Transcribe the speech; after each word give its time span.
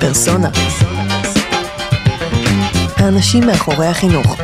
פרסונה. 0.00 0.48
האנשים 2.96 3.46
מאחורי 3.46 3.86
החינוך, 3.86 4.40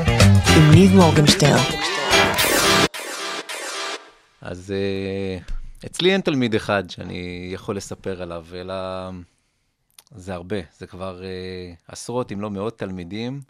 עם 0.57 0.71
ניב 0.71 0.95
מורגנשטרן. 0.95 1.65
אז 4.41 4.75
אה, 4.77 5.39
אצלי 5.87 6.13
אין 6.13 6.21
תלמיד 6.21 6.55
אחד 6.55 6.91
שאני 6.91 7.51
יכול 7.53 7.77
לספר 7.77 8.23
עליו, 8.23 8.45
אלא 8.55 8.75
זה 10.11 10.35
הרבה, 10.35 10.57
זה 10.79 10.87
כבר 10.87 11.25
אה, 11.25 11.73
עשרות 11.89 12.33
אם 12.33 12.41
לא 12.41 12.51
מאות 12.51 12.79
תלמידים, 12.79 13.41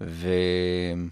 וכשאני 0.00 1.02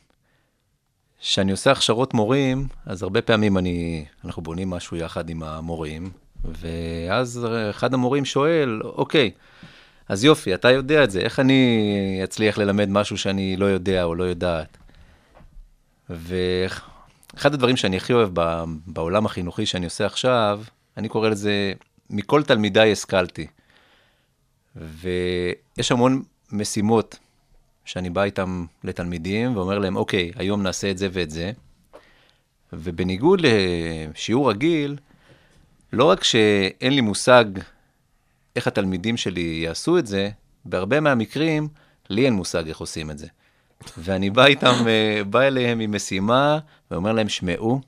עושה 1.51 1.71
הכשרות 1.71 2.15
מורים, 2.15 2.69
אז 2.87 3.03
הרבה 3.03 3.23
פעמים 3.23 3.59
אני, 3.59 4.05
אנחנו 4.25 4.43
בונים 4.43 4.71
משהו 4.71 4.97
יחד 4.97 5.31
עם 5.31 5.43
המורים, 5.43 6.11
ואז 6.45 7.47
אחד 7.71 7.95
המורים 7.95 8.25
שואל, 8.25 8.81
אוקיי, 8.83 9.31
אז 10.09 10.25
יופי, 10.25 10.55
אתה 10.55 10.71
יודע 10.71 11.05
את 11.05 11.11
זה, 11.11 11.21
איך 11.21 11.41
אני 11.41 12.21
אצליח 12.25 12.59
ללמד 12.59 12.89
משהו 12.89 13.19
שאני 13.19 13.57
לא 13.57 13.67
יודע 13.67 14.05
או 14.05 14.15
לא 14.15 14.25
יודעת? 14.25 14.79
ואחד 16.11 17.55
הדברים 17.55 17.77
שאני 17.77 17.97
הכי 17.97 18.13
אוהב 18.13 18.31
בעולם 18.87 19.27
החינוכי 19.27 19.67
שאני 19.67 19.85
עושה 19.85 20.07
עכשיו, 20.07 20.63
אני 20.97 21.09
קורא 21.09 21.29
לזה, 21.29 21.73
מכל 22.11 22.43
תלמידיי 22.43 22.93
השכלתי. 22.93 23.47
ויש 24.77 25.93
המון 25.93 26.23
משימות 26.53 27.19
שאני 27.85 28.11
בא 28.11 28.23
איתם 28.23 28.67
לתלמידים 28.85 29.57
ואומר 29.57 29.79
להם, 29.79 29.97
אוקיי, 29.97 30.33
היום 30.37 30.63
נעשה 30.63 30.91
את 30.91 30.99
זה 30.99 31.09
ואת 31.13 31.31
זה. 31.31 31.53
ובניגוד 32.73 33.41
לשיעור 33.43 34.51
רגיל, 34.51 34.97
לא 35.93 36.05
רק 36.05 36.25
שאין 36.25 36.93
לי 36.93 37.01
מושג 37.01 37.45
איך 38.59 38.67
התלמידים 38.67 39.17
שלי 39.17 39.61
יעשו 39.65 39.99
את 39.99 40.07
זה, 40.07 40.31
בהרבה 40.65 41.01
מהמקרים, 41.01 41.69
לי 42.11 42.25
אין 42.25 42.35
מושג 42.35 42.69
איך 42.69 42.79
עושים 42.79 43.11
את 43.11 43.19
זה. 43.19 43.27
ואני 43.99 44.31
בא 44.31 44.45
איתם, 44.45 44.75
אה, 44.89 45.25
בא 45.25 45.41
אליהם 45.41 45.81
עם 45.81 45.95
משימה, 45.95 46.59
ואומר 46.91 47.13
להם, 47.13 47.29
שמעו, 47.29 47.81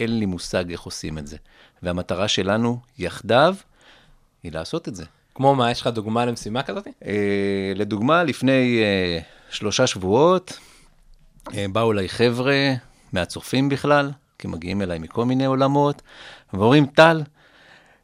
אין 0.00 0.18
לי 0.18 0.26
מושג 0.26 0.70
איך 0.70 0.80
עושים 0.80 1.18
את 1.18 1.26
זה. 1.26 1.36
והמטרה 1.82 2.28
שלנו, 2.28 2.78
יחדיו, 2.98 3.54
היא 4.42 4.52
לעשות 4.52 4.88
את 4.88 4.94
זה. 4.94 5.04
כמו 5.34 5.54
מה, 5.54 5.70
יש 5.70 5.80
לך 5.80 5.86
דוגמה 5.86 6.24
למשימה 6.24 6.62
כזאת? 6.62 6.86
אה, 7.06 7.72
לדוגמה, 7.76 8.24
לפני 8.24 8.82
אה, 8.82 9.18
שלושה 9.50 9.86
שבועות, 9.86 10.58
אה, 11.54 11.66
באו 11.72 11.92
אליי 11.92 12.08
חבר'ה 12.08 12.74
מהצופים 13.12 13.68
בכלל, 13.68 14.10
כי 14.38 14.48
מגיעים 14.48 14.82
אליי 14.82 14.98
מכל 14.98 15.24
מיני 15.24 15.44
עולמות, 15.44 16.02
ואומרים, 16.54 16.86
טל, 16.86 17.22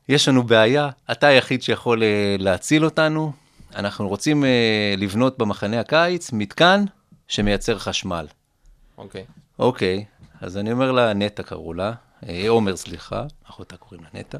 יש 0.08 0.28
לנו 0.28 0.42
בעיה, 0.42 0.90
אתה 1.10 1.26
היחיד 1.26 1.62
שיכול 1.62 2.02
אה, 2.02 2.36
להציל 2.38 2.84
אותנו, 2.84 3.32
אנחנו 3.76 4.08
רוצים 4.08 4.44
אה, 4.44 4.94
לבנות 4.96 5.38
במחנה 5.38 5.80
הקיץ 5.80 6.32
מתקן 6.32 6.84
שמייצר 7.28 7.78
חשמל. 7.78 8.26
אוקיי. 8.98 9.24
אוקיי, 9.58 10.04
אז 10.40 10.56
אני 10.56 10.72
אומר 10.72 10.92
לה, 10.92 11.12
נטע 11.14 11.42
קראו 11.42 11.74
לה, 11.74 11.92
אה, 12.28 12.48
עומר, 12.48 12.76
סליחה, 12.76 13.24
אחותה 13.50 13.76
קוראים 13.76 14.04
לה 14.04 14.20
נטע. 14.20 14.38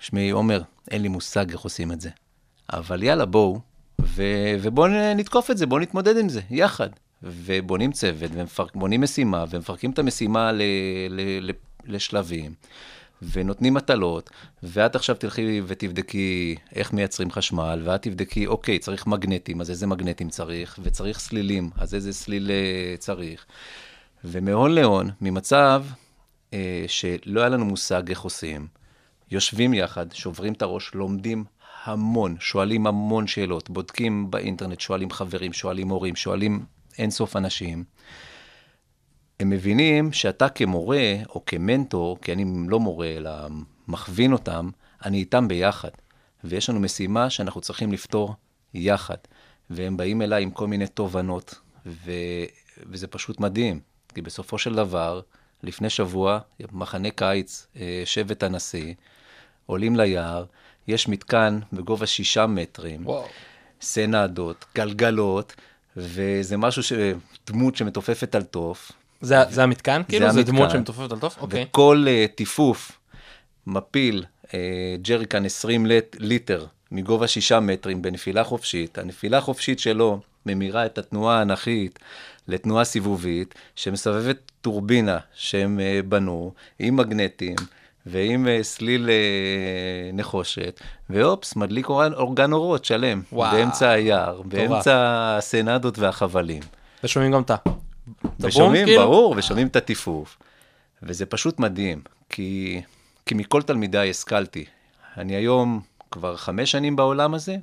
שמעי, 0.00 0.30
עומר, 0.30 0.62
אין 0.90 1.02
לי 1.02 1.08
מושג 1.08 1.50
איך 1.50 1.60
עושים 1.60 1.92
את 1.92 2.00
זה. 2.00 2.10
אבל 2.72 3.02
יאללה, 3.02 3.24
בואו, 3.24 3.60
ו- 4.00 4.54
ובואו 4.62 4.88
נתקוף 5.16 5.50
את 5.50 5.58
זה, 5.58 5.66
בואו 5.66 5.80
נתמודד 5.80 6.18
עם 6.18 6.28
זה, 6.28 6.40
יחד. 6.50 6.88
ובונים 7.22 7.92
צוות, 7.92 8.30
ובונים 8.74 9.00
משימה, 9.00 9.44
ומפרקים 9.50 9.90
את 9.90 9.98
המשימה 9.98 10.52
ל- 10.52 10.62
ל- 11.10 11.50
ל- 11.50 11.92
לשלבים, 11.94 12.54
ונותנים 13.22 13.74
מטלות, 13.74 14.30
ואת 14.62 14.96
עכשיו 14.96 15.16
תלכי 15.16 15.62
ותבדקי 15.66 16.56
איך 16.74 16.92
מייצרים 16.92 17.30
חשמל, 17.30 17.82
ואת 17.84 18.02
תבדקי, 18.02 18.46
אוקיי, 18.46 18.78
צריך 18.78 19.06
מגנטים, 19.06 19.60
אז 19.60 19.70
איזה 19.70 19.86
מגנטים 19.86 20.28
צריך, 20.28 20.78
וצריך 20.82 21.20
סלילים, 21.20 21.70
אז 21.76 21.94
איזה 21.94 22.12
סליל 22.12 22.50
אה, 22.50 22.96
צריך. 22.98 23.46
ומהון 24.24 24.74
להון, 24.74 25.10
ממצב 25.20 25.84
אה, 26.52 26.84
שלא 26.86 27.40
היה 27.40 27.48
לנו 27.48 27.64
מושג 27.64 28.08
איך 28.08 28.20
עושים, 28.20 28.66
יושבים 29.30 29.74
יחד, 29.74 30.12
שוברים 30.12 30.52
את 30.52 30.62
הראש, 30.62 30.94
לומדים 30.94 31.44
המון, 31.84 32.36
שואלים 32.40 32.86
המון 32.86 33.26
שאלות, 33.26 33.70
בודקים 33.70 34.30
באינטרנט, 34.30 34.80
שואלים 34.80 35.10
חברים, 35.10 35.52
שואלים 35.52 35.88
הורים, 35.88 36.16
שואלים 36.16 36.64
אינסוף 36.98 37.36
אנשים. 37.36 37.84
הם 39.44 39.50
מבינים 39.50 40.12
שאתה 40.12 40.48
כמורה 40.48 41.14
או 41.28 41.42
כמנטור, 41.46 42.18
כי 42.20 42.32
אני 42.32 42.44
לא 42.68 42.80
מורה 42.80 43.06
אלא 43.06 43.30
מכווין 43.88 44.32
אותם, 44.32 44.70
אני 45.04 45.18
איתם 45.18 45.48
ביחד. 45.48 45.88
ויש 46.44 46.70
לנו 46.70 46.80
משימה 46.80 47.30
שאנחנו 47.30 47.60
צריכים 47.60 47.92
לפתור 47.92 48.34
יחד. 48.74 49.16
והם 49.70 49.96
באים 49.96 50.22
אליי 50.22 50.42
עם 50.42 50.50
כל 50.50 50.66
מיני 50.66 50.86
תובנות, 50.86 51.54
ו... 51.86 52.10
וזה 52.90 53.06
פשוט 53.06 53.40
מדהים. 53.40 53.80
כי 54.14 54.22
בסופו 54.22 54.58
של 54.58 54.74
דבר, 54.74 55.20
לפני 55.62 55.90
שבוע, 55.90 56.38
מחנה 56.72 57.10
קיץ, 57.10 57.66
אה, 57.76 58.02
שבט 58.04 58.42
הנשיא, 58.42 58.94
עולים 59.66 59.96
ליער, 59.96 60.44
יש 60.88 61.08
מתקן 61.08 61.58
בגובה 61.72 62.06
שישה 62.06 62.46
מטרים, 62.46 63.06
וואו. 63.06 63.26
סנדות, 63.80 64.64
גלגלות, 64.74 65.54
וזה 65.96 66.56
משהו, 66.56 66.82
ש... 66.82 66.92
דמות 67.46 67.76
שמתופפת 67.76 68.34
על 68.34 68.42
תוף. 68.42 68.92
זה, 69.24 69.36
זה 69.50 69.62
המתקן? 69.62 70.02
כאילו? 70.08 70.32
זה 70.32 70.38
המתקן. 70.38 70.52
דמות 70.56 70.70
שמתופפת 70.70 71.12
על 71.12 71.18
תוף? 71.18 71.36
אוקיי. 71.40 71.64
וכל 71.70 72.04
uh, 72.06 72.34
טיפוף 72.34 72.92
מפיל 73.66 74.24
uh, 74.42 74.50
ג'ריקן 75.02 75.44
20 75.44 75.86
לט, 75.86 76.16
ליטר 76.18 76.66
מגובה 76.92 77.28
שישה 77.28 77.60
מטרים 77.60 78.02
בנפילה 78.02 78.44
חופשית. 78.44 78.98
הנפילה 78.98 79.38
החופשית 79.38 79.78
שלו 79.78 80.20
ממירה 80.46 80.86
את 80.86 80.98
התנועה 80.98 81.38
האנכית 81.38 81.98
לתנועה 82.48 82.84
סיבובית, 82.84 83.54
שמסבבת 83.76 84.52
טורבינה 84.60 85.18
שהם 85.34 85.80
uh, 85.80 86.06
בנו 86.06 86.52
עם 86.78 86.96
מגנטים. 86.96 87.56
ועם 88.06 88.48
סליל 88.62 89.10
נחושת, 90.12 90.80
ואופס, 91.10 91.56
מדליק 91.56 91.88
אורגן, 91.88 92.12
אורגן 92.12 92.52
אורות 92.52 92.84
שלם, 92.84 93.22
וואו. 93.32 93.56
באמצע 93.56 93.90
היער, 93.90 94.42
באמצע 94.42 94.94
הסנדות 95.38 95.98
והחבלים. 95.98 96.62
ושומעים 97.04 97.32
גם 97.32 97.42
את 97.42 97.50
ה... 97.50 97.56
ושומעים, 98.40 98.86
כאילו? 98.86 99.02
ברור, 99.02 99.34
ושומעים 99.38 99.66
את 99.66 99.76
הטיפוף. 99.76 100.38
וזה 101.02 101.26
פשוט 101.26 101.58
מדהים, 101.58 102.02
כי, 102.28 102.80
כי 103.26 103.34
מכל 103.34 103.62
תלמידיי 103.62 104.10
השכלתי. 104.10 104.64
אני 105.16 105.36
היום 105.36 105.80
כבר 106.10 106.36
חמש 106.36 106.70
שנים 106.70 106.96
בעולם 106.96 107.34
הזה, 107.34 107.56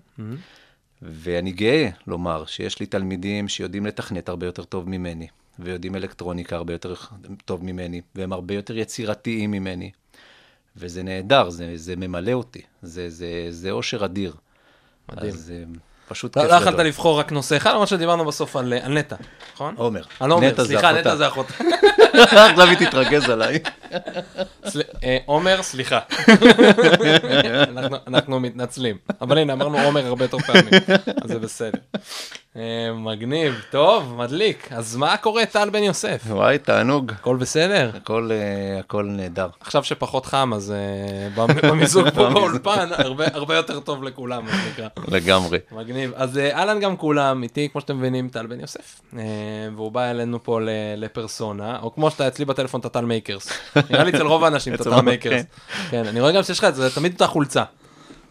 ואני 1.02 1.52
גאה 1.52 1.90
לומר 2.08 2.46
שיש 2.46 2.80
לי 2.80 2.86
תלמידים 2.86 3.48
שיודעים 3.48 3.86
לתכנת 3.86 4.30
הרבה 4.30 4.46
יותר 4.46 4.64
טוב 4.64 4.90
ממני, 4.90 5.28
ויודעים 5.60 5.96
אלקטרוניקה 5.96 6.56
הרבה 6.56 6.74
יותר 6.74 6.94
טוב 7.46 7.64
ממני, 7.64 8.02
והם 8.16 8.34
הרבה 8.34 8.54
יותר 8.54 8.78
יצירתיים 8.78 9.52
ממני. 9.52 9.92
וזה 10.76 11.04
נהדר, 11.04 11.50
זה, 11.50 11.78
זה 11.78 11.96
ממלא 11.96 12.32
אותי, 12.32 12.62
זה, 12.82 13.10
זה, 13.10 13.48
זה 13.50 13.72
אושר 13.72 14.06
אדיר. 14.06 14.36
מדהים. 15.12 15.34
אז 15.34 15.54
אה, 15.56 15.64
פשוט 16.12 16.38
לא 16.38 16.42
כיף 16.44 16.52
לא 16.52 16.72
גדול. 16.72 16.86
לבחור 16.86 17.20
רק 17.20 17.32
נושא 17.32 17.58
אחד, 17.58 17.72
למרות 17.72 17.88
שדיברנו 17.88 18.26
בסוף 18.26 18.56
על 18.56 18.74
נטע, 18.88 19.16
נכון? 19.54 19.76
עומר. 19.78 20.02
על 20.20 20.32
עומר, 20.32 20.66
סליחה. 20.66 20.92
נטע 20.92 21.16
זה 21.16 21.28
אחותה. 21.28 21.54
עכשיו 22.14 22.68
היא 22.68 22.88
תתרגז 22.88 23.30
עליי. 23.30 23.60
אה, 25.04 25.18
עומר, 25.26 25.64
סליחה. 25.64 26.00
אנחנו 28.08 28.40
מתנצלים. 28.40 28.98
אבל 29.22 29.38
הנה, 29.38 29.54
אמרנו 29.54 29.80
עומר 29.80 30.06
הרבה 30.06 30.26
יותר 30.26 30.38
פעמים, 30.40 30.70
אז 31.24 31.30
זה 31.30 31.40
בסדר. 31.40 31.80
אה, 32.58 32.62
מגניב, 32.94 33.62
טוב, 33.70 34.16
מדליק. 34.18 34.68
אז 34.72 34.96
מה 34.96 35.18
קורה, 35.18 35.46
טל 35.46 35.70
בן 35.70 35.84
יוסף? 35.84 36.22
וואי, 36.28 36.58
תענוג. 36.58 37.12
הכל 37.12 37.36
בסדר? 37.36 37.92
הכל, 37.96 38.30
אה, 38.32 38.80
הכל 38.80 39.04
נהדר. 39.10 39.48
עכשיו 39.60 39.84
שפחות 39.84 40.26
חם, 40.26 40.52
אז 40.56 40.72
אה, 40.72 40.78
במ- 41.36 41.62
במיזוג 41.70 42.10
פה 42.10 42.30
באולפן, 42.30 42.90
הרבה- 42.98 43.26
הרבה 43.34 43.56
יותר 43.56 43.80
טוב 43.80 44.04
לכולם, 44.04 44.46
מה 44.46 44.52
שנקרא. 44.52 44.88
לגמרי. 45.08 45.60
מגניב. 45.72 46.12
אז 46.16 46.38
אה, 46.38 46.58
אהלן 46.60 46.80
גם 46.80 46.98
כולם, 46.98 47.44
איתי, 47.44 47.70
כמו 47.72 47.82
שאתם 47.82 47.98
מבינים, 47.98 48.30
טל 48.30 48.46
בן 48.48 48.60
יוסף. 48.60 49.02
והוא 49.76 49.92
בא 49.92 50.12
אלינו 50.12 50.44
פה 50.44 50.62
ל- 50.62 50.70
לפרסונה, 50.98 51.80
או 51.82 51.94
כמו 51.96 52.12
שאתה 52.12 52.28
אצלי 52.28 52.46
בטלפון, 52.46 52.80
אתה 52.80 52.90
טל 52.90 53.06
מייקרס. 53.06 53.50
נראה 53.90 54.04
לי 54.04 54.10
אצל 54.12 54.28
רוב 54.28 54.44
האנשים 54.44 54.74
אתה 54.76 54.84
טל 54.84 55.02
מייקרס. 55.02 55.44
כן, 55.90 56.06
אני 56.08 56.22
רואה 56.22 56.32
גם 56.32 56.44
שיש 56.44 56.60
לך 56.60 56.66
את 56.66 56.76
זה, 56.76 56.96
תמיד 56.96 57.14
אותה 57.14 57.28
חולצה. 57.28 57.64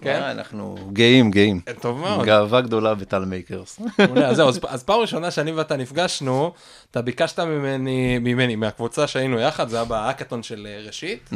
כן? 0.02 0.20
אה, 0.22 0.30
אנחנו 0.30 0.76
גאים, 0.92 1.30
גאים. 1.30 1.60
טוב 1.80 1.98
מאוד. 2.00 2.26
גאווה 2.26 2.60
גדולה 2.60 2.94
בטל 2.94 3.24
מייקרס. 3.24 3.80
אז 4.26 4.36
זהו, 4.36 4.48
אז- 4.48 4.60
אז 4.68 4.82
פעם 4.82 5.00
ראשונה 5.00 5.30
שאני 5.30 5.52
ואתה 5.52 5.76
נפגשנו, 5.76 6.52
אתה 6.90 7.02
ביקשת 7.02 7.40
ממני, 7.40 8.18
ממני, 8.18 8.56
מהקבוצה 8.56 9.06
שהיינו 9.06 9.38
יחד, 9.40 9.68
זה 9.68 9.76
היה 9.76 9.84
בהאקתון 9.84 10.42
של 10.42 10.66
אה, 10.70 10.86
ראשית. 10.86 11.30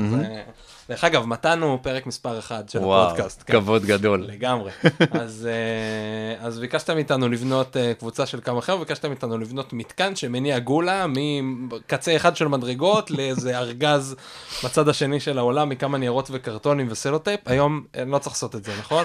דרך 0.88 1.04
אגב, 1.04 1.26
מתן 1.26 1.62
הוא 1.62 1.78
פרק 1.82 2.06
מספר 2.06 2.38
אחד 2.38 2.69
של 2.69 2.78
וואו, 2.78 3.06
הפודקאסט. 3.06 3.42
כן. 3.46 3.52
כבוד 3.52 3.84
גדול. 3.84 4.25
לגמרי. 4.28 4.70
אז, 5.22 5.48
אה, 5.50 6.46
אז 6.46 6.58
ביקשת 6.58 6.90
מאיתנו 6.90 7.28
לבנות 7.28 7.76
אה, 7.76 7.92
קבוצה 7.98 8.26
של 8.26 8.40
כמה 8.44 8.60
חבר'ה, 8.60 8.78
ביקשת 8.78 9.04
מאיתנו 9.04 9.38
לבנות 9.38 9.72
מתקן 9.72 10.16
שמניע 10.16 10.58
גולה 10.58 11.06
מקצה 11.06 12.16
אחד 12.16 12.36
של 12.36 12.48
מדרגות 12.48 13.10
לאיזה 13.10 13.56
ארגז 13.60 14.16
בצד 14.64 14.88
השני 14.88 15.20
של 15.20 15.38
העולם, 15.38 15.69
מכמה 15.69 15.98
ניירות 15.98 16.28
וקרטונים 16.32 16.86
וסלוטייפ. 16.90 17.40
היום 17.46 17.84
אה, 17.96 18.04
לא 18.04 18.19
צריך 18.19 18.36
לעשות 18.36 18.54
את 18.54 18.64
זה, 18.64 18.72
נכון? 18.78 19.04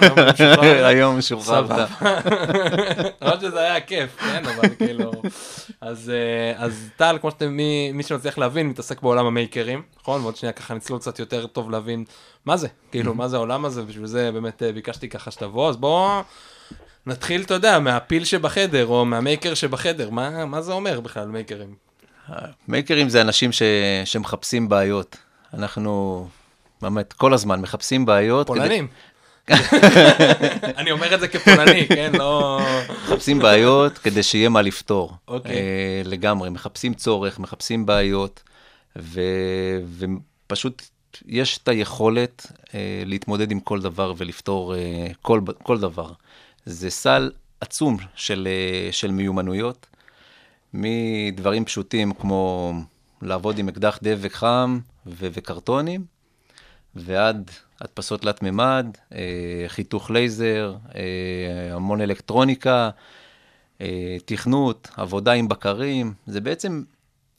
היום 0.84 1.20
שוחררת. 1.28 1.88
למרות 3.22 3.40
שזה 3.40 3.60
היה 3.60 3.80
כיף, 3.80 4.16
כן, 4.16 4.42
אבל 4.46 4.68
כאילו... 4.78 5.10
אז, 5.80 6.12
אז 6.56 6.88
טל, 6.96 7.18
כמו 7.20 7.30
שאתם, 7.30 7.48
מי, 7.52 7.92
מי 7.92 8.02
שמצליח 8.02 8.38
להבין, 8.38 8.68
מתעסק 8.68 9.02
בעולם 9.02 9.26
המייקרים, 9.26 9.82
נכון? 10.02 10.20
ועוד 10.20 10.36
שנייה 10.36 10.52
ככה 10.52 10.74
נצלול 10.74 10.98
קצת 10.98 11.18
יותר 11.18 11.46
טוב 11.46 11.69
להבין 11.70 12.04
מה 12.44 12.56
זה, 12.56 12.68
כאילו, 12.90 13.14
מה 13.14 13.28
זה 13.28 13.36
העולם 13.36 13.64
הזה, 13.64 13.82
בשביל 13.82 14.06
זה 14.06 14.32
באמת 14.32 14.62
אה, 14.62 14.72
ביקשתי 14.72 15.08
ככה 15.08 15.30
שתבוא, 15.30 15.68
אז 15.68 15.76
בואו 15.76 16.22
נתחיל, 17.06 17.42
אתה 17.42 17.54
יודע, 17.54 17.78
מהפיל 17.78 18.24
שבחדר, 18.24 18.86
או 18.86 19.04
מהמייקר 19.04 19.54
שבחדר, 19.54 20.10
מה, 20.10 20.44
מה 20.44 20.62
זה 20.62 20.72
אומר 20.72 21.00
בכלל, 21.00 21.28
מייקרים? 21.28 21.74
מייקרים 22.68 23.08
זה 23.08 23.20
אנשים 23.20 23.52
ש... 23.52 23.62
שמחפשים 24.04 24.68
בעיות. 24.68 25.16
אנחנו 25.54 26.26
באמת 26.82 27.12
כל 27.12 27.34
הזמן 27.34 27.60
מחפשים 27.60 28.06
בעיות. 28.06 28.46
פולנים. 28.46 28.86
אני 30.78 30.90
אומר 30.90 31.14
את 31.14 31.20
זה 31.20 31.28
כפולני, 31.28 31.88
כן? 31.88 32.12
לא... 32.18 32.60
מחפשים 33.04 33.38
בעיות 33.38 33.98
כדי 33.98 34.22
שיהיה 34.22 34.48
מה 34.48 34.62
לפתור. 34.62 35.12
אוקיי. 35.28 35.52
אה, 35.52 36.02
לגמרי, 36.04 36.50
מחפשים 36.50 36.94
צורך, 36.94 37.38
מחפשים 37.38 37.86
בעיות, 37.86 38.42
ו... 38.98 39.20
ופשוט 39.98 40.82
יש 41.26 41.58
את 41.58 41.68
היכולת 41.68 42.52
אה, 42.74 43.02
להתמודד 43.06 43.50
עם 43.50 43.60
כל 43.60 43.80
דבר 43.80 44.14
ולפתור 44.16 44.74
אה, 44.74 45.06
כל, 45.22 45.40
כל 45.62 45.80
דבר. 45.80 46.12
זה 46.64 46.90
סל 46.90 47.32
עצום 47.60 47.96
של, 48.14 48.48
אה, 48.50 48.92
של 48.92 49.10
מיומנויות, 49.10 49.86
מדברים 50.74 51.64
פשוטים 51.64 52.12
כמו 52.12 52.72
לעבוד 53.22 53.58
עם 53.58 53.68
אקדח 53.68 53.98
דבק 54.02 54.32
חם 54.32 54.80
ו- 55.06 55.28
וקרטונים, 55.32 56.04
ועד 56.94 57.50
הדפסות 57.80 58.20
תלת 58.20 58.42
מימד, 58.42 58.86
אה, 59.12 59.64
חיתוך 59.66 60.10
לייזר, 60.10 60.76
אה, 60.94 61.74
המון 61.74 62.00
אלקטרוניקה, 62.00 62.90
אה, 63.80 64.16
תכנות, 64.24 64.88
עבודה 64.96 65.32
עם 65.32 65.48
בקרים. 65.48 66.14
זה 66.26 66.40
בעצם 66.40 66.82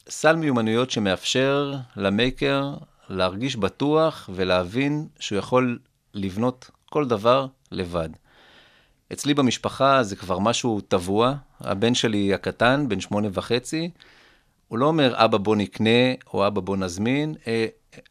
סל 0.09 0.35
מיומנויות 0.35 0.91
שמאפשר 0.91 1.73
למייקר 1.95 2.73
להרגיש 3.11 3.55
בטוח 3.55 4.29
ולהבין 4.33 5.07
שהוא 5.19 5.39
יכול 5.39 5.79
לבנות 6.13 6.69
כל 6.89 7.07
דבר 7.07 7.47
לבד. 7.71 8.09
אצלי 9.13 9.33
במשפחה 9.33 10.03
זה 10.03 10.15
כבר 10.15 10.39
משהו 10.39 10.81
טבוע. 10.81 11.33
הבן 11.59 11.93
שלי 11.95 12.33
הקטן, 12.33 12.89
בן 12.89 12.99
שמונה 12.99 13.27
וחצי, 13.33 13.89
הוא 14.67 14.77
לא 14.77 14.85
אומר, 14.85 15.13
אבא 15.15 15.37
בוא 15.37 15.55
נקנה, 15.55 16.13
או 16.33 16.47
אבא 16.47 16.61
בוא 16.61 16.77
נזמין, 16.77 17.35
אה, 17.47 17.65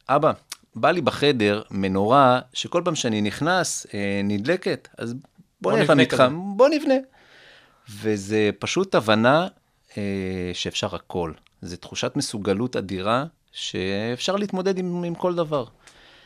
אבא, 0.09 0.31
בא 0.75 0.91
לי 0.91 1.01
בחדר 1.01 1.61
מנורה 1.71 2.39
שכל 2.53 2.81
פעם 2.85 2.95
שאני 2.95 3.21
נכנס 3.21 3.87
אה, 3.93 4.21
נדלקת, 4.23 4.87
אז 4.97 5.13
בוא 5.13 5.71
בוא 5.71 5.79
נלך 5.79 5.89
למתחם, 5.89 6.43
בוא 6.55 6.69
נבנה. 6.69 6.93
וזה 7.89 8.49
פשוט 8.59 8.95
הבנה 8.95 9.47
אה, 9.97 10.51
שאפשר 10.53 10.95
הכל. 10.95 11.33
זו 11.61 11.77
תחושת 11.77 12.11
מסוגלות 12.15 12.75
אדירה, 12.75 13.25
שאפשר 13.51 14.35
להתמודד 14.35 14.77
עם, 14.77 15.03
עם 15.03 15.15
כל 15.15 15.35
דבר. 15.35 15.65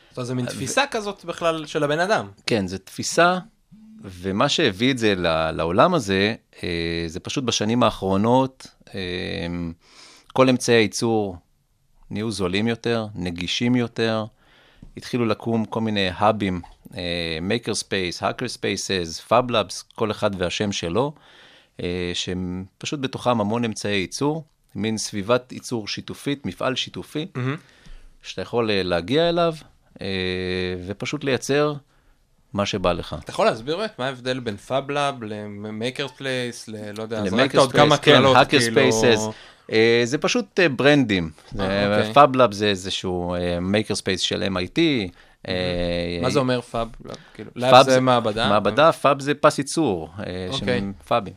זאת 0.08 0.16
אומרת, 0.16 0.26
זה 0.26 0.34
מין 0.34 0.46
תפיסה 0.46 0.84
כזאת 0.90 1.24
בכלל 1.24 1.66
של 1.66 1.84
הבן 1.84 2.00
אדם. 2.00 2.30
כן, 2.46 2.66
זו 2.66 2.78
תפיסה, 2.78 3.38
ומה 4.02 4.48
שהביא 4.48 4.90
את 4.90 4.98
זה 4.98 5.14
לעולם 5.52 5.94
הזה, 5.94 6.34
אה, 6.62 7.04
זה 7.06 7.20
פשוט 7.20 7.44
בשנים 7.44 7.82
האחרונות, 7.82 8.66
אה, 8.94 9.00
כל 10.32 10.48
אמצעי 10.48 10.74
הייצור 10.74 11.36
נהיו 12.10 12.30
זולים 12.30 12.68
יותר, 12.68 13.06
נגישים 13.14 13.76
יותר, 13.76 14.24
התחילו 14.96 15.26
לקום 15.26 15.64
כל 15.64 15.80
מיני 15.80 16.08
האבים, 16.12 16.60
Space, 17.72 18.20
Hacker 18.20 18.58
Spaces, 18.58 19.30
Fab 19.30 19.50
Labs, 19.50 19.94
כל 19.94 20.10
אחד 20.10 20.30
והשם 20.38 20.72
שלו, 20.72 21.12
אה, 21.82 22.10
שהם 22.14 22.64
פשוט 22.78 23.00
בתוכם 23.00 23.40
המון 23.40 23.64
אמצעי 23.64 23.96
ייצור, 23.96 24.44
מין 24.76 24.98
סביבת 24.98 25.52
ייצור 25.52 25.88
שיתופית, 25.88 26.46
מפעל 26.46 26.74
שיתופי, 26.76 27.26
שאתה 28.22 28.42
יכול 28.42 28.70
אה, 28.70 28.82
להגיע 28.82 29.28
אליו 29.28 29.54
אה, 30.00 30.06
ופשוט 30.86 31.24
לייצר 31.24 31.74
מה 32.52 32.66
שבא 32.66 32.92
לך. 32.92 33.16
אתה 33.24 33.30
יכול 33.30 33.46
להסביר 33.46 33.76
באמת 33.76 33.98
מה 33.98 34.06
ההבדל 34.06 34.38
בין 34.40 34.56
Fab 34.56 34.89
Lab 34.89 35.22
ל 35.22 36.08
makerspace, 36.08 36.68
ללא 36.68 37.02
יודע, 37.02 37.28
זרקת 37.28 37.54
עוד 37.54 37.72
כמה 37.72 37.96
כן, 37.96 38.02
קללות, 38.12 38.36
hacker 38.36 38.58
כאילו... 38.60 39.32
אה, 39.72 40.02
זה 40.04 40.18
פשוט 40.18 40.60
אה, 40.60 40.68
ברנדים. 40.68 41.30
אה, 41.58 41.98
אוקיי. 41.98 42.14
Fab 42.14 42.33
Lab 42.33 42.52
זה 42.52 42.66
איזשהו 42.66 43.36
makerspace 43.60 44.20
של 44.20 44.42
MIT. 44.42 44.80
אה, 45.48 46.18
מה 46.22 46.30
זה 46.30 46.38
אומר 46.38 46.60
fab? 46.60 46.88
כאילו, 47.34 47.50
פאב 47.60 47.84
זה 47.84 48.00
מעבדה? 48.00 48.48
מעבדה, 48.48 48.92
fab 48.92 49.20
זה 49.20 49.34
פס 49.34 49.58
ייצור, 49.58 50.10
אה, 50.18 50.46
אוקיי. 50.50 50.66
שהם 50.66 50.92
fabים. 51.08 51.34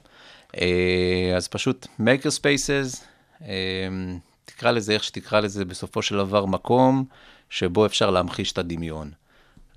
אה, 0.61 1.33
אז 1.35 1.47
פשוט 1.47 1.87
makerspaces, 1.99 3.05
תקרא 4.45 4.71
לזה 4.71 4.93
איך 4.93 5.03
שתקרא 5.03 5.39
לזה, 5.39 5.65
בסופו 5.65 6.01
של 6.01 6.17
דבר 6.17 6.45
מקום 6.45 7.05
שבו 7.49 7.85
אפשר 7.85 8.09
להמחיש 8.09 8.51
את 8.51 8.57
הדמיון. 8.57 9.11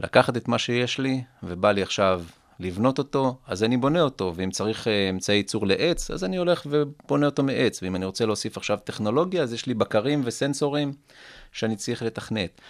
לקחת 0.00 0.36
את 0.36 0.48
מה 0.48 0.58
שיש 0.58 0.98
לי, 0.98 1.22
ובא 1.42 1.72
לי 1.72 1.82
עכשיו 1.82 2.22
לבנות 2.60 2.98
אותו, 2.98 3.38
אז 3.46 3.64
אני 3.64 3.76
בונה 3.76 4.00
אותו, 4.00 4.32
ואם 4.36 4.50
צריך 4.50 4.88
אה, 4.88 5.10
אמצעי 5.10 5.36
ייצור 5.36 5.66
לעץ, 5.66 6.10
אז 6.10 6.24
אני 6.24 6.36
הולך 6.36 6.66
ובונה 6.70 7.26
אותו 7.26 7.42
מעץ, 7.42 7.82
ואם 7.82 7.96
אני 7.96 8.04
רוצה 8.04 8.26
להוסיף 8.26 8.56
עכשיו 8.56 8.78
טכנולוגיה, 8.84 9.42
אז 9.42 9.52
יש 9.52 9.66
לי 9.66 9.74
בקרים 9.74 10.22
וסנסורים 10.24 10.92
שאני 11.52 11.76
צריך 11.76 12.02
לתכנת. 12.02 12.60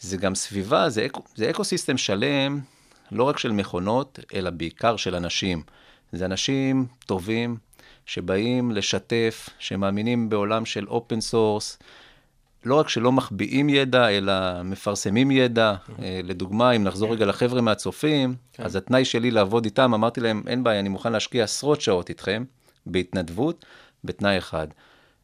זה 0.00 0.16
גם 0.16 0.34
סביבה, 0.34 0.88
זה, 0.88 1.06
eco, 1.06 1.22
זה 1.34 1.50
ecosystem 1.50 1.96
שלם, 1.96 2.60
לא 3.12 3.24
רק 3.24 3.38
של 3.38 3.52
מכונות, 3.52 4.18
אלא 4.34 4.50
בעיקר 4.50 4.96
של 4.96 5.14
אנשים. 5.14 5.62
זה 6.12 6.24
אנשים 6.24 6.86
טובים 7.06 7.56
שבאים 8.08 8.70
לשתף, 8.70 9.48
שמאמינים 9.58 10.28
בעולם 10.28 10.64
של 10.64 10.88
open 10.88 11.20
source, 11.20 11.78
לא 12.64 12.74
רק 12.74 12.88
שלא 12.88 13.12
מחביאים 13.12 13.68
ידע, 13.68 14.08
אלא 14.08 14.62
מפרסמים 14.62 15.30
ידע. 15.30 15.74
אה, 16.02 16.20
לדוגמה, 16.24 16.70
אם 16.70 16.84
נחזור 16.84 17.12
רגע 17.12 17.26
לחבר'ה 17.26 17.60
מהצופים, 17.60 18.34
אז 18.58 18.76
התנאי 18.76 19.04
שלי 19.04 19.30
לעבוד 19.30 19.64
איתם, 19.64 19.94
אמרתי 19.94 20.20
להם, 20.20 20.42
אין 20.46 20.64
בעיה, 20.64 20.80
אני 20.80 20.88
מוכן 20.88 21.12
להשקיע 21.12 21.44
עשרות 21.44 21.80
שעות 21.80 22.08
איתכם, 22.08 22.44
בהתנדבות, 22.86 23.64
בתנאי 24.04 24.38
אחד, 24.38 24.66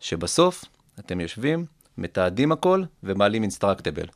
שבסוף 0.01 0.65
אתם 0.99 1.21
יושבים, 1.21 1.65
מתעדים 1.99 2.53
הכל 2.53 2.83
ומעלים 3.03 3.43
Instructable, 3.43 4.07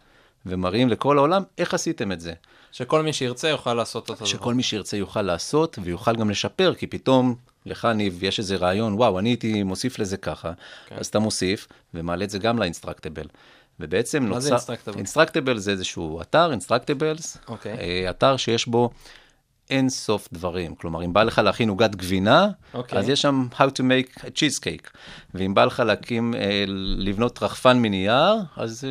ומראים 0.49 0.89
לכל 0.89 1.19
העולם 1.19 1.43
איך 1.59 1.75
עשיתם 1.75 2.13
את 2.13 2.21
זה. 2.21 2.33
שכל 2.73 3.03
מי 3.03 3.13
שירצה 3.13 3.49
יוכל 3.49 3.75
לעשות 3.75 4.11
אותו. 4.11 4.27
שכל 4.27 4.55
מי 4.55 4.63
שירצה 4.63 4.97
יוכל 4.97 5.23
לעשות 5.23 5.79
ויוכל 5.83 6.17
גם 6.17 6.31
לשפר, 6.31 6.75
כי 6.75 6.87
פתאום 6.87 7.35
לך, 7.67 7.85
ניב, 7.85 8.25
יש 8.25 8.39
איזה 8.39 8.57
רעיון, 8.57 8.95
וואו, 8.95 9.19
אני 9.19 9.29
הייתי 9.29 9.63
מוסיף 9.63 9.99
לזה 9.99 10.17
ככה, 10.17 10.53
כן. 10.87 10.97
אז 10.99 11.07
אתה 11.07 11.19
מוסיף 11.19 11.69
ומעלה 11.95 12.25
את 12.25 12.31
זה 12.31 12.39
גם 12.39 12.59
ל 12.59 12.64
Instructable. 12.64 13.27
ובעצם 13.81 14.25
מה 14.25 14.41
זה 14.41 14.57
Instructable? 14.57 14.97
Instructable 14.97 15.59
זה 15.59 15.71
איזשהו 15.71 16.21
אתר, 16.21 16.51
Instructables, 16.51 17.39
אוקיי. 17.49 17.79
אה, 17.79 18.11
אתר 18.11 18.37
שיש 18.37 18.67
בו 18.67 18.91
אין 19.71 19.89
סוף 19.89 20.29
דברים. 20.33 20.75
כלומר, 20.75 21.05
אם 21.05 21.13
בא 21.13 21.23
לך 21.23 21.39
להכין 21.39 21.69
עוגת 21.69 21.95
גבינה, 21.95 22.49
אוקיי. 22.75 22.99
אז 22.99 23.09
יש 23.09 23.23
שם 23.23 23.47
How 23.53 23.57
to 23.57 23.81
make 23.81 24.21
a 24.21 24.27
cheesecake. 24.27 24.91
ואם 25.35 25.55
בא 25.55 25.65
לך 25.65 25.81
להקים, 25.81 26.35
אה, 26.35 26.65
לבנות 26.99 27.43
רחפן 27.43 27.79
מנייר, 27.79 28.35
אז... 28.57 28.85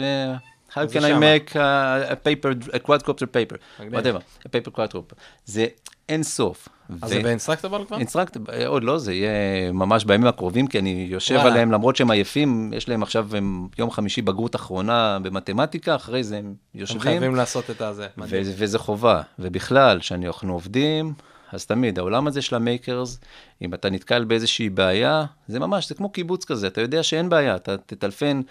How 0.74 0.86
can 0.94 1.04
I 1.04 1.14
make 1.20 1.56
a, 1.56 2.08
a 2.10 2.16
paper, 2.16 2.52
a 2.74 2.80
quadcopter 2.80 3.28
paper, 3.38 3.58
whatever, 3.80 4.22
a 4.46 4.50
paper 4.50 4.72
quadcopter. 4.78 5.16
זה 5.46 5.68
אין 6.10 6.24
סוף. 6.24 6.68
אז 7.02 7.10
זה 7.10 7.20
ב 7.24 7.28
Instructable 7.28 7.86
כבר? 7.86 7.98
Instruct, 7.98 8.38
עוד 8.66 8.84
לא, 8.84 8.98
זה 8.98 9.14
יהיה 9.14 9.72
ממש 9.72 10.06
בימים 10.06 10.28
הקרובים, 10.28 10.68
כי 10.68 10.80
אני 10.80 11.08
יושב 11.10 11.36
וואלה. 11.36 11.50
עליהם, 11.50 11.72
למרות 11.72 11.96
שהם 11.96 12.12
עייפים, 12.12 12.74
יש 12.76 12.90
להם 12.90 13.04
עכשיו 13.04 13.36
הם, 13.36 13.68
יום 13.78 13.92
חמישי 13.92 14.22
בגרות 14.22 14.56
אחרונה 14.56 15.20
במתמטיקה, 15.22 15.96
אחרי 15.96 16.24
זה 16.24 16.38
הם 16.38 16.46
הם 16.46 16.54
יושבים, 16.82 17.02
חייבים 17.02 17.36
לעשות 17.36 17.70
את 17.70 17.82
הזה. 17.82 18.08
ו- 18.18 18.42
וזה 18.58 18.80
חובה. 18.80 19.22
ובכלל, 19.40 20.00
כשאנחנו 20.00 20.54
עובדים, 20.54 21.14
אז 21.52 21.66
תמיד, 21.66 22.00
העולם 22.00 22.28
הזה 22.28 22.42
של 22.42 22.56
ה 22.56 22.64
makers, 22.64 23.20
אם 23.62 23.74
אתה 23.74 23.90
נתקל 23.90 24.24
באיזושהי 24.24 24.70
בעיה, 24.70 25.26
זה 25.48 25.60
ממש, 25.60 25.90
זה 25.90 25.96
כמו 25.96 26.10
קיבוץ 26.10 26.46
כזה, 26.46 26.68
אתה 26.68 26.82
יודע 26.82 27.04
שאין 27.04 27.30
בעיה, 27.30 27.56
אתה 27.56 27.78
תטלפן 27.78 28.42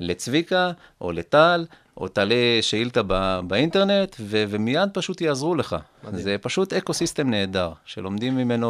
לצביקה 0.00 0.70
או 1.00 1.12
לטל, 1.12 1.66
או 1.96 2.08
תעלה 2.08 2.34
שאילתה 2.60 3.00
ב- 3.06 3.40
באינטרנט, 3.46 4.16
ו- 4.20 4.44
ומיד 4.48 4.88
פשוט 4.94 5.20
יעזרו 5.20 5.54
לך. 5.54 5.76
מדהים. 6.04 6.22
זה 6.22 6.36
פשוט 6.40 6.72
ecosystem 6.72 7.30
נהדר, 7.30 7.70
שלומדים 7.84 8.36
ממנו 8.36 8.68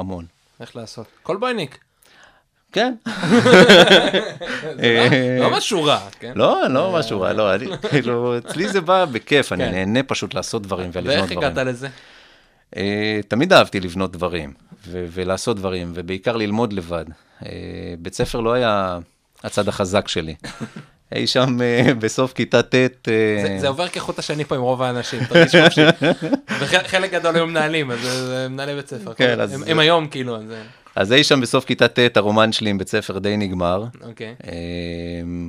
המון. 0.00 0.24
איך 0.60 0.76
לעשות? 0.76 1.06
קולבויניק. 1.22 1.78
כן. 2.72 2.94
זה 4.76 5.08
לא- 5.40 5.50
לא 5.50 5.56
משהו 5.56 5.84
רע, 5.84 5.98
כן? 6.20 6.32
לא, 6.36 6.68
לא 6.68 6.92
משהו 6.98 7.20
רע, 7.20 7.32
לא, 7.32 7.54
אני, 7.54 7.66
כאילו, 7.90 8.38
אצלי 8.38 8.68
זה 8.68 8.80
בא 8.80 9.04
בכיף, 9.04 9.52
אני 9.52 9.64
כן. 9.64 9.70
נהנה 9.70 10.02
פשוט 10.02 10.34
לעשות 10.34 10.62
דברים 10.62 10.90
ולבנות 10.92 11.06
ואיך 11.16 11.32
דברים. 11.32 11.38
הגעת 11.50 11.66
לזה? 11.66 11.88
אה, 12.76 13.20
תמיד 13.28 13.52
אהבתי 13.52 13.80
לבנות 13.80 14.12
דברים, 14.12 14.52
ולעשות 14.90 15.56
דברים, 15.56 15.92
ובעיקר 15.94 16.36
ללמוד 16.36 16.72
לבד. 16.72 17.04
אה, 17.46 17.50
בית 17.98 18.14
ספר 18.14 18.40
לא 18.40 18.52
היה 18.52 18.98
הצד 19.44 19.68
החזק 19.68 20.08
שלי. 20.08 20.34
אי 21.14 21.26
שם 21.26 21.56
אה, 21.62 21.94
בסוף 21.94 22.32
כיתה 22.32 22.62
ט', 22.62 22.74
אה, 22.74 22.90
זה- 23.42 23.56
זה 23.60 23.68
עובר 23.68 23.88
כחוט 23.88 24.18
השני 24.18 24.44
פה 24.44 24.54
עם 24.54 24.60
רוב 24.60 24.82
האנשים, 24.82 25.24
תרגיש 25.24 25.56
חופשי. 25.64 25.80
וחלק 26.60 27.12
גדול 27.12 27.34
היו 27.36 27.46
מנהלים, 27.46 27.90
אז 27.90 28.00
זה 28.00 28.46
מנהלי 28.50 28.74
בית 28.74 28.88
ספר. 28.88 29.14
כן, 29.14 29.40
אז 29.40 29.62
הם- 29.66 29.78
היום 29.78 30.06
כאילו, 30.08 30.36
אז 30.36 30.42
זה- 30.46 30.62
אז 30.96 31.12
אי 31.12 31.24
שם 31.24 31.40
בסוף 31.40 31.64
כיתה 31.64 31.88
ט', 31.88 32.16
הרומן 32.16 32.52
שלי 32.52 32.70
עם 32.70 32.78
בית 32.78 32.88
ספר 32.88 33.18
די 33.18 33.36
נגמר. 33.36 33.84
אוקיי. 34.02 34.34
אה, 34.46 34.52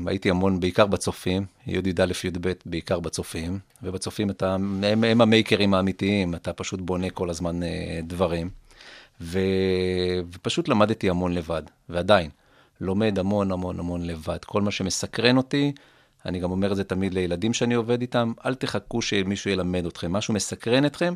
הייתי 0.08 0.30
המון, 0.30 0.60
בעיקר 0.60 0.86
בצופים, 0.86 1.46
י"א 1.68 1.80
י"ב 2.24 2.52
בעיקר 2.66 3.00
בצופים, 3.00 3.60
ובצופים 3.84 4.30
אתה, 4.30 4.54
הם, 4.54 5.04
הם 5.04 5.22
המייקרים 5.22 5.74
האמיתיים, 5.74 6.36
אתה 6.36 6.54
פשוט 6.54 6.80
בונה 6.82 7.10
כל 7.10 7.30
הזמן 7.30 7.64
אה, 7.64 7.70
דברים, 8.04 8.50
ו, 9.22 9.40
ופשוט 10.36 10.68
למדתי 10.68 11.10
המון 11.10 11.34
לבד, 11.34 11.64
ועדיין, 11.90 12.30
לומד 12.82 13.20
המון 13.20 13.52
המון 13.52 13.80
המון 13.80 14.06
לבד. 14.06 14.38
כל 14.46 14.62
מה 14.62 14.72
שמסקרן 14.72 15.38
אותי, 15.38 15.72
אני 16.26 16.40
גם 16.40 16.52
אומר 16.52 16.72
את 16.72 16.76
זה 16.76 16.84
תמיד 16.84 17.14
לילדים 17.14 17.54
שאני 17.54 17.74
עובד 17.74 18.02
איתם, 18.02 18.34
אל 18.46 18.56
תחכו 18.56 19.02
שמישהו 19.02 19.52
ילמד 19.52 19.86
אתכם, 19.86 20.12
משהו 20.12 20.34
מסקרן 20.34 20.86
אתכם, 20.86 21.14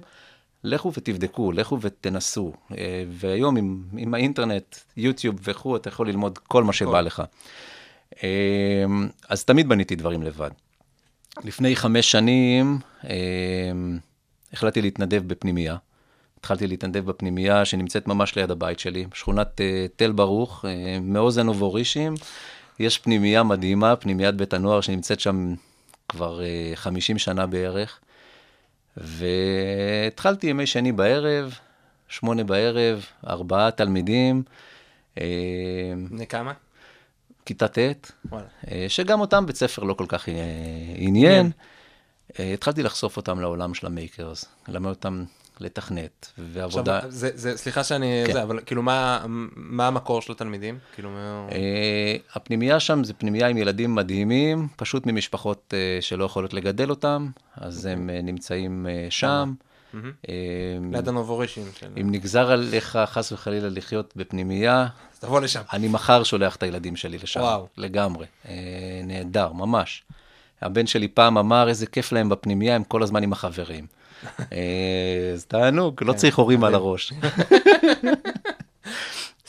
לכו 0.64 0.92
ותבדקו, 0.94 1.52
לכו 1.52 1.82
ותנסו. 1.82 2.54
אה, 2.78 3.04
והיום 3.10 3.58
עם, 3.58 3.84
עם 3.98 4.14
האינטרנט, 4.14 4.76
יוטיוב 4.98 5.40
וכו', 5.44 5.76
אתה 5.76 5.90
יכול 5.90 6.08
ללמוד 6.08 6.38
כל 6.38 6.64
מה 6.64 6.74
שבא 6.74 7.02
לך. 7.02 7.24
אה, 8.24 8.86
אז 9.30 9.44
תמיד 9.44 9.70
בניתי 9.70 9.96
דברים 9.96 10.24
לבד. 10.24 10.52
לפני 11.44 11.76
חמש 11.76 12.12
שנים 12.12 12.80
אה, 13.04 13.10
החלטתי 14.54 14.82
להתנדב 14.82 15.24
בפנימייה. 15.28 15.76
התחלתי 16.40 16.68
להתנדב 16.68 17.06
בפנימייה 17.06 17.66
שנמצאת 17.66 18.08
ממש 18.08 18.36
ליד 18.36 18.52
הבית 18.52 18.80
שלי, 18.80 19.06
בשכונת 19.12 19.62
אה, 19.62 19.86
תל 19.96 20.12
ברוך, 20.12 20.66
אה, 20.66 21.00
מאוזן 21.02 21.50
ובורישים. 21.50 22.16
יש 22.80 22.98
פנימייה 22.98 23.44
מדהימה, 23.44 23.96
פנימיית 23.96 24.36
בית 24.36 24.54
הנוער 24.54 24.82
שנמצאת 24.82 25.20
שם 25.20 25.54
כבר 26.10 26.42
אה, 26.44 26.72
50 26.76 27.18
שנה 27.18 27.46
בערך. 27.46 28.00
והתחלתי 28.98 30.48
ימי 30.48 30.68
שני 30.68 30.92
בערב, 30.92 31.54
שמונה 32.08 32.44
בערב, 32.44 33.06
ארבעה 33.28 33.72
תלמידים, 33.72 34.44
אה, 35.18 35.24
בני 36.10 36.28
כמה? 36.28 36.54
כיתה 37.46 37.68
ט'. 37.68 37.78
אה, 38.72 38.86
שגם 38.88 39.20
אותם 39.22 39.46
בית 39.46 39.56
ספר 39.56 39.84
לא 39.84 39.94
כל 39.94 40.06
כך 40.08 40.30
אה, 40.30 40.34
עניין. 40.96 41.52
אה, 42.40 42.54
התחלתי 42.54 42.84
לחשוף 42.84 43.18
אותם 43.18 43.40
לעולם 43.40 43.74
של 43.74 43.88
המייקרס, 43.88 44.46
ללמד 44.68 44.90
אותם 44.90 45.24
לתכנת, 45.60 46.28
עכשיו, 46.32 46.46
ועבודה. 46.54 47.00
זה- 47.08 47.30
זה- 47.34 47.58
סליחה 47.58 47.84
שאני, 47.84 48.24
כן. 48.28 48.34
זה, 48.34 48.44
אבל 48.44 48.60
כאילו 48.66 48.84
מה 48.84 49.24
מה 49.56 49.88
המקור 49.88 50.22
של 50.22 50.32
התלמידים? 50.32 50.78
כאילו, 50.96 51.10
מה- 51.10 51.48
אה, 51.52 52.16
הפנימייה 52.36 52.80
שם 52.80 53.04
זה 53.04 53.14
פנימייה 53.14 53.48
עם 53.48 53.58
ילדים 53.58 53.96
מדהימים, 53.96 54.68
פשוט 54.76 55.06
ממשפחות 55.06 55.74
אה, 55.74 56.02
שלא 56.02 56.24
יכולות 56.26 56.54
לגדל 56.54 56.90
אותם, 56.90 57.30
אז 57.58 57.86
הם 57.86 58.10
אה, 58.10 58.22
נמצאים 58.22 58.88
אה, 58.90 59.08
שם. 59.10 59.54
אה, 60.30 60.34
ליד 60.92 61.08
הנובורישים. 61.08 61.64
אם 62.02 62.12
נגזר 62.12 62.52
עליך 62.52 63.00
חס 63.06 63.32
וחלילה 63.32 63.70
לחיות 63.70 64.14
בפנימייה, 64.16 64.88
אז 65.14 65.20
תבוא 65.20 65.42
לשם. 65.42 65.62
אני 65.74 65.88
מחר 65.88 66.24
שולח 66.24 66.56
את 66.56 66.64
הילדים 66.64 66.96
שלי 66.96 67.18
לשם. 67.18 67.40
וואו. 67.40 67.68
לגמרי. 67.78 68.26
אה, 68.50 68.54
נהדר, 69.04 69.54
ממש. 69.54 70.04
הבן 70.62 70.88
שלי 70.88 71.08
פעם 71.08 71.38
אמר, 71.38 71.68
איזה 71.70 71.86
כיף 71.86 72.12
להם 72.12 72.30
בפנימייה, 72.30 72.76
הם 72.76 72.84
כל 72.84 73.04
הזמן 73.04 73.24
עם 73.24 73.34
החברים. 73.34 73.86
אה, 74.52 75.32
אז 75.34 75.46
תענוג, 75.46 76.04
לא 76.04 76.14
צריך 76.14 76.38
הורים 76.38 76.64
על 76.64 76.76
הראש. 76.76 77.14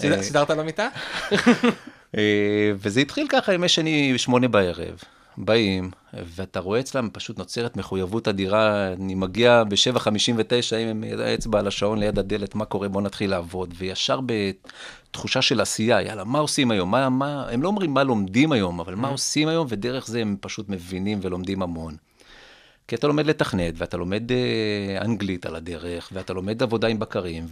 אה, 0.04 0.22
סידרת 0.22 0.50
לו 0.50 0.64
מיטה? 0.64 0.88
אה, 2.16 2.72
וזה 2.76 3.00
התחיל 3.00 3.26
ככה 3.28 3.54
ימי 3.54 3.68
שני, 3.68 4.18
שמונה 4.18 4.48
בערב. 4.48 5.02
באים, 5.38 5.90
ואתה 6.14 6.60
רואה 6.60 6.80
אצלם 6.80 7.08
פשוט 7.12 7.38
נוצרת 7.38 7.76
מחויבות 7.76 8.28
אדירה, 8.28 8.92
אני 8.92 9.14
מגיע 9.14 9.64
ב-7.59 9.64 10.76
עם 10.76 11.04
האצבע 11.18 11.58
על 11.58 11.66
השעון 11.66 11.98
ליד 11.98 12.18
הדלת, 12.18 12.54
מה 12.54 12.64
קורה, 12.64 12.88
בוא 12.88 13.02
נתחיל 13.02 13.30
לעבוד, 13.30 13.74
וישר 13.78 14.20
בתחושה 14.26 15.42
של 15.42 15.60
עשייה, 15.60 16.02
יאללה, 16.02 16.24
מה 16.24 16.38
עושים 16.38 16.70
היום? 16.70 16.90
מה, 16.90 17.08
מה, 17.08 17.48
הם 17.50 17.62
לא 17.62 17.68
אומרים 17.68 17.94
מה 17.94 18.04
לומדים 18.04 18.52
היום, 18.52 18.80
אבל 18.80 18.94
מה 18.94 19.08
עושים 19.08 19.48
היום, 19.48 19.66
ודרך 19.70 20.06
זה 20.06 20.20
הם 20.20 20.36
פשוט 20.40 20.68
מבינים 20.68 21.18
ולומדים 21.22 21.62
המון. 21.62 21.96
כי 22.90 22.96
אתה 22.96 23.06
לומד 23.06 23.26
לתכנת, 23.26 23.74
ואתה 23.76 23.96
לומד 23.96 24.32
אה, 24.32 24.98
אנגלית 25.00 25.46
על 25.46 25.56
הדרך, 25.56 26.08
ואתה 26.12 26.32
לומד 26.32 26.62
עבודה 26.62 26.88
עם 26.88 26.98
בקרים, 26.98 27.46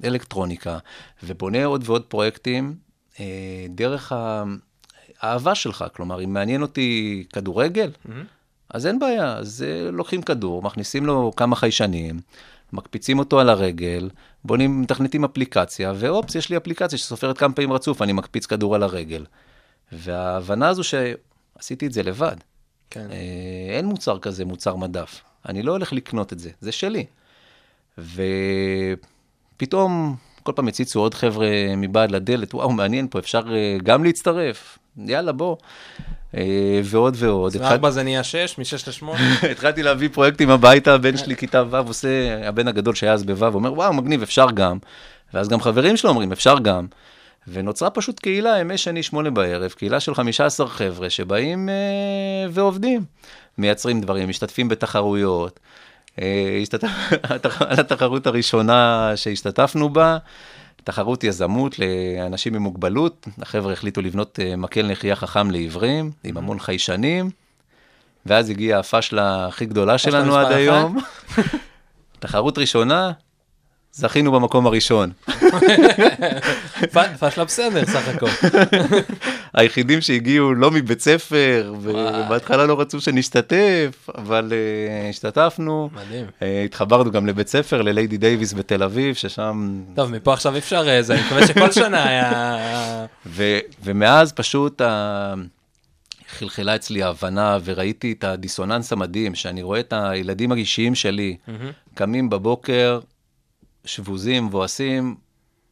ואלקטרוניקה, 0.00 0.78
ובונה 1.22 1.64
עוד 1.64 1.82
ועוד 1.86 2.02
פרויקטים 2.02 2.74
אה, 3.20 3.66
דרך 3.68 4.12
האהבה 5.20 5.54
שלך. 5.54 5.84
כלומר, 5.94 6.24
אם 6.24 6.32
מעניין 6.32 6.62
אותי 6.62 7.24
כדורגל, 7.32 7.90
אז 8.70 8.86
אין 8.86 8.98
בעיה, 8.98 9.36
אז 9.36 9.64
אה, 9.68 9.90
לוקחים 9.90 10.22
כדור, 10.22 10.62
מכניסים 10.62 11.06
לו 11.06 11.32
כמה 11.36 11.56
חיישנים, 11.56 12.20
מקפיצים 12.72 13.18
אותו 13.18 13.40
על 13.40 13.48
הרגל, 13.48 14.10
בונים, 14.44 14.80
מתכנתים 14.80 15.24
אפליקציה, 15.24 15.92
ואופס, 15.96 16.34
יש 16.34 16.50
לי 16.50 16.56
אפליקציה 16.56 16.98
שסופרת 16.98 17.38
כמה 17.38 17.54
פעמים 17.54 17.72
רצוף, 17.72 18.02
אני 18.02 18.12
מקפיץ 18.12 18.46
כדור 18.46 18.74
על 18.74 18.82
הרגל. 18.82 19.24
וההבנה 19.92 20.68
הזו 20.68 20.82
שעשיתי 20.84 21.86
את 21.86 21.92
זה 21.92 22.02
לבד. 22.02 22.36
כן. 22.92 23.06
אה, 23.10 23.76
אין 23.76 23.86
מוצר 23.86 24.18
כזה, 24.18 24.44
מוצר 24.44 24.76
מדף. 24.76 25.20
אני 25.48 25.62
לא 25.62 25.72
הולך 25.72 25.92
לקנות 25.92 26.32
את 26.32 26.38
זה, 26.38 26.50
זה 26.60 26.72
שלי. 26.72 27.06
ופתאום 29.58 30.16
כל 30.42 30.52
פעם 30.56 30.68
הציצו 30.68 31.00
עוד 31.00 31.14
חבר'ה 31.14 31.48
מבעד 31.76 32.10
לדלת, 32.10 32.54
וואו, 32.54 32.72
מעניין 32.72 33.08
פה, 33.08 33.18
אפשר 33.18 33.42
אה, 33.54 33.76
גם 33.82 34.04
להצטרף, 34.04 34.78
יאללה, 35.06 35.32
בוא. 35.32 35.56
אה, 36.36 36.80
ועוד 36.84 37.16
ועוד. 37.18 37.54
אז 37.54 37.60
מארבע 37.60 37.90
זה 37.90 38.02
נהיה 38.02 38.24
שש, 38.24 38.58
משש 38.58 38.88
לשמונה. 38.88 39.34
התחלתי 39.52 39.82
להביא 39.82 40.08
פרויקטים 40.12 40.50
הביתה, 40.50 40.94
הבן 40.94 41.16
שלי 41.16 41.36
כיתה 41.36 41.62
ו' 41.70 41.76
עושה, 41.76 42.48
הבן 42.48 42.68
הגדול 42.68 42.94
שהיה 42.94 43.12
אז 43.12 43.24
בו', 43.24 43.46
אומר, 43.46 43.72
וואו, 43.72 43.92
מגניב, 43.92 44.22
אפשר 44.22 44.46
גם. 44.54 44.78
ואז 45.34 45.48
גם 45.48 45.60
חברים 45.60 45.96
שלו 45.96 46.10
אומרים, 46.10 46.32
אפשר 46.32 46.58
גם. 46.58 46.86
ונוצרה 47.48 47.90
פשוט 47.90 48.20
קהילה, 48.20 48.58
ימי 48.58 48.78
שני, 48.78 49.02
שמונה 49.02 49.30
בערב, 49.30 49.70
קהילה 49.70 50.00
של 50.00 50.14
15 50.14 50.68
חבר'ה 50.68 51.10
שבאים 51.10 51.68
אה, 51.68 51.74
ועובדים. 52.50 53.04
מייצרים 53.58 54.00
דברים, 54.00 54.28
משתתפים 54.28 54.68
בתחרויות. 54.68 55.60
אה. 56.20 56.62
על 57.60 57.80
התחרות 57.80 58.26
הראשונה 58.26 59.12
שהשתתפנו 59.16 59.90
בה, 59.90 60.18
תחרות 60.84 61.24
יזמות 61.24 61.76
לאנשים 61.78 62.54
עם 62.54 62.62
מוגבלות. 62.62 63.28
החבר'ה 63.38 63.72
החליטו 63.72 64.02
לבנות 64.02 64.38
אה, 64.42 64.56
מקל 64.56 64.86
נחייה 64.86 65.16
חכם 65.16 65.50
לעיוורים, 65.50 66.10
עם 66.24 66.36
המון 66.36 66.58
חיישנים. 66.58 67.30
ואז 68.26 68.50
הגיעה 68.50 68.80
הפאשלה 68.80 69.46
הכי 69.46 69.66
גדולה 69.66 69.98
שלנו 69.98 70.36
עד? 70.36 70.52
היום. 70.52 70.98
תחרות 72.20 72.58
ראשונה, 72.58 73.12
זכינו 73.94 74.32
במקום 74.32 74.66
הראשון. 74.66 75.10
פשלה 77.20 77.44
בסדר, 77.44 77.84
סך 77.84 78.08
הכל. 78.08 78.26
היחידים 79.54 80.00
שהגיעו 80.00 80.54
לא 80.54 80.70
מבית 80.70 81.00
ספר, 81.00 81.74
ובהתחלה 81.80 82.66
לא 82.66 82.80
רצו 82.80 83.00
שנשתתף, 83.00 84.08
אבל 84.18 84.52
uh, 84.52 85.10
השתתפנו. 85.10 85.90
מדהים. 85.92 86.26
Uh, 86.26 86.44
התחברנו 86.64 87.10
גם 87.10 87.26
לבית 87.26 87.48
ספר, 87.48 87.82
לליידי 87.82 88.16
דייוויס 88.16 88.52
בתל 88.52 88.82
אביב, 88.82 89.14
ששם... 89.14 89.82
טוב, 89.94 90.10
מפה 90.10 90.32
עכשיו 90.32 90.54
אי 90.54 90.58
אפשר 90.58 90.88
אה, 90.88 91.02
זה, 91.02 91.14
אני 91.14 91.22
מקווה 91.26 91.46
שכל 91.46 91.72
שנה 91.72 92.08
היה... 92.08 93.06
ומאז 93.84 94.32
פשוט 94.32 94.80
ה... 94.80 95.34
חלחלה 96.38 96.74
אצלי 96.74 97.02
ההבנה, 97.02 97.58
וראיתי 97.64 98.12
את 98.12 98.24
הדיסוננס 98.24 98.92
המדהים, 98.92 99.34
שאני 99.34 99.62
רואה 99.62 99.80
את 99.80 99.92
הילדים 99.96 100.52
האישיים 100.52 100.94
שלי, 100.94 101.36
קמים 101.94 102.30
בבוקר, 102.30 103.00
שבוזים, 103.84 104.46
מבואסים, 104.46 105.16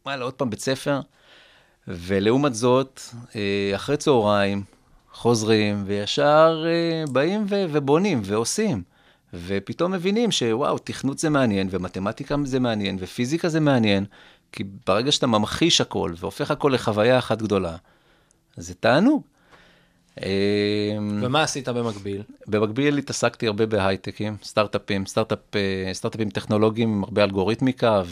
וואלה, 0.07 0.25
עוד 0.25 0.35
פעם 0.35 0.51
בית 0.51 0.61
ספר, 0.61 1.01
ולעומת 1.89 2.55
זאת, 2.55 3.01
אה, 3.37 3.73
אחרי 3.75 3.97
צהריים, 3.97 4.63
חוזרים, 5.13 5.85
וישר 5.87 6.65
אה, 6.67 7.05
באים 7.13 7.47
ו- 7.49 7.65
ובונים 7.73 8.21
ועושים. 8.25 8.83
ופתאום 9.35 9.93
מבינים 9.93 10.31
שוואו, 10.31 10.79
תכנות 10.79 11.19
זה 11.19 11.31
מעניין, 11.31 11.69
ומתמטיקה 11.71 12.37
זה 12.45 12.61
מעניין, 12.61 12.97
ופיזיקה 13.01 13.49
זה 13.49 13.61
מעניין, 13.61 14.05
כי 14.53 14.65
ברגע 14.87 15.13
שאתה 15.13 15.27
ממחיש 15.27 15.81
הכל, 15.81 16.13
והופך 16.17 16.51
הכל 16.51 16.71
לחוויה 16.75 17.19
אחת 17.19 17.43
גדולה, 17.43 17.77
זה 18.57 18.75
תענוג. 18.75 19.23
אה, 20.23 20.97
ומה 21.23 21.43
עשית 21.43 21.69
במקביל? 21.69 22.23
במקביל 22.47 22.99
התעסקתי 22.99 23.47
הרבה 23.47 23.67
בהייטקים, 23.67 24.37
סטארט-אפים, 24.43 25.07
סטארט-אפ, 25.07 25.39
אה, 25.55 25.91
סטארט-אפים 25.93 26.31
טכנולוגיים 26.31 26.89
עם 26.89 27.05
הרבה 27.05 27.25
אלגוריתמיקה, 27.25 28.03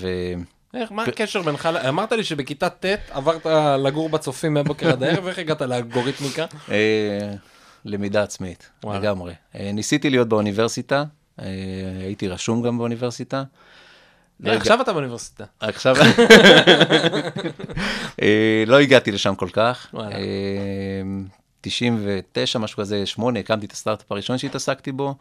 איך, 0.75 0.93
מה 0.93 1.03
הקשר 1.03 1.43
בינך, 1.43 1.69
אמרת 1.89 2.13
לי 2.13 2.25
שבכיתה 2.25 2.69
ט' 2.69 2.85
עברת 3.11 3.47
לגור 3.85 4.09
בצופים 4.09 4.55
מהבוקר 4.55 4.89
עד 4.93 5.03
הערב, 5.03 5.27
איך 5.27 5.39
הגעת 5.39 5.63
לאלגוריתמיקה? 5.63 6.47
אה, 6.71 7.35
למידה 7.85 8.23
עצמית. 8.23 8.71
לגמרי. 8.85 9.35
אה, 9.55 9.71
ניסיתי 9.73 10.11
להיות 10.11 10.29
באוניברסיטה, 10.29 11.05
הייתי 12.03 12.29
רשום 12.29 12.63
גם 12.63 12.79
באוניברסיטה. 12.79 13.43
עכשיו 14.45 14.81
אתה 14.81 14.93
באוניברסיטה. 14.93 15.45
עכשיו, 15.61 15.97
לא 18.67 18.81
הגעתי 18.81 19.13
לשם 19.13 19.35
כל 19.35 19.49
כך. 19.53 19.95
וואלה. 21.67 22.09
אה, 22.09 22.21
99, 22.21 22.59
משהו 22.59 22.79
כזה, 22.79 23.07
8, 23.07 23.41
הקמתי 23.41 23.67
את 23.67 23.73
הסטארט-אפ 23.73 24.13
הראשון 24.13 24.39
שהתעסקתי 24.39 24.93
בו. 24.93 25.15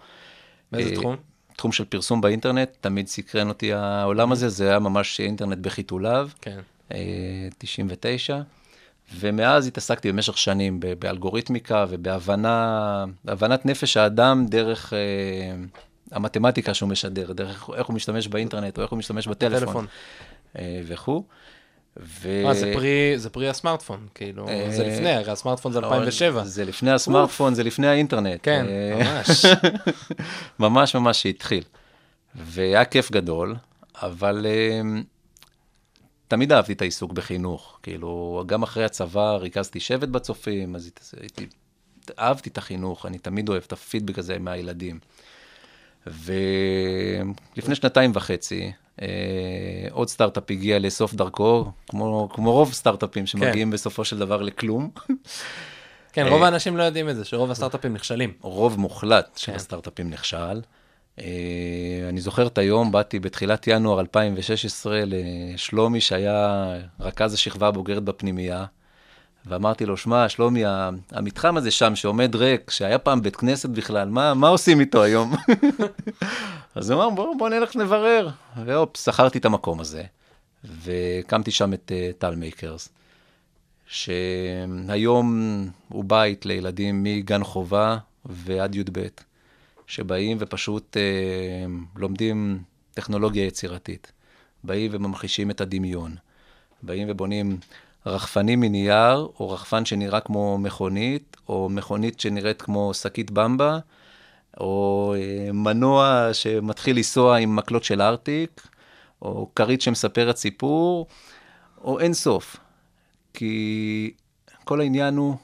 באיזה 0.71 0.89
אה, 0.89 0.95
תחום? 0.95 1.15
תחום 1.57 1.71
של 1.71 1.85
פרסום 1.85 2.21
באינטרנט, 2.21 2.69
תמיד 2.81 3.07
סקרן 3.07 3.49
אותי 3.49 3.73
העולם 3.73 4.31
הזה, 4.31 4.49
זה 4.49 4.69
היה 4.69 4.79
ממש 4.79 5.19
אינטרנט 5.19 5.57
בחיתוליו, 5.57 6.29
כן. 6.41 6.59
אה, 6.91 7.47
99, 7.57 8.41
ומאז 9.15 9.67
התעסקתי 9.67 10.11
במשך 10.11 10.37
שנים 10.37 10.79
באלגוריתמיקה 10.99 11.85
ובהבנה, 11.89 13.05
הבנת 13.27 13.65
נפש 13.65 13.97
האדם 13.97 14.45
דרך 14.49 14.93
אה, 14.93 14.99
המתמטיקה 16.11 16.73
שהוא 16.73 16.89
משדר, 16.89 17.33
דרך 17.33 17.69
איך 17.75 17.87
הוא 17.87 17.95
משתמש 17.95 18.27
באינטרנט 18.27 18.77
או 18.77 18.83
איך 18.83 18.91
הוא 18.91 18.99
משתמש 18.99 19.27
בטלפון 19.27 19.59
טלפון. 19.59 19.85
אה, 20.57 20.81
וכו'. 20.87 21.23
ו... 21.99 22.43
אה, 22.47 22.53
זה 22.53 22.71
פרי, 22.73 23.13
זה 23.15 23.29
פרי 23.29 23.49
הסמארטפון, 23.49 24.07
כאילו, 24.15 24.47
אה, 24.47 24.67
זה 24.71 24.87
לפני, 24.87 25.11
הרי 25.11 25.31
הסמארטפון 25.31 25.71
זה 25.71 25.79
2007. 25.79 26.43
זה 26.43 26.65
לפני 26.65 26.91
הסמארטפון, 26.91 27.53
זה 27.53 27.63
לפני 27.63 27.87
האינטרנט. 27.87 28.39
כן, 28.43 28.65
אה, 28.69 28.99
ממש. 29.03 29.45
ממש 30.59 30.95
ממש 30.95 31.21
שהתחיל. 31.21 31.63
והיה 32.35 32.85
כיף 32.85 33.11
גדול, 33.11 33.55
אבל 33.95 34.45
um, 34.45 35.03
תמיד 36.27 36.51
אהבתי 36.51 36.73
את 36.73 36.81
העיסוק 36.81 37.11
בחינוך. 37.11 37.79
כאילו, 37.83 38.43
גם 38.45 38.63
אחרי 38.63 38.85
הצבא 38.85 39.35
ריכזתי 39.35 39.79
שבט 39.79 40.09
בצופים, 40.09 40.75
אז 40.75 40.91
הייתי, 41.19 41.47
אהבתי 42.19 42.49
את 42.49 42.57
החינוך, 42.57 43.05
אני 43.05 43.17
תמיד 43.17 43.49
אוהב 43.49 43.63
את 43.67 43.71
הפידבק 43.71 44.19
הזה 44.19 44.39
מהילדים. 44.39 44.99
ולפני 46.07 47.75
שנתיים 47.75 48.11
וחצי, 48.13 48.61
אה, 48.61 48.71
עוד 49.91 50.09
סטארט-אפ 50.09 50.43
הגיע 50.49 50.79
לסוף 50.79 51.13
דרכו, 51.13 51.71
כמו, 51.89 52.29
כמו 52.33 52.51
רוב 52.51 52.73
סטארט-אפים 52.73 53.25
שמגיעים 53.25 53.71
בסופו 53.71 54.05
של 54.05 54.17
דבר 54.17 54.41
לכלום. 54.41 54.89
כן, 56.13 56.25
אה, 56.25 56.31
רוב 56.31 56.43
האנשים 56.43 56.77
לא 56.77 56.83
יודעים 56.83 57.09
את 57.09 57.15
זה, 57.15 57.25
שרוב 57.25 57.51
הסטארט-אפים 57.51 57.93
נכשלים. 57.93 58.33
רוב 58.41 58.79
מוחלט 58.79 59.37
של 59.37 59.51
כן. 59.51 59.55
הסטארט-אפים 59.55 60.09
נכשל. 60.09 60.61
אה, 61.19 61.25
אני 62.09 62.21
זוכר 62.21 62.47
את 62.47 62.57
היום, 62.57 62.91
באתי 62.91 63.19
בתחילת 63.19 63.67
ינואר 63.67 63.99
2016 63.99 65.01
לשלומי, 65.05 66.01
שהיה 66.01 66.73
רכז 66.99 67.33
השכבה 67.33 67.67
הבוגרת 67.67 68.03
בפנימייה, 68.03 68.65
ואמרתי 69.47 69.85
לו, 69.85 69.97
שמע, 69.97 70.29
שלומי, 70.29 70.63
המתחם 71.11 71.57
הזה 71.57 71.71
שם 71.71 71.95
שעומד 71.95 72.35
ריק, 72.35 72.71
שהיה 72.71 72.97
פעם 72.97 73.21
בית 73.21 73.35
כנסת 73.35 73.69
בכלל, 73.69 74.09
מה, 74.09 74.33
מה 74.33 74.47
עושים 74.47 74.79
איתו 74.79 75.03
היום? 75.03 75.33
אז 76.75 76.89
הוא 76.89 77.03
אמר, 77.03 77.15
בוא, 77.15 77.35
בוא 77.37 77.49
נלך 77.49 77.75
נברר. 77.75 78.29
והופ, 78.65 78.97
שכרתי 78.97 79.37
את 79.37 79.45
המקום 79.45 79.79
הזה, 79.79 80.03
והקמתי 80.63 81.51
שם 81.51 81.73
את 81.73 81.91
אה, 81.95 82.09
טל 82.17 82.35
מייקרס. 82.35 82.89
שהיום 83.87 85.69
הוא 85.89 86.03
בית 86.07 86.45
לילדים 86.45 87.03
מגן 87.03 87.43
חובה 87.43 87.97
ועד 88.25 88.75
י"ב, 88.75 89.07
שבאים 89.87 90.37
ופשוט 90.39 90.97
אה, 90.97 91.65
לומדים 91.95 92.59
טכנולוגיה 92.93 93.45
יצירתית. 93.45 94.11
באים 94.63 94.91
וממחישים 94.93 95.51
את 95.51 95.61
הדמיון. 95.61 96.15
באים 96.83 97.07
ובונים 97.11 97.57
רחפנים 98.07 98.59
מנייר, 98.59 99.27
או 99.39 99.49
רחפן 99.49 99.85
שנראה 99.85 100.19
כמו 100.19 100.57
מכונית, 100.57 101.37
או 101.49 101.69
מכונית 101.69 102.19
שנראית 102.19 102.61
כמו 102.61 102.93
שקית 102.93 103.31
במבה, 103.31 103.79
או 104.59 105.13
אה, 105.17 105.51
מנוע 105.51 106.29
שמתחיל 106.33 106.95
לנסוע 106.97 107.37
עם 107.37 107.55
מקלות 107.55 107.83
של 107.83 108.01
ארטיק, 108.01 108.67
או 109.21 109.49
כרית 109.55 109.81
שמספרת 109.81 110.37
סיפור, 110.37 111.07
או 111.81 111.99
אין 111.99 112.13
סוף. 112.13 112.57
כי 113.33 114.11
כל 114.63 114.81
העניין 114.81 115.17
הוא, 115.17 115.35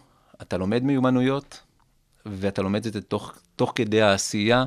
אתה 0.41 0.57
לומד 0.57 0.83
מיומנויות, 0.83 1.61
ואתה 2.25 2.61
לומד 2.61 2.85
את 2.85 2.93
זה 2.93 3.01
תוך, 3.01 3.33
תוך 3.55 3.71
כדי 3.75 4.01
העשייה, 4.01 4.65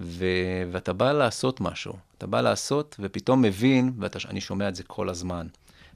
ו, 0.00 0.26
ואתה 0.72 0.92
בא 0.92 1.12
לעשות 1.12 1.60
משהו. 1.60 1.92
אתה 2.18 2.26
בא 2.26 2.40
לעשות, 2.40 2.96
ופתאום 3.00 3.42
מבין, 3.42 3.92
ואני 3.98 4.40
שומע 4.40 4.68
את 4.68 4.74
זה 4.74 4.82
כל 4.82 5.08
הזמן, 5.08 5.46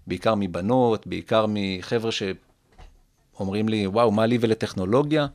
בעיקר 0.06 0.34
מבנות, 0.36 1.06
בעיקר 1.06 1.46
מחבר'ה 1.48 2.10
שאומרים 2.12 3.68
לי, 3.68 3.86
וואו, 3.86 4.10
מה 4.10 4.26
לי 4.26 4.38
ולטכנולוגיה? 4.40 5.26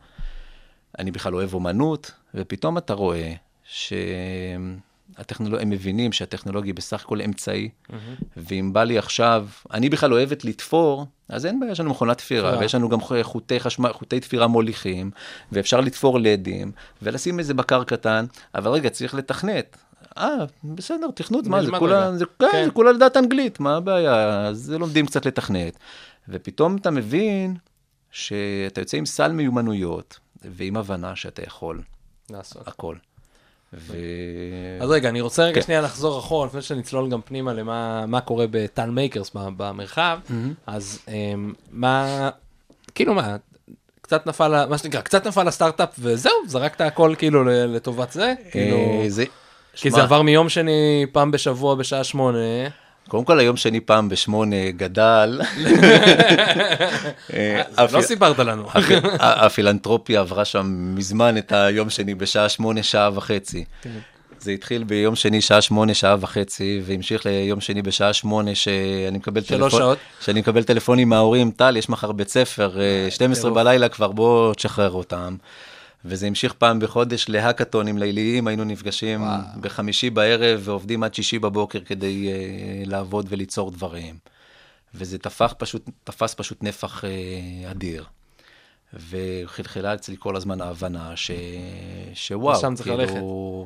אני 1.00 1.12
בכלל 1.12 1.36
אוהב 1.36 1.54
אומנות, 1.54 2.12
ופתאום 2.36 2.78
אתה 2.78 2.94
רואה 2.94 3.34
שהטכנולוג... 3.64 5.62
הם 5.62 5.70
מבינים 5.70 6.12
שהטכנולוגיה 6.12 6.70
היא 6.70 6.76
בסך 6.76 7.04
הכל 7.04 7.22
אמצעי, 7.22 7.70
ואם 8.38 8.74
בא 8.74 8.84
לי 8.84 8.98
עכשיו, 8.98 9.48
אני 9.74 9.90
בכלל 9.90 10.14
אוהבת 10.14 10.46
לתפור, 10.46 11.06
אז 11.30 11.46
אין 11.46 11.60
בעיה, 11.60 11.72
יש 11.72 11.80
לנו 11.80 11.90
מכונת 11.90 12.18
תפירה, 12.18 12.50
תפירה. 12.50 12.62
ויש 12.62 12.76
לנו 12.76 12.90
גם 12.90 13.00
חוטי, 13.22 13.60
חשמל, 13.60 13.94
חוטי 13.94 14.20
תפירה 14.20 14.48
מוליכים, 14.48 15.12
ואפשר 15.52 15.82
לתפור 15.82 16.20
לדים, 16.20 16.72
ולשים 17.02 17.40
איזה 17.40 17.54
בקר 17.54 17.84
קטן, 17.84 18.26
אבל 18.56 18.72
רגע, 18.72 18.90
צריך 18.90 19.16
לתכנת. 19.16 19.78
אה, 20.18 20.46
בסדר, 20.64 21.12
תכנות, 21.16 21.48
מה 21.48 21.64
זה 21.64 21.72
כולה. 21.80 22.18
זה, 22.18 22.26
כן, 22.40 22.48
כן. 22.52 22.66
זה 22.66 22.72
כולה 22.72 22.92
לדעת 22.92 23.18
אנגלית, 23.18 23.60
מה 23.60 23.76
הבעיה? 23.76 24.48
אז 24.48 24.72
לומדים 24.80 25.06
קצת 25.06 25.26
לתכנת. 25.26 25.78
ופתאום 26.30 26.76
אתה 26.76 26.92
מבין 26.92 27.56
שאתה 28.12 28.82
יוצא 28.82 28.98
עם 28.98 29.06
סל 29.06 29.32
מיומנויות, 29.32 30.20
ועם 30.46 30.78
הבנה 30.78 31.16
שאתה 31.16 31.44
יכול 31.44 31.82
לעשות. 32.30 32.68
הכל. 32.68 32.96
ו... 33.74 33.96
אז 34.82 34.90
רגע, 34.90 35.10
אני 35.10 35.22
רוצה 35.22 35.44
רגע 35.44 35.56
כן. 35.56 35.62
שנייה 35.62 35.82
לחזור 35.82 36.20
אחורה, 36.20 36.48
לפני 36.48 36.62
שנצלול 36.62 37.10
גם 37.10 37.22
פנימה 37.22 37.54
למה 37.54 38.06
מה 38.06 38.22
קורה 38.22 38.46
בטל 38.52 38.90
מייקרס 38.90 39.32
במרחב, 39.34 40.20
אז 40.68 41.00
אמ, 41.08 41.54
מה, 41.72 42.30
כאילו 42.96 43.14
מה, 43.14 43.36
קצת 44.02 44.28
נפל, 44.28 44.66
מה 44.66 44.78
שנקרא, 44.78 45.02
קצת 45.02 45.28
נפל 45.28 45.48
הסטארט-אפ 45.48 45.90
וזהו, 46.00 46.32
זרקת 46.48 46.82
הכל 46.82 47.14
כאילו 47.18 47.44
לטובת 47.44 48.12
זה, 48.12 48.34
כאילו, 48.52 48.78
אה, 48.78 49.06
זה... 49.08 49.26
כי 49.82 49.92
זה 49.92 50.04
עבר 50.04 50.22
מיום 50.22 50.50
שני 50.50 50.72
פעם 51.12 51.32
בשבוע 51.32 51.76
בשעה 51.76 52.04
שמונה, 52.04 52.38
קודם 53.08 53.24
כל, 53.24 53.40
היום 53.40 53.58
שני 53.58 53.80
פעם 53.80 54.10
בשמונה 54.10 54.72
גדל. 54.72 55.42
אה, 57.34 57.62
לא 57.78 57.84
הפ- 57.84 58.02
סיפרת 58.02 58.40
לנו. 58.40 58.64
הפילנטרופיה 59.20 60.20
עברה 60.20 60.46
שם 60.46 60.66
מזמן 60.96 61.38
את 61.38 61.52
היום 61.52 61.90
שני 61.90 62.16
בשעה 62.16 62.50
שמונה, 62.50 62.84
שעה 62.84 63.10
וחצי. 63.14 63.64
כן. 63.82 63.90
זה 64.40 64.52
התחיל 64.52 64.84
ביום 64.84 65.16
שני 65.16 65.42
שעה 65.42 65.62
שמונה, 65.62 65.94
שעה 65.94 66.16
וחצי, 66.20 66.82
והמשיך 66.86 67.26
ליום 67.26 67.62
שני 67.62 67.82
בשעה 67.82 68.14
שמונה, 68.14 68.56
שאני 68.56 69.18
מקבל 69.18 69.42
שלוש 69.44 69.74
שעות. 69.74 69.98
שאני 70.22 70.40
מקבל 70.40 70.64
טלפונים 70.64 71.10
מההורים, 71.10 71.52
טל, 71.52 71.78
יש 71.78 71.90
מחר 71.90 72.12
בית 72.12 72.30
ספר, 72.30 72.80
אה, 72.80 73.12
12 73.12 73.44
טירוף. 73.44 73.58
בלילה 73.58 73.90
כבר, 73.90 74.08
בוא 74.12 74.54
תשחרר 74.54 74.92
אותם. 74.92 75.36
וזה 76.08 76.28
המשיך 76.28 76.54
פעם 76.54 76.80
בחודש 76.80 77.30
להאקתונים 77.30 77.98
ליליים, 77.98 78.48
היינו 78.48 78.64
נפגשים 78.64 79.22
וואו. 79.22 79.42
בחמישי 79.62 80.10
בערב 80.10 80.62
ועובדים 80.64 81.04
עד 81.04 81.14
שישי 81.14 81.40
בבוקר 81.40 81.80
כדי 81.80 82.28
uh, 82.28 82.90
לעבוד 82.90 83.26
וליצור 83.30 83.72
דברים. 83.72 84.18
וזה 84.94 85.18
תפח 85.18 85.54
פשוט, 85.58 85.90
תפס 86.04 86.34
פשוט 86.34 86.64
נפח 86.64 87.04
uh, 87.04 87.08
אדיר. 87.72 88.06
וחלחלה 88.94 89.94
אצלי 89.94 90.16
כל 90.20 90.36
הזמן 90.36 90.62
ההבנה 90.62 91.16
ש... 91.16 91.32
שוואו, 92.14 92.58
לשם 92.58 92.76
צריך 92.76 92.88
ללכת. 92.88 93.20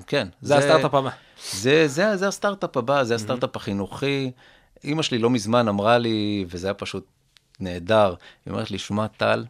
כן. 0.08 0.28
זה 0.42 0.58
הסטארט-אפ 0.58 0.94
הבא. 0.94 1.10
זה, 1.54 1.88
זה, 1.88 2.18
זה 2.18 2.28
הסטארט-אפ 2.28 2.78
הבא, 2.78 3.04
זה 3.04 3.16
הסטארט-אפ 3.16 3.56
החינוכי. 3.56 4.32
אימא 4.84 5.02
שלי 5.02 5.18
לא 5.18 5.30
מזמן 5.30 5.68
אמרה 5.68 5.98
לי, 5.98 6.46
וזה 6.50 6.68
היה 6.68 6.74
פשוט 6.74 7.06
נהדר, 7.60 8.16
היא 8.46 8.52
אומרת 8.52 8.72
לי, 8.72 8.78
שמע, 8.78 9.08
טל, 9.08 9.46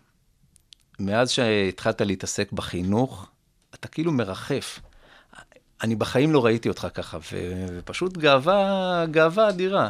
מאז 1.05 1.29
שהתחלת 1.31 2.01
להתעסק 2.01 2.51
בחינוך, 2.51 3.29
אתה 3.75 3.87
כאילו 3.87 4.11
מרחף. 4.11 4.79
אני 5.83 5.95
בחיים 5.95 6.31
לא 6.31 6.45
ראיתי 6.45 6.69
אותך 6.69 6.87
ככה, 6.93 7.17
ו- 7.17 7.65
ופשוט 7.77 8.17
גאווה, 8.17 9.05
גאווה 9.11 9.49
אדירה 9.49 9.89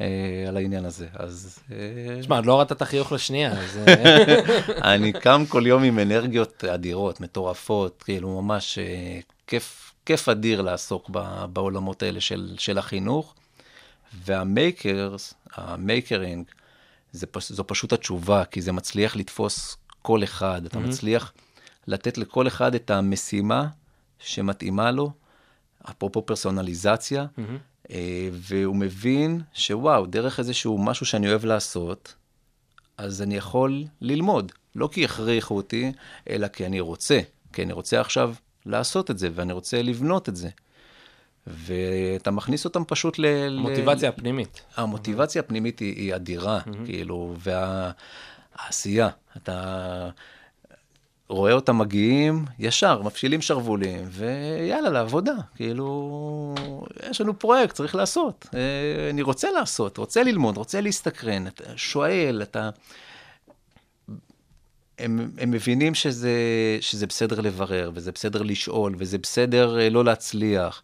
אה, 0.00 0.44
על 0.48 0.56
העניין 0.56 0.84
הזה. 0.84 1.06
אז 1.14 1.58
אה, 1.72 2.20
תשמע, 2.20 2.36
עוד 2.36 2.46
לא 2.46 2.52
הורדת 2.52 2.72
את 2.72 2.82
החיוך 2.82 3.12
לשנייה, 3.12 3.52
אז... 3.52 3.78
אה, 3.88 4.40
אני 4.94 5.12
קם 5.12 5.44
כל 5.48 5.66
יום 5.66 5.82
עם 5.82 5.98
אנרגיות 5.98 6.64
אדירות, 6.64 7.20
מטורפות, 7.20 8.02
כאילו 8.02 8.42
ממש 8.42 8.78
אה, 8.78 9.20
כיף, 9.46 9.92
כיף 10.06 10.28
אדיר 10.28 10.62
לעסוק 10.62 11.10
ב- 11.10 11.44
בעולמות 11.44 12.02
האלה 12.02 12.20
של, 12.20 12.54
של 12.58 12.78
החינוך. 12.78 13.34
וה 14.24 14.48
makers, 14.48 15.34
ה 15.54 15.63
makering, 15.63 16.44
זה, 17.12 17.26
זו 17.40 17.66
פשוט 17.66 17.92
התשובה, 17.92 18.44
כי 18.44 18.62
זה 18.62 18.72
מצליח 18.72 19.16
לתפוס 19.16 19.76
כל 20.04 20.24
אחד, 20.24 20.66
אתה 20.66 20.78
מצליח 20.78 21.32
לתת 21.86 22.18
לכל 22.18 22.46
אחד 22.46 22.74
את 22.74 22.90
המשימה 22.90 23.66
שמתאימה 24.18 24.90
לו, 24.90 25.10
אפרופו 25.90 26.26
פרסונליזציה, 26.26 27.26
אה, 27.90 28.28
והוא 28.32 28.76
מבין 28.76 29.40
שוואו, 29.54 30.06
דרך 30.06 30.38
איזשהו 30.38 30.78
משהו 30.78 31.06
שאני 31.06 31.28
אוהב 31.28 31.44
לעשות, 31.44 32.14
אז 32.98 33.22
אני 33.22 33.36
יכול 33.36 33.84
ללמוד. 34.00 34.52
לא 34.76 34.88
כי 34.92 35.04
הכריחו 35.04 35.56
אותי, 35.56 35.92
אלא 36.30 36.48
כי 36.48 36.66
אני 36.66 36.80
רוצה. 36.80 37.20
כי 37.52 37.62
אני 37.62 37.72
רוצה 37.72 38.00
עכשיו 38.00 38.34
לעשות 38.66 39.10
את 39.10 39.18
זה, 39.18 39.28
ואני 39.34 39.52
רוצה 39.52 39.82
לבנות 39.82 40.28
את 40.28 40.36
זה. 40.36 40.48
ואתה 41.46 42.30
מכניס 42.30 42.64
אותם 42.64 42.82
פשוט 42.84 43.18
ל... 43.18 43.26
המוטיבציה 43.58 44.08
הפנימית. 44.08 44.62
המוטיבציה 44.76 45.40
הפנימית 45.40 45.78
היא, 45.78 45.96
היא 45.96 46.14
אדירה, 46.14 46.60
כאילו, 46.84 47.36
והעשייה, 48.58 49.08
אתה 49.36 50.10
רואה 51.28 51.52
אותם 51.52 51.78
מגיעים 51.78 52.44
ישר, 52.58 53.02
מפשילים 53.02 53.42
שרוולים, 53.42 54.08
ויאללה, 54.10 54.90
לעבודה. 54.90 55.34
כאילו, 55.54 56.54
יש 57.10 57.20
לנו 57.20 57.38
פרויקט, 57.38 57.74
צריך 57.74 57.94
לעשות. 57.94 58.46
אה, 58.54 59.10
אני 59.10 59.22
רוצה 59.22 59.50
לעשות, 59.50 59.96
רוצה 59.96 60.22
ללמוד, 60.22 60.56
רוצה 60.56 60.80
להסתקרן, 60.80 61.46
אתה 61.46 61.64
שואל, 61.76 62.40
אתה... 62.42 62.70
הם, 64.98 65.30
הם 65.38 65.50
מבינים 65.50 65.94
שזה, 65.94 66.32
שזה 66.80 67.06
בסדר 67.06 67.40
לברר, 67.40 67.90
וזה 67.94 68.12
בסדר 68.12 68.42
לשאול, 68.42 68.94
וזה 68.98 69.18
בסדר 69.18 69.78
אה, 69.80 69.90
לא 69.90 70.04
להצליח. 70.04 70.82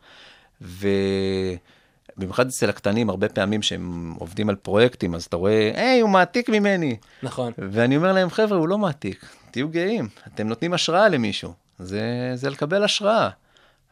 ובמיוחד 2.20 2.46
אצל 2.46 2.68
הקטנים, 2.68 3.10
הרבה 3.10 3.28
פעמים 3.28 3.62
שהם 3.62 4.14
עובדים 4.18 4.48
על 4.48 4.56
פרויקטים, 4.56 5.14
אז 5.14 5.24
אתה 5.24 5.36
רואה, 5.36 5.70
היי, 5.74 6.00
הוא 6.00 6.10
מעתיק 6.10 6.48
ממני. 6.48 6.96
נכון. 7.22 7.52
ואני 7.58 7.96
אומר 7.96 8.12
להם, 8.12 8.30
חבר'ה, 8.30 8.58
הוא 8.58 8.68
לא 8.68 8.78
מעתיק, 8.78 9.26
תהיו 9.50 9.68
גאים, 9.68 10.08
אתם 10.26 10.48
נותנים 10.48 10.72
השראה 10.72 11.08
למישהו. 11.08 11.52
זה, 11.78 12.32
זה 12.34 12.50
לקבל 12.50 12.84
השראה. 12.84 13.28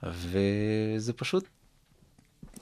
וזה 0.03 1.13
פשוט 1.13 1.45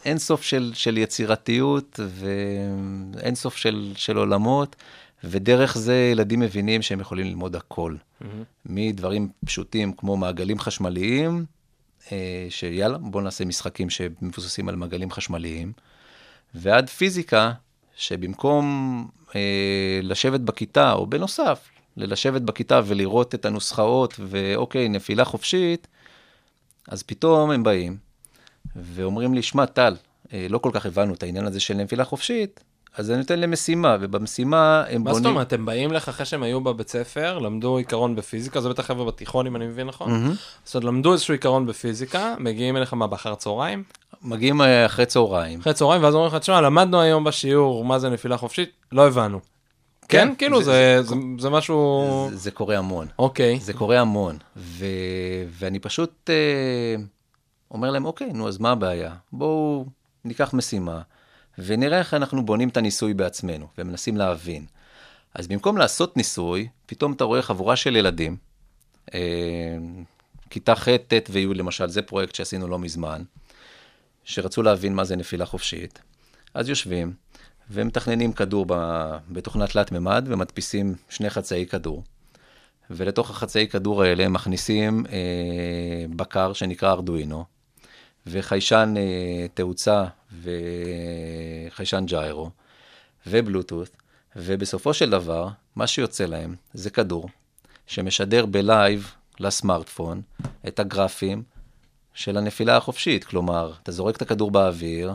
אין 0.05 0.18
סוף 0.18 0.42
של, 0.42 0.72
של 0.74 0.98
יצירתיות 0.98 2.00
ואין 2.09 3.35
סוף 3.35 3.57
של, 3.57 3.92
של 3.96 4.16
עולמות, 4.16 4.76
ודרך 5.24 5.79
זה 5.79 6.09
ילדים 6.12 6.40
מבינים 6.40 6.83
שהם 6.83 7.00
יכולים 7.00 7.26
ללמוד 7.26 7.57
הכל. 7.57 7.94
Mm-hmm. 7.96 8.24
מדברים 8.66 9.29
פשוטים 9.44 9.92
כמו 9.92 10.16
מעגלים 10.16 10.59
חשמליים, 10.59 11.44
שיאללה, 12.51 12.99
בואו 12.99 13.23
נעשה 13.25 13.45
משחקים 13.45 13.90
שמבוססים 13.90 14.69
על 14.69 14.77
מעגלים 14.77 15.11
חשמליים, 15.11 15.73
ועד 16.55 16.88
פיזיקה, 16.88 17.53
שבמקום 17.97 19.09
אה, 19.35 20.01
לשבת 20.03 20.40
בכיתה, 20.40 20.92
או 20.92 21.07
בנוסף, 21.07 21.69
לשבת 21.97 22.42
בכיתה 22.42 22.81
ולראות 22.85 23.35
את 23.35 23.45
הנוסחאות, 23.45 24.14
ואוקיי, 24.21 24.88
נפילה 24.88 25.25
חופשית, 25.25 25.87
אז 26.88 27.03
פתאום 27.03 27.51
הם 27.51 27.62
באים 27.62 27.97
ואומרים 28.77 29.35
לי, 29.35 29.42
שמע, 29.42 29.66
טל, 29.66 29.97
אה, 30.33 30.47
לא 30.51 30.59
כל 30.59 30.71
כך 30.73 30.87
הבנו 30.87 31.14
את 31.14 31.23
העניין 31.23 31.47
הזה 31.47 31.61
של 31.61 31.75
נפילה 31.75 32.05
חופשית, 32.05 32.64
אז 32.97 33.11
אני 33.11 33.19
נותן 33.19 33.39
להם 33.39 33.51
משימה, 33.51 33.97
ובמשימה 34.01 34.85
הם 34.89 35.03
מה 35.05 35.11
בונים... 35.11 35.23
זאת 35.25 35.31
אומרת, 35.31 35.53
הם 35.53 35.67
באים 35.67 35.93
לך 35.93 36.09
אחרי 36.09 36.27
שהם 36.27 36.43
היו 36.43 36.61
בבית 36.61 36.89
ספר, 36.89 37.39
למדו 37.39 37.77
עיקרון 37.77 38.17
בפיזיקה, 38.17 38.61
זה 38.61 38.69
בטח 38.69 38.85
חבר'ה 38.87 39.05
בתיכון, 39.07 39.47
אם 39.47 39.57
אני 39.57 39.67
מבין 39.67 39.87
נכון? 39.87 40.35
זאת 40.65 40.75
אומרת, 40.75 40.85
למדו 40.85 41.13
איזשהו 41.13 41.35
עיקרון 41.35 41.67
בפיזיקה, 41.67 42.35
מגיעים 42.39 42.77
אליך 42.77 42.95
מה, 42.95 43.07
באחר 43.07 43.33
הצהריים? 43.33 43.83
מגיעים 44.23 44.63
אה, 44.63 44.87
אחרי 44.87 45.07
צהריים. 45.07 45.61
אחרי 45.61 45.75
צהריים, 45.75 46.03
ואז 46.05 46.15
אומרים 46.15 46.33
לך, 46.33 46.41
תשמע, 46.41 46.61
למדנו 46.61 47.01
היום 47.01 47.25
בשיעור 47.25 47.85
מה 47.85 47.99
זה 47.99 48.09
נפילה 48.11 48.37
חופשית, 48.37 48.71
לא 48.93 49.07
הבנו. 49.07 49.41
כן, 50.09 50.33
כאילו, 50.39 50.63
זה- 50.63 50.99
זה- 51.03 51.09
זה 51.09 51.15
זה 51.39 51.51
משהו... 51.51 52.05
זה, 52.31 52.37
זה 52.37 52.51
קורה 52.51 52.79
המון. 52.79 53.07
אוקיי. 53.19 53.59
זה 53.61 53.73
קורה 53.73 54.01
המון. 54.01 54.37
ו... 54.57 54.87
ואני 55.51 55.79
פשוט 55.79 56.31
אה, 56.31 57.03
אומר 57.71 57.91
להם, 57.91 58.05
אוקיי, 58.05 58.31
נו, 58.33 58.49
אז 58.49 58.59
מה 58.59 58.71
הבעיה? 58.71 59.13
בואו 59.33 59.85
ניקח 60.25 60.55
משימה, 60.55 61.01
ונראה 61.59 61.99
איך 61.99 62.14
אנחנו 62.14 62.47
בונים 62.47 62.69
את 62.69 62.77
הניסוי 62.77 63.14
בעצמנו, 63.14 63.66
ומנסים 63.79 64.16
להבין. 64.16 64.66
אז 65.35 65.49
במקום 65.49 65.77
לעשות 65.77 66.16
ניסוי, 66.16 66.69
פתאום 66.87 67.12
אתה 67.12 67.25
רואה 67.25 67.42
חבורה 67.42 67.77
של 67.77 67.97
ילדים, 67.97 68.37
אה, 69.14 69.21
כיתה 70.51 70.75
ח', 70.75 70.88
ט' 70.88 71.31
וי' 71.31 71.47
למשל, 71.55 71.88
זה 71.88 72.03
פרויקט 72.03 72.35
שעשינו 72.35 72.69
לא 72.69 72.79
מזמן, 72.79 73.23
שרצו 74.25 74.62
להבין 74.62 74.95
מה 74.95 75.05
זה 75.05 75.16
נפילה 75.16 75.47
חופשית. 75.47 75.99
אז 76.55 76.69
יושבים, 76.69 77.12
ומתכננים 77.71 78.33
כדור 78.33 78.66
בתוכנת 79.29 79.71
תלת-ממד, 79.71 80.25
ומדפיסים 80.29 80.95
שני 81.09 81.31
חצאי 81.31 81.66
כדור. 81.66 82.03
ולתוך 82.90 83.31
החצאי 83.31 83.69
כדור 83.69 84.03
האלה 84.03 84.29
מכניסים 84.29 85.07
אה, 85.07 86.07
בקר 86.16 86.53
שנקרא 86.53 86.92
ארדואינו, 86.92 87.45
וחיישן 88.27 88.95
אה, 88.97 89.47
תאוצה 89.55 90.05
וחיישן 90.43 92.05
ג'יירו, 92.07 92.51
ובלוטות', 93.27 93.97
ובסופו 94.37 94.95
של 94.95 95.11
דבר, 95.11 95.49
מה 95.77 95.87
שיוצא 95.87 96.25
להם 96.25 96.55
זה 96.75 96.91
כדור 96.91 97.29
שמשדר 97.87 98.47
בלייב 98.47 99.12
לסמארטפון 99.41 100.23
את 100.69 100.81
הגרפים 100.81 101.43
של 102.15 102.37
הנפילה 102.37 102.77
החופשית. 102.77 103.25
כלומר, 103.25 103.73
אתה 103.83 103.93
זורק 103.93 104.17
את 104.17 104.23
הכדור 104.23 104.51
באוויר, 104.51 105.12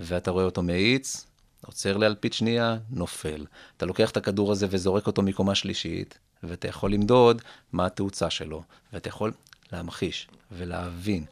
ואתה 0.00 0.30
רואה 0.30 0.44
אותו 0.44 0.62
מאיץ, 0.62 1.26
עוצר 1.66 1.96
לאלפית 1.96 2.32
שנייה, 2.32 2.76
נופל. 2.90 3.46
אתה 3.76 3.86
לוקח 3.86 4.10
את 4.10 4.16
הכדור 4.16 4.52
הזה 4.52 4.66
וזורק 4.70 5.06
אותו 5.06 5.22
מקומה 5.22 5.54
שלישית, 5.54 6.18
ואתה 6.42 6.68
יכול 6.68 6.92
למדוד 6.92 7.42
מה 7.72 7.86
התאוצה 7.86 8.30
שלו, 8.30 8.62
ואתה 8.92 9.08
יכול 9.08 9.32
להמחיש 9.72 10.28
ולהבין. 10.52 11.24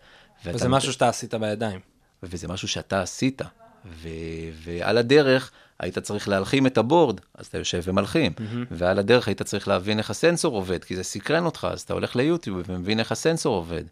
ואתה 0.45 0.57
וזה 0.57 0.69
משהו 0.69 0.93
שאתה 0.93 1.09
עשית 1.09 1.35
בידיים. 1.35 1.81
וזה 2.23 2.49
משהו 2.49 2.69
שאתה 2.69 3.03
עשית. 3.03 3.43
ו... 3.87 4.09
ועל 4.55 4.99
הדרך 4.99 5.51
היית 5.79 5.99
צריך 5.99 6.29
להלחים 6.29 6.67
את 6.67 6.79
הבורד, 6.79 7.21
אז 7.35 7.47
אתה 7.47 7.59
יושב 7.59 7.81
ומלחים. 7.85 8.33
Mm-hmm. 8.37 8.67
ועל 8.71 8.99
הדרך 8.99 9.29
היית 9.29 9.43
צריך 9.43 9.69
להבין 9.69 9.99
איך 9.99 10.11
הסנסור 10.11 10.55
עובד, 10.55 10.85
כי 10.85 10.97
זה 10.97 11.03
סקרן 11.03 11.45
אותך, 11.45 11.69
אז 11.71 11.81
אתה 11.81 11.93
הולך 11.93 12.17
ליוטיוב 12.17 12.63
ומבין 12.67 12.99
איך 12.99 13.13
הסנסור 13.13 13.57
עובד. 13.57 13.85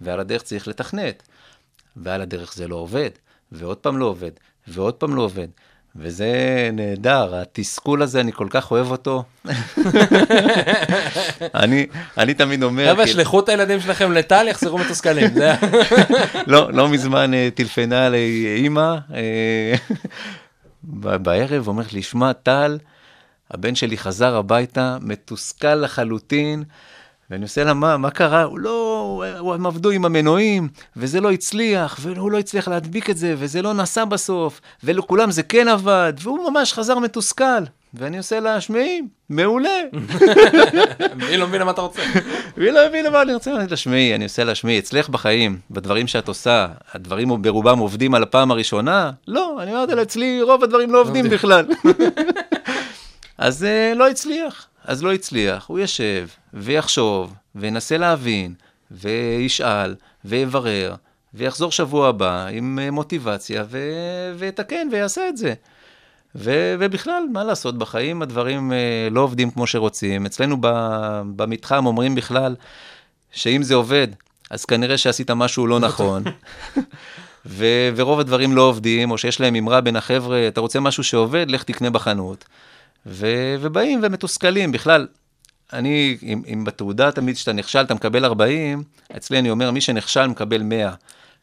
ועל 0.00 0.20
הדרך 0.20 0.42
צריך 0.42 0.68
לתכנת. 0.68 1.22
ועל 1.96 2.20
הדרך 2.20 2.54
זה 2.54 2.68
לא 2.68 2.76
עובד, 2.76 3.10
ועוד 3.52 3.76
פעם 3.76 3.98
לא 3.98 4.04
עובד, 4.04 4.30
ועוד 4.68 4.94
פעם 4.94 5.14
לא 5.14 5.22
עובד. 5.22 5.48
וזה 5.98 6.70
נהדר, 6.72 7.34
התסכול 7.34 8.02
הזה, 8.02 8.20
אני 8.20 8.32
כל 8.32 8.46
כך 8.50 8.70
אוהב 8.70 8.90
אותו. 8.90 9.24
אני, 11.54 11.86
אני 12.18 12.34
תמיד 12.34 12.62
אומר... 12.62 12.92
חבר'ה, 12.92 13.04
כאילו- 13.04 13.18
שלחו 13.20 13.40
את 13.40 13.48
הילדים 13.48 13.80
שלכם 13.80 14.12
לטל, 14.12 14.46
יחזרו 14.48 14.78
מתוסכלים. 14.78 15.30
לא, 16.46 16.72
לא 16.72 16.88
מזמן 16.88 17.34
אה, 17.34 17.48
טלפנה 17.54 18.08
לי 18.08 18.56
אימא 18.56 18.96
אה, 19.14 19.74
בערב, 21.18 21.68
אומרת 21.68 21.92
לי, 21.92 22.02
שמע, 22.02 22.32
טל, 22.32 22.78
הבן 23.50 23.74
שלי 23.74 23.98
חזר 23.98 24.36
הביתה, 24.36 24.96
מתוסכל 25.00 25.74
לחלוטין, 25.74 26.64
ואני 27.30 27.42
עושה 27.42 27.64
לה, 27.64 27.74
מה, 27.74 27.96
מה 27.96 28.10
קרה? 28.10 28.42
הוא 28.42 28.58
לא, 28.58 29.02
הוא- 29.38 29.54
הם 29.54 29.66
עבדו 29.66 29.90
עם 29.90 30.04
המנועים, 30.04 30.68
וזה 30.96 31.20
לא 31.20 31.30
הצליח, 31.30 31.98
והוא 32.00 32.30
לא 32.30 32.38
הצליח 32.38 32.68
להדביק 32.68 33.10
את 33.10 33.16
זה, 33.16 33.34
וזה 33.38 33.62
לא 33.62 33.72
נסע 33.74 34.04
בסוף, 34.04 34.60
ולכולם 34.84 35.30
זה 35.30 35.42
כן 35.42 35.68
עבד, 35.68 36.12
והוא 36.22 36.50
ממש 36.50 36.72
חזר 36.72 36.98
מתוסכל. 36.98 37.62
ואני 37.94 38.18
עושה 38.18 38.40
לה, 38.40 38.60
שמעי, 38.60 39.02
מעולה. 39.30 39.68
היא 41.28 41.36
לא 41.38 41.46
מבינה 41.46 41.64
מה 41.64 41.70
אתה 41.70 41.80
רוצה. 41.80 42.02
והיא 42.56 42.70
לא 42.70 42.86
הבינה 42.86 43.10
מה 43.10 43.22
אני 43.22 43.34
רוצה, 43.34 43.56
אני 43.56 43.66
לה, 43.70 43.76
שמעי, 43.76 44.14
אני 44.14 44.24
עושה 44.24 44.44
לה, 44.44 44.54
שמעי, 44.54 44.78
אצלך 44.78 45.08
בחיים, 45.08 45.58
בדברים 45.70 46.06
שאת 46.06 46.28
עושה, 46.28 46.66
הדברים 46.94 47.42
ברובם 47.42 47.78
עובדים 47.78 48.14
על 48.14 48.22
הפעם 48.22 48.50
הראשונה? 48.50 49.10
לא, 49.28 49.58
אני 49.62 49.70
אומרת 49.74 49.88
לה, 49.88 50.02
אצלי 50.02 50.42
רוב 50.42 50.64
הדברים 50.64 50.92
לא 50.92 51.00
עובדים 51.00 51.28
בכלל. 51.30 51.66
אז 53.38 53.64
אה, 53.64 53.92
לא 53.96 54.08
הצליח, 54.08 54.66
אז 54.86 55.02
לא 55.02 55.12
הצליח, 55.12 55.66
הוא 55.66 55.78
ישב 55.78 56.28
ויחשוב 56.54 57.34
וינסה 57.54 57.96
להבין 57.96 58.54
וישאל 58.90 59.94
ויברר 60.24 60.94
ויחזור 61.34 61.72
שבוע 61.72 62.08
הבא 62.08 62.46
עם 62.46 62.78
אה, 62.82 62.90
מוטיבציה 62.90 63.64
ו- 63.68 64.32
ויתקן 64.38 64.88
ויעשה 64.92 65.28
את 65.28 65.36
זה. 65.36 65.54
ו- 66.34 66.74
ובכלל, 66.78 67.22
מה 67.32 67.44
לעשות, 67.44 67.78
בחיים 67.78 68.22
הדברים 68.22 68.72
אה, 68.72 69.08
לא 69.10 69.20
עובדים 69.20 69.50
כמו 69.50 69.66
שרוצים. 69.66 70.26
אצלנו 70.26 70.56
במתחם 71.36 71.86
אומרים 71.86 72.14
בכלל 72.14 72.56
שאם 73.32 73.62
זה 73.62 73.74
עובד, 73.74 74.08
אז 74.50 74.64
כנראה 74.64 74.98
שעשית 74.98 75.30
משהו 75.30 75.66
לא 75.66 75.80
נכון. 75.80 76.24
ו- 77.46 77.90
ורוב 77.96 78.20
הדברים 78.20 78.52
לא 78.52 78.62
עובדים, 78.62 79.10
או 79.10 79.18
שיש 79.18 79.40
להם 79.40 79.54
אמרה 79.54 79.80
בין 79.80 79.96
החבר'ה, 79.96 80.48
אתה 80.48 80.60
רוצה 80.60 80.80
משהו 80.80 81.04
שעובד, 81.04 81.50
לך 81.50 81.62
תקנה 81.62 81.90
בחנות. 81.90 82.44
ו- 83.06 83.54
ובאים 83.60 84.00
ומתוסכלים. 84.02 84.72
בכלל, 84.72 85.06
אני, 85.72 86.18
אם, 86.22 86.42
אם 86.52 86.64
בתעודה 86.64 87.12
תמיד 87.12 87.34
כשאתה 87.36 87.52
נכשל 87.52 87.80
אתה 87.80 87.94
מקבל 87.94 88.24
40, 88.24 88.82
אצלי 89.16 89.38
אני 89.38 89.50
אומר, 89.50 89.70
מי 89.70 89.80
שנכשל 89.80 90.26
מקבל 90.26 90.62
100. 90.62 90.94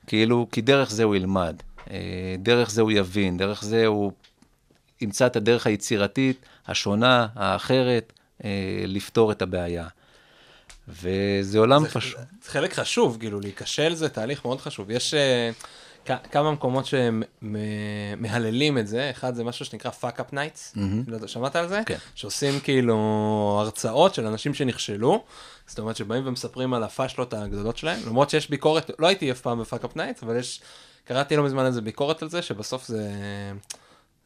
כאילו, 0.08 0.48
כי 0.52 0.62
דרך 0.62 0.92
זה 0.92 1.04
הוא 1.04 1.16
ילמד, 1.16 1.56
אה, 1.92 1.98
דרך 2.40 2.70
זה 2.72 2.82
הוא 2.82 2.92
יבין, 2.92 3.38
דרך 3.38 3.64
זה 3.64 3.86
הוא 3.86 4.12
ימצא 5.02 5.26
את 5.26 5.36
הדרך 5.36 5.68
היצירתית, 5.68 6.46
השונה, 6.68 7.28
האחרת, 7.36 8.14
אה, 8.44 8.50
לפתור 8.88 9.32
את 9.32 9.42
הבעיה. 9.42 9.88
וזה 10.88 11.60
עולם 11.60 11.86
פשוט. 11.88 12.20
זה 12.44 12.50
חלק 12.52 12.74
חשוב, 12.74 13.18
כאילו, 13.20 13.40
להיכשל 13.40 13.94
זה 13.94 14.10
תהליך 14.10 14.46
מאוד 14.46 14.62
חשוב. 14.62 14.92
יש, 14.92 15.14
כ- 15.14 15.64
כמה 16.32 16.52
מקומות 16.52 16.86
שהם 16.86 17.24
מהללים 18.18 18.78
את 18.78 18.88
זה, 18.88 19.10
אחד 19.12 19.36
זה 19.36 19.44
משהו 19.44 19.66
שנקרא 19.66 19.92
fuck 20.02 20.20
up 20.20 20.34
nights, 20.34 20.80
לא 21.08 21.16
יודע, 21.16 21.28
שמעת 21.28 21.56
על 21.56 21.68
זה? 21.68 21.82
כן. 21.86 21.98
שעושים 22.16 22.60
כאילו 22.60 22.98
הרצאות 23.62 24.14
של 24.14 24.28
אנשים 24.28 24.54
שנכשלו, 24.54 25.24
זאת 25.68 25.80
אומרת 25.80 25.96
שבאים 25.96 26.28
ומספרים 26.28 26.74
על 26.74 26.84
הפאשלות 26.84 27.34
הגדולות 27.34 27.78
שלהם, 27.78 28.00
למרות 28.08 28.30
שיש 28.30 28.50
ביקורת, 28.50 28.92
לא 29.00 29.08
הייתי 29.08 29.32
אף 29.32 29.42
פעם 29.42 29.62
ב 29.62 29.86
Fuckup 29.86 29.96
Nights, 29.96 30.24
אבל 30.24 30.40
יש, 30.40 30.62
קראתי 31.06 31.36
לא 31.36 31.44
מזמן 31.44 31.66
איזה 31.66 31.82
ביקורת 31.82 32.22
על 32.22 32.30
זה, 32.30 32.42
שבסוף 32.42 32.88
זה... 32.88 33.12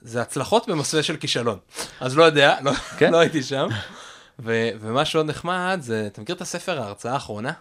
זה 0.01 0.21
הצלחות 0.21 0.69
במסווה 0.69 1.03
של 1.03 1.17
כישלון. 1.17 1.59
אז 1.99 2.17
לא 2.17 2.23
יודע, 2.23 2.57
לא, 2.61 2.73
כן. 2.97 3.11
לא 3.11 3.17
הייתי 3.17 3.43
שם. 3.43 3.67
ו, 4.39 4.69
ומה 4.79 5.05
שעוד 5.05 5.25
נחמד 5.25 5.79
זה, 5.81 6.07
אתה 6.07 6.21
מכיר 6.21 6.35
את 6.35 6.41
הספר 6.41 6.81
ההרצאה 6.81 7.13
האחרונה? 7.13 7.51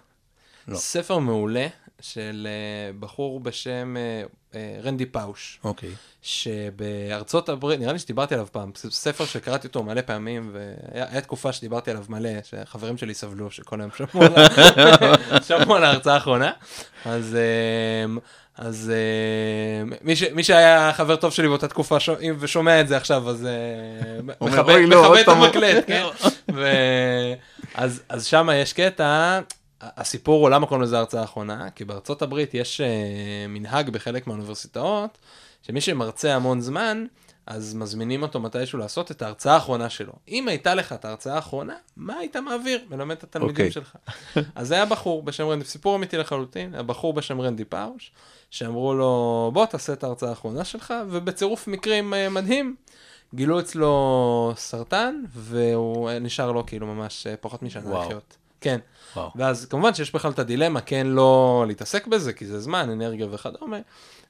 לא. 0.68 0.76
ספר 0.76 1.18
מעולה 1.18 1.66
של 2.00 2.48
אה, 2.50 2.92
בחור 3.00 3.40
בשם 3.40 3.96
אה, 3.96 4.22
אה, 4.54 4.80
רנדי 4.82 5.06
פאוש. 5.06 5.61
אוקיי. 5.64 5.90
שבארצות 6.22 7.48
הברית, 7.48 7.80
נראה 7.80 7.92
לי 7.92 7.98
שדיברתי 7.98 8.35
עליו 8.35 8.46
פעם, 8.52 8.70
ספר 8.90 9.24
שקראתי 9.24 9.66
אותו 9.66 9.82
מלא 9.82 10.00
פעמים, 10.00 10.50
והיה 10.52 11.06
היה 11.11 11.20
תקופה 11.20 11.52
שדיברתי 11.52 11.90
עליו 11.90 12.04
מלא, 12.09 12.30
שחברים 12.42 12.96
שלי 12.96 13.14
סבלו, 13.14 13.50
שכל 13.50 13.80
היום 13.80 13.90
שמעו 15.46 15.74
על 15.74 15.85
ההרצאה 15.85 16.14
האחרונה. 16.14 16.52
אז, 17.04 17.37
אז 18.56 18.92
אמ, 19.82 19.92
מי, 20.02 20.16
ש, 20.16 20.22
מי 20.22 20.44
שהיה 20.44 20.92
חבר 20.92 21.16
טוב 21.16 21.32
שלי 21.32 21.48
באותה 21.48 21.68
תקופה 21.68 22.00
ש... 22.00 22.11
ושומע 22.38 22.80
את 22.80 22.88
זה 22.88 22.96
עכשיו, 22.96 23.30
אז 23.30 23.48
אומר, 24.40 24.52
מכבד 24.52 24.74
"אוי, 24.74 24.87
לא, 24.87 25.20
את 25.20 25.24
פעם." 25.24 25.42
המקלט, 25.42 25.85
כן? 25.87 26.04
ו... 26.54 26.66
אז, 27.74 28.02
אז 28.09 28.26
שם 28.26 28.48
יש 28.54 28.72
קטע, 28.72 29.40
הסיפור 29.80 30.42
הוא 30.42 30.50
למה 30.50 30.66
קוראים 30.66 30.82
לזה 30.82 30.98
הרצאה 30.98 31.20
האחרונה, 31.20 31.70
כי 31.70 31.84
בארצות 31.84 32.22
הברית 32.22 32.54
יש 32.54 32.80
אה, 32.80 33.46
מנהג 33.48 33.90
בחלק 33.90 34.26
מהאוניברסיטאות, 34.26 35.18
שמי 35.62 35.80
שמרצה 35.80 36.34
המון 36.34 36.60
זמן, 36.60 37.06
אז 37.46 37.74
מזמינים 37.74 38.22
אותו 38.22 38.40
מתישהו 38.40 38.78
לעשות 38.78 39.10
את 39.10 39.22
ההרצאה 39.22 39.54
האחרונה 39.54 39.90
שלו. 39.90 40.12
אם 40.28 40.48
הייתה 40.48 40.74
לך 40.74 40.92
את 40.92 41.04
ההרצאה 41.04 41.34
האחרונה, 41.34 41.74
מה 41.96 42.14
היית 42.14 42.36
מעביר? 42.36 42.80
מלמד 42.90 43.16
את 43.16 43.24
התלמידים 43.24 43.52
אוקיי. 43.52 43.70
שלך. 43.70 43.96
אז 44.54 44.68
זה 44.68 44.74
היה 44.74 44.84
בחור 44.84 45.22
בשם 45.22 45.46
רנדי, 45.46 45.64
סיפור 45.64 45.96
אמיתי 45.96 46.16
לחלוטין, 46.16 46.74
היה 46.74 46.82
בחור 46.82 47.12
בשם 47.12 47.40
רנדי 47.40 47.64
פאוש, 47.64 48.12
שאמרו 48.50 48.94
לו, 48.94 49.50
בוא 49.54 49.66
תעשה 49.66 49.92
את 49.92 50.04
ההרצאה 50.04 50.28
האחרונה 50.28 50.64
שלך, 50.64 50.94
ובצירוף 51.10 51.68
מקרים 51.68 52.14
אה, 52.14 52.28
מדהים, 52.28 52.76
גילו 53.34 53.60
אצלו 53.60 54.52
סרטן, 54.56 55.22
והוא 55.32 56.10
אה, 56.10 56.18
נשאר 56.18 56.52
לו 56.52 56.66
כאילו 56.66 56.86
ממש 56.86 57.26
פחות 57.40 57.62
משנה. 57.62 58.00
לחיות. 58.00 58.36
כן. 58.66 58.79
וואו. 59.16 59.31
ואז 59.37 59.66
כמובן 59.66 59.94
שיש 59.94 60.14
בכלל 60.14 60.31
את 60.31 60.38
הדילמה, 60.38 60.81
כן 60.81 61.07
לא 61.07 61.64
להתעסק 61.66 62.07
בזה, 62.07 62.33
כי 62.33 62.46
זה 62.46 62.61
זמן, 62.61 62.90
אנרגיה 62.90 63.26
וכדומה, 63.31 63.79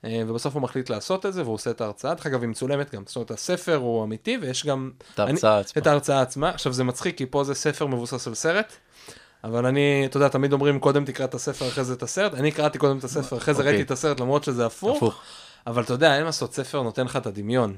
אה, 0.05 0.23
ובסוף 0.27 0.55
הוא 0.55 0.63
מחליט 0.63 0.91
לעשות 0.91 1.27
את 1.27 1.33
זה, 1.33 1.43
והוא 1.43 1.55
עושה 1.55 1.71
את 1.71 1.81
ההרצאה, 1.81 2.15
דרך 2.15 2.27
אגב, 2.27 2.41
היא 2.41 2.49
מצולמת 2.49 2.95
גם, 2.95 3.03
זאת 3.07 3.17
אומרת, 3.17 3.31
הספר 3.31 3.77
הוא 3.77 4.05
אמיתי, 4.05 4.39
ויש 4.41 4.67
גם... 4.67 4.91
את 5.15 5.19
ההרצאה 5.19 5.59
עצמה. 5.59 5.83
את 5.83 5.87
ההרצאה 5.87 6.21
עצמה. 6.21 6.51
עכשיו, 6.51 6.73
זה 6.73 6.85
מצחיק, 6.85 7.19
כי 7.19 7.27
פה 7.27 7.45
זה 7.45 7.55
ספר 7.55 7.87
מבוסס 7.87 8.27
על 8.27 8.35
סרט, 8.35 8.73
אבל 9.45 9.67
אני, 9.67 10.03
אתה 10.07 10.17
יודע, 10.17 10.29
תמיד 10.29 10.53
אומרים, 10.53 10.79
קודם 10.81 11.05
תקרא 11.05 11.25
את 11.25 11.35
הספר, 11.35 11.69
אחרי 11.69 11.85
זה 11.85 11.95
את 11.95 12.03
הסרט, 12.03 12.35
אני 12.35 12.53
קראתי 12.53 12.79
קודם 12.79 12.99
את 12.99 13.05
הספר, 13.05 13.37
אחרי 13.37 13.55
זה 13.55 13.61
אוקיי. 13.61 13.73
ראיתי 13.73 13.87
את 13.87 13.91
הסרט, 13.91 14.21
למרות 14.21 14.45
שזה 14.45 14.67
הפוך. 14.67 14.97
הפוך. 14.97 15.21
אבל 15.67 15.83
אתה 15.83 15.93
יודע, 15.93 16.13
אין 16.15 16.21
מה 16.21 16.27
לעשות, 16.27 16.55
ספר 16.55 16.83
נותן 16.83 17.05
לך 17.05 17.17
את 17.17 17.27
הדמיון. 17.27 17.77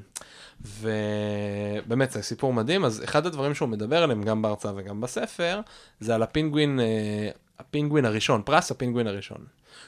ובאמת, 0.61 2.11
זה 2.11 2.21
סיפור 2.21 2.53
מדהים. 2.53 2.85
אז 2.85 3.03
אחד 3.03 3.25
הדברים 3.25 3.53
שהוא 3.53 3.69
מדבר 3.69 4.03
עליהם, 4.03 4.23
גם 4.23 4.41
בהרצאה 4.41 4.71
וגם 4.75 5.01
בספר, 5.01 5.61
זה 5.99 6.15
על 6.15 6.23
הפינגווין, 6.23 6.79
אה, 6.79 7.29
הפינגווין 7.59 8.05
הראשון, 8.05 8.41
פרס 8.45 8.71
הפינגווין 8.71 9.07
הראשון. 9.07 9.45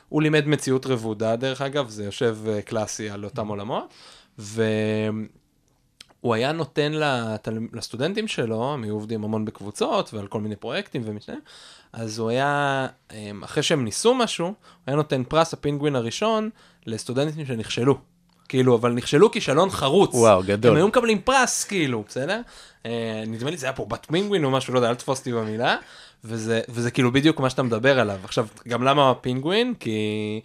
הוא 0.10 0.22
לימד 0.22 0.48
מציאות 0.48 0.86
רבודה, 0.86 1.36
דרך 1.36 1.62
אגב, 1.62 1.90
זה 1.90 2.04
יושב 2.04 2.38
אה, 2.48 2.62
קלאסי 2.62 3.10
על 3.10 3.26
אותם 3.26 3.48
עולמות, 3.48 3.94
והוא 4.38 4.64
היה 6.24 6.52
נותן 6.52 6.92
לתל... 6.92 7.60
לסטודנטים 7.74 8.28
שלו, 8.28 8.74
הם 8.74 8.84
היו 8.84 8.94
עובדים 8.94 9.24
המון 9.24 9.46
בקבוצות 9.46 10.14
ועל 10.14 10.28
כל 10.28 10.42
מיני 10.42 10.56
פרויקטים 10.56 11.02
ומשנה, 11.06 11.36
אז 11.94 12.20
הוא 12.20 12.30
היה, 12.30 12.88
אה, 13.12 13.32
אחרי 13.44 13.64
שהם 13.64 13.86
ניסו 13.86 14.14
משהו, 14.14 14.46
הוא 14.46 14.56
היה 14.88 14.96
נותן 14.96 15.24
פרס 15.24 15.54
הפינגווין 15.54 15.96
הראשון 15.96 16.50
לסטודנטים 16.86 17.46
שנכשלו. 17.46 18.11
כאילו, 18.52 18.76
אבל 18.76 18.92
נכשלו 18.92 19.32
כישלון 19.32 19.70
חרוץ. 19.70 20.16
וואו, 20.16 20.44
גדול. 20.46 20.72
הם 20.72 20.78
היו 20.78 20.88
מקבלים 20.88 21.22
פרס, 21.22 21.64
כאילו, 21.64 22.04
בסדר? 22.08 22.42
אה, 22.86 23.24
נדמה 23.28 23.50
לי 23.50 23.58
זה 23.58 23.66
היה 23.66 23.74
פה 23.74 23.86
בת 23.86 24.08
פינגווין 24.12 24.44
או 24.44 24.52
משהו, 24.52 24.74
לא 24.74 24.80
יודע, 24.80 24.90
אל 24.90 24.96
תתפוס 24.96 25.20
אותי 25.20 25.32
במילה. 25.32 25.78
וזה, 26.24 26.62
וזה 26.70 26.92
כאילו 26.92 27.12
בדיוק 27.12 27.40
מה 27.40 27.50
שאתה 27.50 27.64
מדבר 27.64 28.00
עליו. 28.00 28.20
עכשיו, 28.24 28.48
גם 28.68 28.84
למה 28.84 29.14
פינגווין? 29.16 29.74
כי 29.80 30.42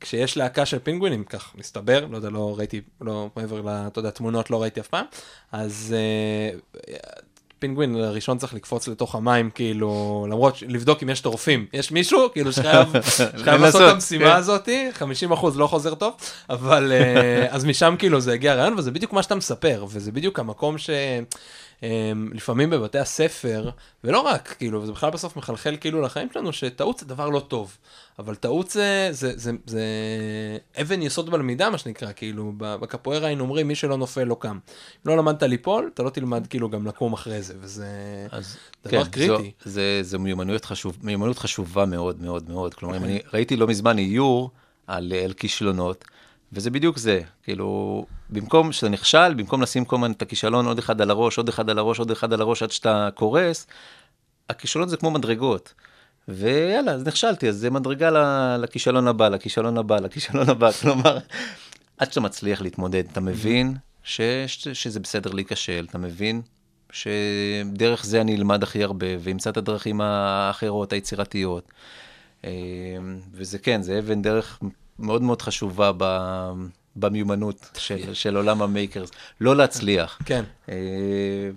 כשיש 0.00 0.36
להקה 0.36 0.66
של 0.66 0.78
פינגווינים, 0.78 1.24
כך 1.24 1.52
מסתבר, 1.58 2.06
לא 2.10 2.16
יודע, 2.16 2.30
לא 2.30 2.54
ראיתי, 2.58 2.80
לא 3.00 3.28
מעבר 3.36 3.60
ל... 3.60 3.68
אתה 3.68 3.98
יודע, 3.98 4.10
תמונות 4.10 4.50
לא 4.50 4.62
ראיתי 4.62 4.80
אף 4.80 4.88
פעם, 4.88 5.04
אז 5.52 5.94
אה, 5.96 6.58
פינגווין 7.60 7.96
הראשון 7.96 8.38
צריך 8.38 8.54
לקפוץ 8.54 8.88
לתוך 8.88 9.14
המים, 9.14 9.50
כאילו, 9.50 10.26
למרות, 10.30 10.62
לבדוק 10.68 11.02
אם 11.02 11.10
יש 11.10 11.20
טורפים. 11.20 11.66
יש 11.72 11.92
מישהו, 11.92 12.28
כאילו, 12.32 12.52
שחייב 12.52 12.88
לעשות 13.60 13.82
את 13.82 13.94
המשימה 13.94 14.24
כן. 14.24 14.36
הזאתי, 14.36 14.88
50 14.92 15.32
אחוז 15.32 15.58
לא 15.58 15.66
חוזר 15.66 15.94
טוב, 15.94 16.14
אבל 16.50 16.92
אה, 16.92 17.46
אז 17.54 17.64
משם 17.64 17.94
כאילו 17.98 18.20
זה 18.20 18.32
הגיע 18.32 18.52
הרעיון, 18.52 18.78
וזה 18.78 18.90
בדיוק 18.90 19.12
מה 19.12 19.22
שאתה 19.22 19.34
מספר, 19.34 19.84
וזה 19.88 20.12
בדיוק 20.12 20.38
המקום 20.38 20.78
ש... 20.78 20.90
אמ, 21.82 22.30
לפעמים 22.34 22.70
בבתי 22.70 22.98
הספר, 22.98 23.70
ולא 24.04 24.20
רק, 24.20 24.54
כאילו, 24.58 24.86
זה 24.86 24.92
בכלל 24.92 25.10
בסוף 25.10 25.36
מחלחל 25.36 25.76
כאילו 25.80 26.00
לחיים 26.02 26.28
שלנו, 26.32 26.52
שטעות 26.52 26.98
זה 26.98 27.06
דבר 27.06 27.28
לא 27.28 27.40
טוב, 27.40 27.76
אבל 28.18 28.34
טעות 28.34 28.70
זה, 28.70 29.08
זה, 29.10 29.32
זה, 29.36 29.50
זה 29.66 29.82
אבן 30.80 31.02
יסוד 31.02 31.30
בלמידה, 31.30 31.70
מה 31.70 31.78
שנקרא, 31.78 32.12
כאילו, 32.16 32.52
בקפוארה 32.58 33.26
היינו 33.26 33.44
אומרים, 33.44 33.68
מי 33.68 33.74
שלא 33.74 33.96
נופל 33.96 34.24
לא 34.24 34.36
קם. 34.40 34.58
אם 35.06 35.10
לא 35.10 35.16
למדת 35.16 35.42
ליפול, 35.42 35.90
אתה 35.94 36.02
לא 36.02 36.10
תלמד 36.10 36.46
כאילו 36.46 36.68
גם 36.68 36.86
לקום 36.86 37.12
אחרי 37.12 37.42
זה, 37.42 37.54
וזה 37.60 37.86
אז 38.30 38.56
דבר 38.84 39.04
כן, 39.04 39.10
קריטי. 39.10 39.50
זו, 39.64 39.70
זה, 39.70 39.98
זה 40.02 40.18
מיומנות, 40.18 40.64
חשוב, 40.64 40.98
מיומנות 41.02 41.38
חשובה 41.38 41.86
מאוד 41.86 42.22
מאוד 42.22 42.50
מאוד. 42.50 42.74
כלומר, 42.74 42.96
אם 42.96 43.04
אני 43.04 43.20
ראיתי 43.32 43.56
לא 43.56 43.66
מזמן 43.66 43.98
איור 43.98 44.50
על, 44.86 45.12
על 45.24 45.32
כישלונות, 45.32 46.04
וזה 46.52 46.70
בדיוק 46.70 46.98
זה. 46.98 47.20
כאילו, 47.42 48.06
במקום 48.30 48.72
שאתה 48.72 48.88
נכשל, 48.88 49.34
במקום 49.34 49.62
לשים 49.62 49.84
כל 49.84 49.96
הזמן 49.96 50.12
את 50.12 50.22
הכישלון 50.22 50.66
עוד 50.66 50.78
אחד 50.78 51.00
על 51.00 51.10
הראש, 51.10 51.36
עוד 51.36 51.48
אחד 51.48 51.70
על 51.70 51.78
הראש, 51.78 51.98
עוד 51.98 52.10
אחד 52.10 52.32
על 52.32 52.40
הראש, 52.40 52.62
עד 52.62 52.70
שאתה 52.70 53.08
קורס, 53.14 53.66
הכישלון 54.48 54.88
זה 54.88 54.96
כמו 54.96 55.10
מדרגות. 55.10 55.74
ויאללה, 56.28 56.92
אז 56.92 57.06
נכשלתי, 57.06 57.48
אז 57.48 57.56
זה 57.56 57.70
מדרגה 57.70 58.10
לכישלון 58.58 59.08
הבא, 59.08 59.28
לכישלון 59.28 59.78
הבא, 59.78 59.96
לכישלון 59.96 60.48
הבא. 60.48 60.72
כלומר, 60.80 61.18
עד 61.98 62.08
שאתה 62.08 62.20
מצליח 62.20 62.62
להתמודד, 62.62 63.04
אתה 63.12 63.20
מבין 63.20 63.76
ש, 64.02 64.20
ש, 64.46 64.68
שזה 64.68 65.00
בסדר 65.00 65.30
להיכשל, 65.30 65.86
אתה 65.90 65.98
מבין 65.98 66.42
שדרך 66.92 68.04
זה 68.04 68.20
אני 68.20 68.36
אלמד 68.36 68.62
הכי 68.62 68.82
הרבה, 68.82 69.06
ואמצא 69.20 69.50
את 69.50 69.56
הדרכים 69.56 70.00
האחרות, 70.00 70.92
היצירתיות. 70.92 71.72
אה, 72.44 72.50
וזה 73.32 73.58
כן, 73.58 73.82
זה 73.82 73.98
אבן 73.98 74.22
דרך 74.22 74.60
מאוד 75.00 75.22
מאוד 75.22 75.42
חשובה 75.42 75.90
ב, 75.96 76.04
במיומנות 76.96 77.70
של, 77.78 78.14
של 78.14 78.36
עולם 78.36 78.62
המייקרס. 78.62 79.10
לא 79.40 79.56
להצליח. 79.56 80.18
כן. 80.24 80.44
אה, 80.68 80.74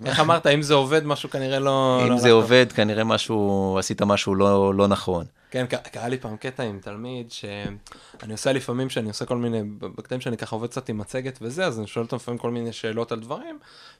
איך 0.04 0.20
אמרת, 0.20 0.46
אם 0.46 0.62
זה 0.62 0.74
עובד, 0.74 1.06
משהו 1.06 1.30
כנראה 1.30 1.58
לא... 1.58 1.98
לא 2.00 2.06
אם 2.06 2.12
הלך 2.12 2.20
זה 2.20 2.28
טוב. 2.28 2.42
עובד, 2.42 2.66
כנראה 2.74 3.04
משהו, 3.04 3.76
עשית 3.78 4.02
משהו 4.02 4.34
לא, 4.34 4.74
לא 4.74 4.88
נכון. 4.88 5.24
כן, 5.54 5.66
קרה 5.66 6.08
לי 6.08 6.18
פעם 6.18 6.36
קטע 6.36 6.62
עם 6.62 6.78
תלמיד, 6.82 7.30
שאני 7.30 8.32
עושה 8.32 8.52
לפעמים, 8.52 8.90
שאני 8.90 9.08
עושה 9.08 9.24
כל 9.24 9.36
מיני, 9.36 9.62
בקטעים 9.78 10.20
שאני 10.20 10.36
ככה 10.36 10.56
עובד 10.56 10.68
קצת 10.68 10.88
עם 10.88 10.98
מצגת 10.98 11.38
וזה, 11.42 11.66
אז 11.66 11.78
אני 11.78 11.86
שואל 11.86 12.04
אותם 12.04 12.16
לפעמים 12.16 12.38
כל 12.38 12.50
מיני 12.50 12.72
שאלות 12.72 13.12
על 13.12 13.20
דברים, 13.20 13.58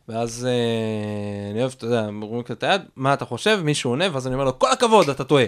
ואז 0.08 0.48
אה, 0.50 1.50
אני 1.50 1.60
אוהב, 1.60 1.72
אתה 1.76 1.84
יודע, 1.84 2.06
אומרים 2.06 2.42
לי 2.48 2.54
את 2.54 2.62
היד, 2.62 2.82
מה 2.96 3.14
אתה 3.14 3.24
חושב? 3.24 3.60
מישהו 3.64 3.90
עונה, 3.90 4.04
ואז 4.12 4.26
אני 4.26 4.34
אומר 4.34 4.44
לו, 4.44 4.58
כל 4.58 4.72
הכבוד, 4.72 5.08
אתה 5.08 5.24
טועה. 5.24 5.44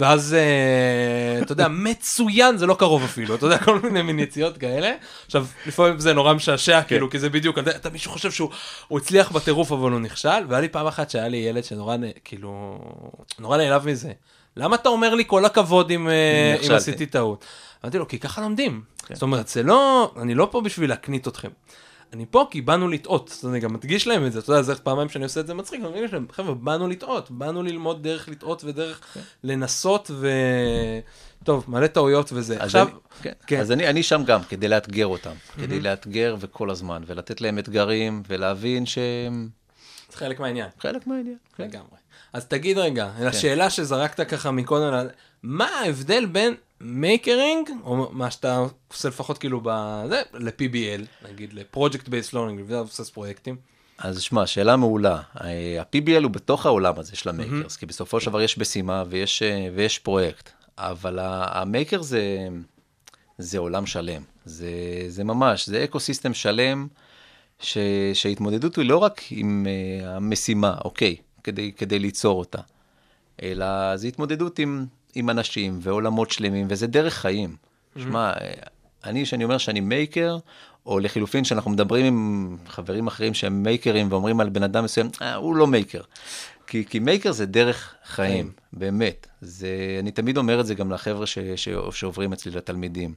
ואז, 0.00 0.34
אה, 0.34 1.42
אתה 1.42 1.52
יודע, 1.52 1.68
מצוין, 1.88 2.56
זה 2.56 2.66
לא 2.66 2.74
קרוב 2.74 3.04
אפילו, 3.04 3.34
אתה 3.34 3.46
יודע, 3.46 3.58
כל 3.58 3.80
מיני 3.80 4.02
מין 4.02 4.18
יציאות 4.18 4.58
כאלה. 4.58 4.92
עכשיו, 5.26 5.46
לפעמים 5.66 5.98
זה 5.98 6.12
נורא 6.12 6.34
משעשע, 6.34 6.82
כאילו, 6.82 7.10
כי 7.10 7.18
זה 7.18 7.30
בדיוק, 7.30 7.58
אתה 7.58 7.70
יודע, 7.70 7.90
מישהו 7.90 8.12
חושב 8.12 8.30
שהוא 8.30 8.50
הוא 8.88 8.98
הצליח 8.98 9.32
בטירוף, 9.32 9.72
אבל 9.72 9.90
הוא 9.92 10.00
נכשל, 10.00 10.44
והיה 10.48 10.60
לי 10.60 10.68
פעם 10.68 10.86
אחת 10.86 11.10
שהיה 11.10 11.28
לי 11.28 11.36
ילד 11.36 11.64
שנורא, 11.64 11.96
כאילו, 12.24 12.78
נורא 13.38 13.56
נעלב 13.56 13.86
מזה. 13.86 14.12
למה 14.58 14.76
אתה 14.76 14.88
אומר 14.88 15.14
לי 15.14 15.24
כל 15.26 15.44
הכבוד 15.44 15.90
אם, 15.90 16.08
אה, 16.08 16.56
אם. 16.62 16.72
עשיתי 16.72 17.06
טעות? 17.06 17.44
אמרתי 17.84 17.98
לו, 17.98 18.08
כי 18.08 18.18
ככה 18.18 18.40
לומדים. 18.40 18.82
זאת 19.12 19.22
אומרת, 19.22 19.48
זה 19.48 19.62
לא, 19.62 20.12
אני 20.22 20.34
לא 20.34 20.48
פה 20.50 20.60
בשביל 20.60 20.90
להקנית 20.90 21.28
אתכם. 21.28 21.48
אני 22.12 22.26
פה 22.30 22.46
כי 22.50 22.60
באנו 22.60 22.88
לטעות, 22.88 23.30
אז 23.38 23.48
אני 23.48 23.60
גם 23.60 23.72
מדגיש 23.72 24.06
להם 24.06 24.26
את 24.26 24.32
זה, 24.32 24.38
אתה 24.38 24.52
יודע, 24.52 24.62
זה 24.62 24.74
פעמיים 24.74 25.08
שאני 25.08 25.24
עושה 25.24 25.40
את 25.40 25.46
זה 25.46 25.54
מצחיק, 25.54 25.80
אני 25.80 25.88
אומר 25.88 26.04
להם, 26.12 26.26
חבר'ה, 26.32 26.54
באנו 26.54 26.88
לטעות, 26.88 27.30
באנו 27.30 27.62
ללמוד 27.62 28.02
דרך 28.02 28.28
לטעות 28.28 28.64
ודרך 28.64 29.16
לנסות 29.44 30.10
ו... 30.14 30.30
טוב, 31.44 31.64
מלא 31.68 31.86
טעויות 31.86 32.32
וזה. 32.32 32.54
אז 32.54 32.60
עכשיו, 32.60 32.88
אני, 32.88 32.94
כן. 33.22 33.32
כן. 33.46 33.60
אז 33.60 33.72
אני, 33.72 33.88
אני 33.88 34.02
שם 34.02 34.22
גם, 34.26 34.40
כדי 34.48 34.68
לאתגר 34.68 35.06
אותם, 35.06 35.34
כדי 35.56 35.80
לאתגר 35.80 36.36
וכל 36.40 36.70
הזמן, 36.70 37.02
ולתת 37.06 37.40
להם 37.40 37.58
אתגרים, 37.58 38.22
ולהבין 38.28 38.86
שהם 38.86 39.48
זה 40.10 40.16
חלק 40.16 40.40
מהעניין. 40.40 40.68
חלק 40.80 41.06
מהעניין. 41.06 41.36
כן. 41.56 41.64
לגמרי. 41.64 41.96
אז 42.32 42.46
תגיד 42.46 42.78
רגע, 42.78 43.10
לשאלה 43.20 43.70
שזרקת 43.70 44.28
ככה 44.28 44.50
מקודם, 44.50 45.06
מה 45.42 45.66
ההבדל 45.66 46.26
בין 46.26 46.54
makering, 46.80 47.70
או 47.84 48.08
מה 48.12 48.30
שאתה 48.30 48.64
עושה 48.88 49.08
לפחות 49.08 49.38
כאילו 49.38 49.60
בזה, 49.60 50.22
ל-PBL, 50.34 51.28
נגיד 51.28 51.52
ל-Project 51.52 52.06
Based 52.06 52.32
Learning, 52.32 52.62
וזה 52.64 52.80
מבוסס 52.80 53.10
פרויקטים. 53.10 53.56
אז 53.98 54.20
שמע, 54.20 54.46
שאלה 54.46 54.76
מעולה. 54.76 55.20
אה, 55.40 55.80
ה-PBL 55.80 56.22
הוא 56.22 56.30
בתוך 56.30 56.66
העולם 56.66 56.98
הזה 56.98 57.16
של 57.16 57.28
ה 57.28 57.34
makers, 57.34 57.76
כי 57.76 57.86
בסופו 57.86 58.20
של 58.20 58.30
דבר 58.30 58.42
יש 58.42 58.58
משימה 58.58 59.04
ויש, 59.08 59.42
אה, 59.42 59.68
ויש 59.74 59.98
פרויקט, 59.98 60.50
אבל 60.78 61.18
ה 61.22 61.35
maker 61.35 62.02
זה, 62.02 62.48
זה 63.38 63.58
עולם 63.58 63.86
שלם. 63.86 64.22
זה, 64.44 64.70
זה 65.08 65.24
ממש, 65.24 65.68
זה 65.68 65.84
ecosystem 65.84 66.34
שלם, 66.34 66.86
ש, 67.60 67.78
שההתמודדות 68.14 68.76
היא 68.76 68.88
לא 68.88 68.96
רק 68.96 69.20
עם 69.30 69.66
אה, 69.66 70.06
המשימה, 70.06 70.74
אוקיי, 70.84 71.16
כדי, 71.48 71.72
כדי 71.72 71.98
ליצור 71.98 72.38
אותה, 72.38 72.58
אלא 73.42 73.96
זה 73.96 74.08
התמודדות 74.08 74.58
עם, 74.58 74.86
עם 75.14 75.30
אנשים 75.30 75.78
ועולמות 75.82 76.30
שלמים, 76.30 76.66
וזה 76.70 76.86
דרך 76.86 77.14
חיים. 77.14 77.56
שמע, 77.98 78.32
אני, 79.04 79.26
שאני 79.26 79.44
אומר 79.44 79.58
שאני 79.58 79.80
maker, 79.80 80.38
או 80.86 80.98
לחילופין, 80.98 81.44
שאנחנו 81.44 81.70
מדברים 81.70 82.06
עם 82.06 82.56
חברים 82.66 83.06
אחרים 83.06 83.34
שהם 83.34 83.62
מייקרים 83.62 84.12
ואומרים 84.12 84.40
על 84.40 84.48
בן 84.48 84.62
אדם 84.62 84.84
מסוים, 84.84 85.10
אה, 85.22 85.34
הוא 85.34 85.56
לא 85.56 85.66
maker. 85.66 86.00
כי, 86.66 86.84
כי 86.84 86.98
maker 86.98 87.32
זה 87.32 87.46
דרך 87.46 87.94
חיים, 88.04 88.52
באמת. 88.72 89.26
זה, 89.40 89.96
אני 90.00 90.10
תמיד 90.10 90.36
אומר 90.36 90.60
את 90.60 90.66
זה 90.66 90.74
גם 90.74 90.92
לחבר'ה 90.92 91.26
ש, 91.26 91.38
ש, 91.38 91.68
שעוברים 91.92 92.32
אצלי, 92.32 92.52
לתלמידים. 92.52 93.14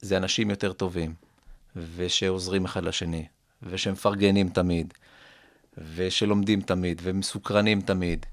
זה 0.00 0.16
אנשים 0.16 0.50
יותר 0.50 0.72
טובים, 0.72 1.14
ושעוזרים 1.96 2.64
אחד 2.64 2.84
לשני, 2.84 3.26
ושמפרגנים 3.62 4.48
תמיד, 4.48 4.94
ושלומדים 5.94 6.60
תמיד, 6.60 7.00
ומסוקרנים 7.04 7.80
תמיד. 7.80 8.26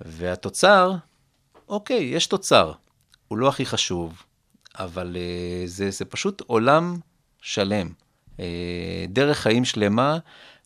והתוצר, 0.00 0.92
אוקיי, 1.68 2.02
יש 2.02 2.26
תוצר. 2.26 2.72
הוא 3.28 3.38
לא 3.38 3.48
הכי 3.48 3.66
חשוב, 3.66 4.22
אבל 4.78 5.16
אה, 5.16 5.68
זה, 5.68 5.90
זה 5.90 6.04
פשוט 6.04 6.42
עולם 6.46 6.96
שלם. 7.42 7.88
אה, 8.36 8.40
דרך 9.08 9.38
חיים 9.38 9.64
שלמה, 9.64 10.18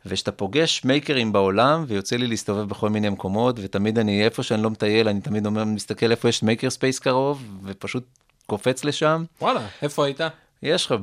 וכשאתה 0.07 0.33
פוגש 0.33 0.85
מייקרים 0.85 1.33
בעולם, 1.33 1.85
ויוצא 1.89 2.17
לי 2.17 2.27
להסתובב 2.27 2.69
בכל 2.69 2.91
מיני 2.91 3.09
מקומות, 3.09 3.57
ותמיד 3.63 3.99
אני, 3.99 4.25
איפה 4.25 4.43
שאני 4.43 4.63
לא 4.63 4.71
מטייל, 4.71 5.09
אני 5.09 5.21
תמיד 5.21 5.47
אומר, 5.47 5.65
מסתכל 5.65 6.11
איפה 6.11 6.29
יש 6.29 6.43
maker 6.43 6.71
space 6.71 6.99
קרוב, 6.99 7.61
ופשוט 7.65 8.05
קופץ 8.47 8.85
לשם. 8.85 9.25
וואלה, 9.41 9.67
איפה 9.83 10.05
היית? 10.05 10.21
יש 10.63 10.87
לך 10.87 10.95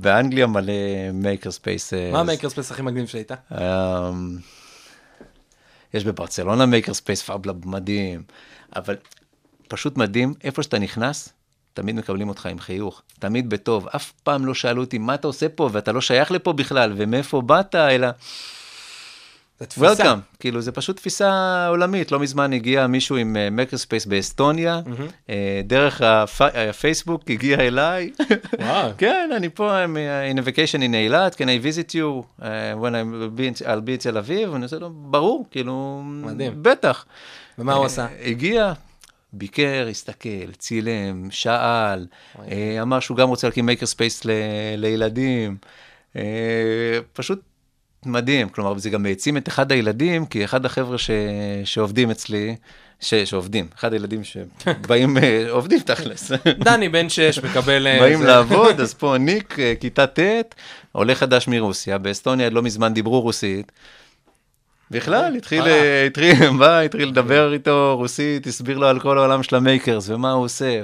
באנגליה 0.00 0.46
מלא 0.46 0.72
maker 1.12 1.50
space. 1.50 1.92
מה 2.12 2.20
ה 2.20 2.25
maker 2.25 2.48
space 2.50 2.70
הכי 2.70 2.82
מגניב 2.82 3.06
שהיית? 3.06 3.32
אמ, 3.52 4.38
יש 5.94 6.04
בברצלונה 6.04 6.66
maker 6.66 6.94
space 6.94 7.22
Fab 7.22 7.45
Lab 7.45 7.68
מדהים, 7.68 8.22
אבל 8.76 8.96
פשוט 9.68 9.96
מדהים, 9.96 10.34
איפה 10.44 10.62
שאתה 10.62 10.78
נכנס, 10.78 11.28
תמיד 11.74 11.94
מקבלים 11.94 12.28
אותך 12.28 12.46
עם 12.46 12.58
חיוך, 12.58 13.02
תמיד 13.18 13.50
בטוב, 13.50 13.88
אף 13.88 14.12
פעם 14.22 14.46
לא 14.46 14.54
שאלו 14.54 14.82
אותי 14.82 14.98
מה 14.98 15.14
אתה 15.14 15.26
עושה 15.26 15.48
פה 15.48 15.68
ואתה 15.72 15.92
לא 15.92 16.00
שייך 16.00 16.30
לפה 16.30 16.52
בכלל 16.52 16.92
ומאיפה 16.96 17.40
באת, 17.40 17.74
אלא 17.74 18.08
welcome, 19.78 20.18
כאילו 20.40 20.60
זה 20.60 20.72
פשוט 20.72 20.96
תפיסה 20.96 21.30
עולמית, 21.68 22.12
לא 22.12 22.18
מזמן 22.20 22.52
הגיע 22.52 22.86
מישהו 22.86 23.16
עם 23.16 23.36
maker 23.56 23.76
space 23.76 24.06
באסטוניה, 24.06 24.80
אה, 25.30 25.60
דרך 25.64 26.00
הפ- 26.00 26.40
הפייסבוק 26.70 27.30
הגיע 27.30 27.60
אליי, 27.60 28.10
וואו. 28.60 28.90
כן, 28.98 29.30
אני 29.36 29.48
פה 29.48 29.84
I'm 29.84 29.96
in 30.34 30.44
a 30.44 30.48
vacation 30.48 30.78
in 30.90 30.94
אילת, 30.94 31.34
can 31.34 31.44
I 31.44 31.64
visit 31.66 31.90
you 31.94 32.42
when 32.80 32.92
I'm 32.92 33.38
be 33.38 33.60
in, 33.60 33.64
I'll 33.64 33.66
be 33.86 34.00
in 34.00 34.02
תל 34.02 34.18
אביב? 34.18 34.52
ואני 34.52 34.62
עושה 34.64 34.78
לו, 34.78 34.90
ברור, 34.90 35.46
כאילו, 35.50 36.00
מדהים. 36.04 36.52
בטח. 36.62 37.04
ומה 37.58 37.72
הוא 37.74 37.80
אה, 37.82 37.86
עשה? 37.86 38.06
הגיע, 38.24 38.72
ביקר, 39.32 39.86
הסתכל, 39.90 40.28
צילם, 40.58 41.30
שאל, 41.30 42.06
אה, 42.50 42.78
אמר 42.82 43.00
שהוא 43.00 43.16
גם 43.16 43.28
רוצה 43.28 43.46
להקים 43.48 43.66
maker 43.66 43.86
space 43.86 44.22
לילדים. 44.76 45.56
אה, 46.16 46.22
פשוט 47.12 47.40
מדהים, 48.06 48.48
כלומר, 48.48 48.78
זה 48.78 48.90
גם 48.90 49.06
העצים 49.06 49.36
את 49.36 49.48
אחד 49.48 49.72
הילדים, 49.72 50.26
כי 50.26 50.44
אחד 50.44 50.66
החבר'ה 50.66 50.98
ש... 50.98 51.10
שעובדים 51.64 52.10
אצלי, 52.10 52.56
ש... 53.00 53.14
שעובדים, 53.14 53.66
אחד 53.78 53.92
הילדים 53.92 54.24
שבאים, 54.24 55.18
אה, 55.18 55.46
עובדים 55.50 55.80
תכלס. 55.80 56.32
דני 56.64 56.88
בן 56.88 57.08
שש 57.08 57.38
מקבל... 57.38 57.86
אה, 57.86 57.98
באים 58.00 58.22
לעבוד, 58.22 58.80
אז 58.80 58.94
פה 59.00 59.16
ניק, 59.18 59.58
אה, 59.58 59.74
כיתה 59.80 60.06
ט', 60.06 60.54
עולה 60.92 61.14
חדש 61.14 61.48
מרוסיה, 61.48 61.98
באסטוניה 61.98 62.50
לא 62.50 62.62
מזמן 62.62 62.94
דיברו 62.94 63.20
רוסית. 63.20 63.72
בכלל, 64.90 65.36
התחיל, 65.36 65.62
התחיל, 66.06 66.50
בא, 66.58 66.80
התחיל 66.80 67.08
לדבר 67.08 67.52
איתו 67.52 67.94
רוסית, 67.98 68.46
הסביר 68.46 68.78
לו 68.78 68.86
על 68.86 69.00
כל 69.00 69.18
העולם 69.18 69.42
של 69.42 69.56
המייקרס 69.56 70.08
ומה 70.08 70.32
הוא 70.32 70.44
עושה, 70.44 70.82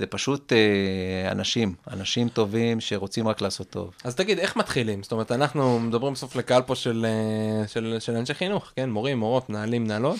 וזה 0.00 0.06
פשוט 0.06 0.52
אה, 0.52 1.32
אנשים, 1.32 1.74
אנשים 1.90 2.28
טובים 2.28 2.80
שרוצים 2.80 3.28
רק 3.28 3.40
לעשות 3.40 3.70
טוב. 3.70 3.90
אז 4.04 4.14
תגיד, 4.14 4.38
איך 4.38 4.56
מתחילים? 4.56 5.02
זאת 5.02 5.12
אומרת, 5.12 5.32
אנחנו 5.32 5.80
מדברים 5.80 6.12
בסוף 6.12 6.36
לקהל 6.36 6.62
פה 6.62 6.74
של, 6.74 7.06
אה, 7.08 7.68
של, 7.68 7.96
של 7.98 8.16
אנשי 8.16 8.34
חינוך, 8.34 8.72
כן? 8.76 8.90
מורים, 8.90 9.18
מורות, 9.18 9.50
מנהלים, 9.50 9.84
מנהלות. 9.84 10.18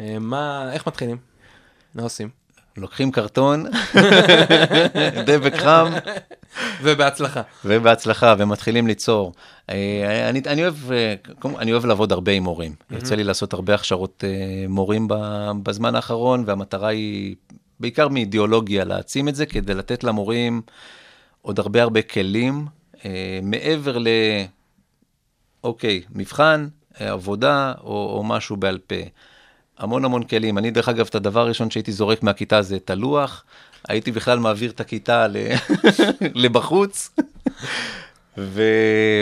אה, 0.00 0.18
מה, 0.20 0.72
איך 0.72 0.86
מתחילים? 0.86 1.16
מה 1.94 2.02
עושים? 2.02 2.28
לוקחים 2.76 3.12
קרטון, 3.12 3.66
דבק 5.26 5.56
חם, 5.56 5.92
ובהצלחה. 6.82 7.42
ובהצלחה, 7.64 8.34
ומתחילים 8.38 8.86
ליצור. 8.86 9.32
אה, 9.70 10.28
אני, 10.28 10.42
אני, 10.46 10.62
אוהב, 10.62 10.92
אה, 10.92 11.14
אני 11.58 11.72
אוהב 11.72 11.86
לעבוד 11.86 12.12
הרבה 12.12 12.32
עם 12.32 12.42
מורים. 12.42 12.74
יוצא 12.90 13.14
לי 13.14 13.24
לעשות 13.24 13.52
הרבה 13.52 13.74
הכשרות 13.74 14.24
מורים 14.68 15.08
בזמן 15.62 15.94
האחרון, 15.94 16.44
והמטרה 16.46 16.88
היא 16.88 17.36
בעיקר 17.80 18.08
מאידיאולוגיה, 18.08 18.84
להעצים 18.84 19.28
את 19.28 19.34
זה 19.34 19.46
כדי 19.46 19.74
לתת 19.74 20.04
למורים 20.04 20.62
עוד 21.42 21.58
הרבה 21.58 21.82
הרבה 21.82 22.02
כלים, 22.02 22.66
אה, 23.04 23.40
מעבר 23.42 23.98
ל... 23.98 24.08
אוקיי, 25.64 26.02
מבחן, 26.14 26.68
אה, 27.00 27.12
עבודה 27.12 27.72
או, 27.80 28.16
או 28.16 28.24
משהו 28.24 28.56
בעל 28.56 28.78
פה. 28.78 28.96
המון 29.78 30.04
המון 30.04 30.22
כלים. 30.22 30.58
אני, 30.58 30.70
דרך 30.70 30.88
אגב, 30.88 31.06
את 31.06 31.14
הדבר 31.14 31.40
הראשון 31.40 31.70
שהייתי 31.70 31.92
זורק 31.92 32.22
מהכיתה 32.22 32.62
זה 32.62 32.76
את 32.76 32.90
הלוח. 32.90 33.44
הייתי 33.88 34.12
בכלל 34.12 34.38
מעביר 34.38 34.70
את 34.70 34.80
הכיתה 34.80 35.26
ל... 35.28 35.36
לבחוץ, 36.44 37.10
ו... 38.38 38.62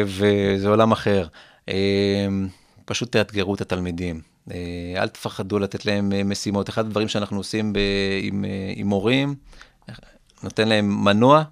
וזה 0.07 0.69
עולם 0.69 0.93
אחר. 0.93 1.27
אה, 1.69 2.27
פשוט 2.85 3.13
תאתגרו 3.13 3.55
את 3.55 3.61
התלמידים. 3.61 4.34
אה, 4.51 4.57
אל 4.97 5.09
תפחדו 5.09 5.59
לתת 5.59 5.87
להם 5.87 6.13
אה, 6.13 6.25
משימות. 6.25 6.69
אחד 6.69 6.87
הדברים 6.87 7.09
שאנחנו 7.09 7.37
עושים 7.37 7.73
ב... 7.73 7.79
עם, 8.23 8.45
אה, 8.45 8.73
עם 8.75 8.87
מורים, 8.87 9.35
נותן 10.43 10.69
להם 10.69 11.05
מנוע, 11.05 11.43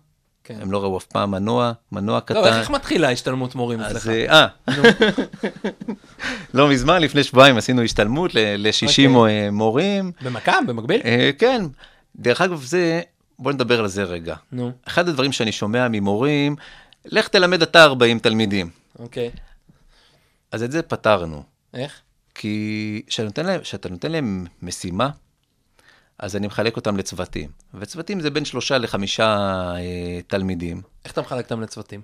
כן. 0.44 0.59
הם 0.61 0.72
לא 0.72 0.83
ראו 0.83 0.98
אף 0.98 1.05
פעם 1.05 1.31
מנוע, 1.31 1.72
מנוע 1.92 2.20
קטן. 2.20 2.35
לא, 2.35 2.59
איך 2.59 2.70
מתחילה 2.70 3.11
השתלמות 3.11 3.55
מורים 3.55 3.81
אצלך? 3.81 4.09
אה, 4.09 4.46
לא 6.55 6.68
מזמן, 6.68 7.02
לפני 7.02 7.24
שבועיים 7.24 7.57
עשינו 7.57 7.83
השתלמות 7.83 8.35
ל-60 8.35 9.09
אוקיי. 9.14 9.50
מורים. 9.50 10.12
במכ"ם? 10.22 10.64
במקביל? 10.66 11.00
כן, 11.38 11.64
דרך 12.16 12.40
אגב, 12.40 12.62
זה, 12.62 13.00
בוא 13.38 13.52
נדבר 13.52 13.81
על 13.81 13.88
זה 13.88 14.02
רגע. 14.02 14.35
נו, 14.52 14.72
אחד 14.88 15.09
הדברים 15.09 15.33
שאני 15.33 15.52
שומע 15.52 15.88
ממורים, 15.90 16.57
לך 17.05 17.28
תלמד 17.28 17.62
אתה 17.62 17.85
40 17.85 18.18
תלמידים. 18.18 18.70
אוקיי. 18.98 19.31
אז 20.52 20.62
את 20.62 20.72
זה 20.72 20.83
פתרנו. 20.83 21.42
איך? 21.74 22.00
כי 22.34 23.02
כשאתה 23.06 23.22
נותן 23.24 23.46
נותן 23.90 24.12
להם 24.12 24.46
משימה, 24.62 25.10
אז 26.18 26.36
אני 26.36 26.46
מחלק 26.46 26.76
אותם 26.76 26.96
לצוותים. 26.96 27.50
וצוותים 27.74 28.20
זה 28.20 28.30
בין 28.30 28.44
שלושה 28.44 28.78
לחמישה 28.78 29.36
אה, 29.76 30.20
תלמידים. 30.26 30.82
איך 31.04 31.12
אתה 31.12 31.20
מחלק 31.20 31.44
אותם 31.44 31.60
לצוותים? 31.60 32.00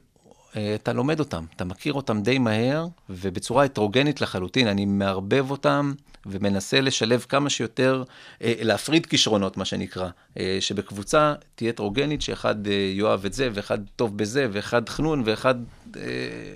אה, 0.57 0.75
אתה 0.75 0.93
לומד 0.93 1.21
אותם, 1.21 1.45
אתה 1.57 1.65
מכיר 1.65 1.93
אותם 1.93 2.23
די 2.23 2.39
מהר, 2.39 2.87
ובצורה 3.11 3.65
הטרוגנית 3.65 4.21
לחלוטין, 4.21 4.69
אני 4.69 4.85
מערבב 4.85 5.51
אותם 5.51 5.93
ומנסה 6.27 6.81
לשלב 6.81 7.27
כמה 7.29 7.51
שיותר, 7.51 8.05
אה, 8.43 8.55
להפריד 8.61 9.07
כישרונות, 9.07 9.57
מה 9.57 9.65
שנקרא, 9.65 10.09
אה, 10.39 10.57
שבקבוצה 10.61 11.35
תהיה 11.55 11.71
הטרוגנית, 11.71 12.23
שאחד 12.23 12.67
אה, 12.67 12.73
יאהב 12.73 13.25
את 13.25 13.33
זה, 13.33 13.49
ואחד 13.55 13.79
טוב 13.97 14.19
בזה, 14.19 14.47
ואחד 14.53 14.89
חנון, 14.89 15.23
ואחד... 15.25 15.55
אה, 15.97 16.03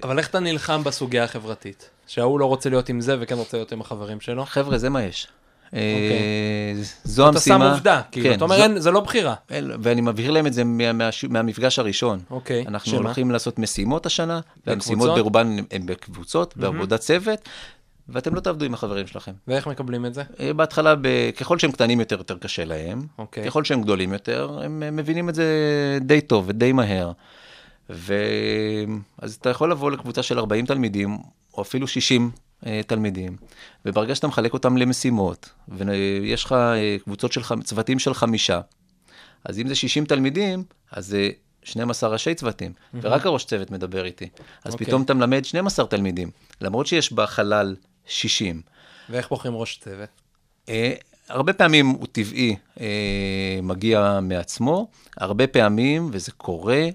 אבל 0.02 0.18
איך 0.18 0.28
אתה 0.28 0.40
נלחם 0.40 0.84
בסוגיה 0.84 1.24
החברתית? 1.24 1.90
שההוא 2.12 2.40
לא 2.40 2.46
רוצה 2.46 2.70
להיות 2.70 2.88
עם 2.88 3.00
זה 3.00 3.16
וכן 3.20 3.34
רוצה 3.34 3.56
להיות 3.56 3.72
עם 3.72 3.80
החברים 3.80 4.20
שלו? 4.20 4.44
חבר'ה, 4.46 4.78
זה 4.78 4.90
מה 4.90 5.02
יש. 5.02 5.26
אה, 5.74 6.72
זו 7.04 7.30
אתה 7.30 7.40
שם 7.40 7.52
המשימה. 7.52 7.72
עובדה, 7.72 8.02
כאילו, 8.10 8.28
כן, 8.28 8.34
אתה 8.36 8.44
אומר, 8.44 8.80
זה 8.80 8.90
לא 8.90 9.00
בחירה. 9.00 9.34
ואני 9.82 10.00
מבהיר 10.00 10.30
להם 10.30 10.46
את 10.46 10.52
זה 10.52 10.64
מה, 10.64 10.92
מה, 10.92 11.10
מהמפגש 11.28 11.78
הראשון. 11.78 12.20
אוקיי, 12.30 12.64
אנחנו? 12.68 12.96
הולכים 12.96 13.30
לעשות 13.30 13.58
משימות 13.58 14.06
השנה, 14.06 14.40
והמשימות? 14.66 15.18
ברובן 15.18 15.56
הן 15.70 15.86
בקבוצות, 15.86 16.56
בעבודת 16.56 17.00
צוות, 17.00 17.48
ואתם 18.08 18.34
לא 18.34 18.40
תעבדו 18.40 18.64
עם 18.64 18.74
החברים 18.74 19.06
שלכם. 19.06 19.32
ואיך 19.48 19.66
מקבלים 19.66 20.06
את 20.06 20.14
זה? 20.14 20.22
אה, 20.40 20.52
בהתחלה. 20.52 20.94
ככל 21.36 21.58
שהם 21.58 21.72
קטנים 21.72 22.00
יותר, 22.00 22.18
יותר 22.18 22.38
קשה 22.38 22.64
להם. 22.64 23.06
אוקיי. 23.18 23.44
ככל 23.44 23.64
שהם 23.64 23.82
גדולים 23.82 24.12
יותר, 24.12 24.60
הם 24.64 24.82
אה, 24.82 24.90
מבינים 24.90 25.28
את 25.28 25.34
זה 25.34 25.44
די 26.00 26.20
טוב 26.20 26.44
ודי 26.48 26.72
מהר. 26.72 27.12
ו... 27.90 28.14
אז 29.18 29.34
אתה 29.34 29.50
יכול 29.50 29.70
לבוא 29.70 29.90
לקבוצה 29.90 30.22
של 30.22 30.38
40 30.38 30.66
תלמידים, 30.66 31.18
או 31.54 31.62
אפילו 31.62 31.86
60, 31.86 32.30
אה, 32.66 32.80
תלמידים, 32.86 33.36
וברגע 33.84 34.14
שאתה 34.14 34.26
מחלק 34.26 34.52
אותם 34.52 34.76
למשימות, 34.76 35.50
ויש 35.68 36.44
לך 36.44 36.52
אה, 36.52 36.96
קבוצות 37.04 37.32
של, 37.32 37.40
צוותים 37.64 37.98
של 37.98 38.14
חמישה, 38.14 38.60
אז 39.44 39.58
אם 39.58 39.68
זה 39.68 39.74
60 39.74 40.04
תלמידים, 40.04 40.64
אז 40.92 41.06
זה 41.06 41.30
12 41.62 42.10
ראשי 42.10 42.34
צוותים, 42.34 42.72
ורק 42.94 43.26
הראש 43.26 43.44
צוות 43.44 43.70
מדבר 43.70 44.04
איתי. 44.04 44.28
אז 44.64 44.72
אוקיי. 44.72 44.86
פתאום 44.86 45.02
אתה 45.02 45.14
מלמד 45.14 45.44
12 45.44 45.86
תלמידים, 45.86 46.30
למרות 46.60 46.86
שיש 46.86 47.12
בחלל 47.12 47.76
60. 48.06 48.62
ואיך 49.10 49.28
בוחרים 49.28 49.54
ראש 49.56 49.78
צוות? 49.78 50.08
אה, 50.68 50.92
הרבה 51.28 51.52
פעמים 51.52 51.86
הוא 51.86 52.06
טבעי, 52.12 52.56
אה, 52.80 53.58
מגיע 53.62 54.18
מעצמו, 54.22 54.90
הרבה 55.16 55.46
פעמים, 55.46 56.10
וזה 56.12 56.32
קורה 56.32 56.88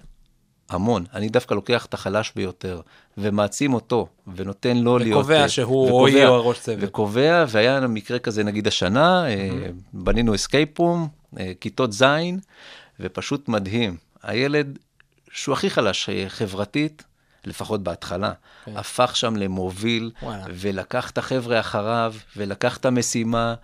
המון, 0.70 1.06
אני 1.14 1.30
דווקא 1.30 1.54
לוקח 1.54 1.86
את 1.86 1.94
החלש 1.94 2.32
ביותר, 2.36 2.82
ומעצים 3.18 3.74
אותו, 3.74 4.08
ונותן 4.36 4.78
לו 4.78 4.98
להיות... 4.98 5.20
וקובע 5.20 5.42
אה, 5.42 5.50
שהוא 5.50 5.90
או 5.90 6.04
וקובע- 6.06 6.18
היא 6.18 6.26
או 6.26 6.36
הראש 6.36 6.60
צוות. 6.60 6.80
וקובע, 6.82 7.46
והיה 7.48 7.88
מקרה 7.88 8.20
כזה 8.20 8.44
נגיד 8.44 8.68
השנה, 8.68 9.28
אה, 9.28 9.68
בנינו 9.94 10.36
אסקייפ 10.36 10.80
רום, 10.80 11.08
כיתות 11.60 11.94
ז', 11.94 12.04
ופשוט 13.00 13.50
מדהים. 13.50 13.98
הילד, 14.24 14.80
שהוא 15.32 15.54
הכי 15.54 15.70
חלש 15.70 16.10
אה, 16.10 16.26
חברתית, 16.28 17.04
לפחות 17.46 17.84
בהתחלה, 17.84 18.32
כן. 18.66 18.78
הפך 18.78 19.16
שם 19.16 19.36
למוביל, 19.36 20.12
וואלה. 20.22 20.44
ולקח 20.50 21.12
את 21.12 21.18
החבר'ה 21.18 21.60
אחריו, 21.60 22.14
ולקח 22.38 22.78
את 22.78 22.86
המשימה, 22.86 23.56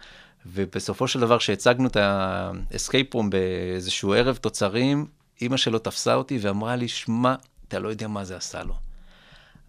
ובסופו 0.45 1.08
של 1.08 1.20
דבר, 1.20 1.38
כשהצגנו 1.38 1.88
את 1.88 1.97
ה 1.99 2.16
escape 2.16 3.14
room 3.14 3.30
באיזשהו 3.30 4.14
ערב 4.14 4.36
תוצרים, 4.36 5.06
אימא 5.44 5.58
שלו 5.58 5.80
תפסה 5.80 6.14
אותי 6.16 6.38
ואמרה 6.41 6.76
לי, 6.76 6.88
שמע, 6.88 7.36
אתה 7.68 7.80
לא 7.80 7.89
יודע 7.89 8.08
מה 8.08 8.24
זה 8.24 8.38
עשה 8.38 8.64
לו. 8.64 8.74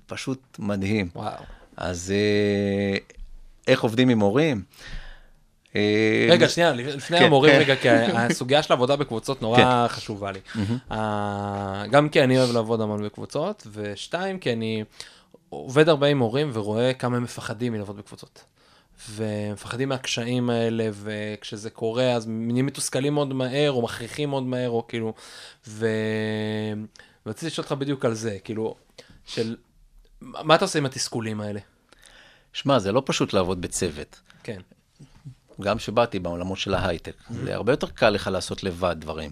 פשוט 0.07 0.57
מדהים. 0.59 1.09
וואו. 1.15 1.43
אז 1.77 2.13
אה, 2.17 2.99
איך 3.67 3.83
עובדים 3.83 4.09
עם 4.09 4.21
הורים? 4.21 4.63
אה, 5.77 6.29
רגע, 6.31 6.49
שנייה, 6.49 6.73
לפני 6.73 7.19
כן, 7.19 7.25
המורים 7.25 7.53
כן. 7.53 7.59
רגע, 7.59 7.77
כי 7.77 7.89
הסוגיה 7.89 8.63
של 8.63 8.73
עבודה 8.73 8.97
בקבוצות 8.97 9.43
נורא 9.43 9.87
חשובה 9.89 10.33
לי. 10.33 10.41
אה, 10.93 11.85
גם 11.91 12.09
כי 12.09 12.25
אני 12.25 12.39
אוהב 12.39 12.53
לעבוד 12.53 12.81
המון 12.81 13.05
בקבוצות, 13.05 13.67
ושתיים, 13.73 14.39
כי 14.39 14.53
אני 14.53 14.85
עובד 15.49 15.89
הרבה 15.89 16.07
עם 16.07 16.19
מורים 16.19 16.51
ורואה 16.53 16.95
כמה 16.95 17.17
הם 17.17 17.23
מפחדים 17.23 17.73
מלעבוד 17.73 17.97
בקבוצות. 17.97 18.45
ומפחדים 19.11 19.89
מהקשיים 19.89 20.51
האלה, 20.51 20.89
וכשזה 20.93 21.71
קורה, 21.71 22.13
אז 22.13 22.29
נהיים 22.29 22.67
מתוסכלים 22.67 23.15
מאוד 23.15 23.33
מהר, 23.35 23.73
או 23.73 23.83
מכריחים 23.83 24.31
מאוד 24.31 24.43
מהר, 24.43 24.71
או 24.71 24.87
כאילו... 24.89 25.15
ו... 25.69 25.87
ורציתי 27.27 27.47
לשאול 27.47 27.65
אותך 27.65 27.73
בדיוק 27.73 28.05
על 28.05 28.15
זה, 28.15 28.39
כאילו, 28.45 28.75
של... 29.27 29.57
מה 30.21 30.55
אתה 30.55 30.65
עושה 30.65 30.79
עם 30.79 30.87
התסכולים 30.87 31.41
האלה? 31.41 31.61
שמע, 32.53 32.79
זה 32.79 32.93
לא 32.93 33.03
פשוט 33.07 33.33
לעבוד 33.33 33.61
בצוות. 33.61 34.21
כן. 34.43 34.61
גם 35.61 35.79
שבאתי 35.79 36.19
בעולמות 36.19 36.59
של 36.59 36.75
ההייטק. 36.75 37.17
זה 37.31 37.55
הרבה 37.55 37.73
יותר 37.73 37.87
קל 37.87 38.11
לך 38.11 38.27
לעשות 38.27 38.63
לבד 38.63 38.97
דברים. 38.99 39.31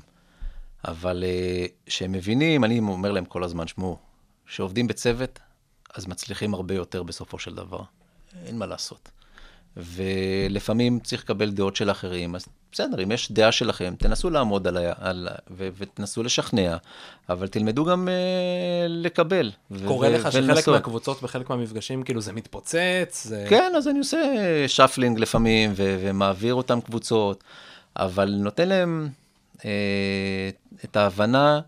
אבל 0.85 1.25
אה, 1.27 1.67
כשהם 1.87 2.13
מבינים, 2.13 2.65
אני 2.65 2.79
אומר 2.79 3.13
להם 3.13 3.25
כל 3.25 3.45
הזמן, 3.45 3.67
שמעו, 3.67 3.99
כשעובדים 4.47 4.87
בצוות, 4.87 5.39
אז 5.95 6.07
מצליחים 6.07 6.55
הרבה 6.55 6.75
יותר 6.75 7.03
בסופו 7.03 7.39
של 7.39 7.55
דבר. 7.55 7.83
אין 8.47 8.59
מה 8.59 8.67
לעשות. 8.67 9.11
ולפעמים 9.77 11.01
צריך 11.01 11.23
לקבל 11.23 11.51
דעות 11.51 11.77
של 11.77 11.91
אחרים, 11.91 12.35
אז 12.35 12.47
בסדר, 12.73 13.03
אם 13.03 13.13
יש 13.13 13.33
דעה 13.33 13.53
שלכם, 13.53 13.95
תנסו 13.99 14.31
לעמוד 14.31 14.67
על 14.67 14.77
ה... 14.77 14.93
על... 14.99 15.29
ו... 15.51 15.69
ותנסו 15.79 16.23
לשכנע, 16.23 16.77
אבל 17.29 17.49
תלמדו 17.49 17.85
גם 17.85 18.09
אה, 18.09 18.87
לקבל. 18.89 19.51
ו... 19.71 19.87
קורה 19.87 20.09
לך 20.09 20.33
שחלק 20.33 20.45
ולנסות. 20.45 20.75
מהקבוצות 20.75 21.23
בחלק 21.23 21.51
מהמפגשים, 21.51 22.03
כאילו 22.03 22.21
זה 22.21 22.33
מתפוצץ? 22.33 23.25
זה... 23.25 23.47
כן, 23.49 23.73
אז 23.77 23.89
אני 23.89 23.99
עושה 23.99 24.19
שפלינג 24.69 25.19
לפעמים, 25.19 25.73
ו- 25.77 25.99
ומעביר 26.01 26.55
אותם 26.55 26.81
קבוצות, 26.81 27.45
אבל 27.97 28.35
נותן 28.39 28.69
להם 28.69 29.09
אה, 29.65 30.51
את 30.85 30.97
ההבנה 30.97 31.61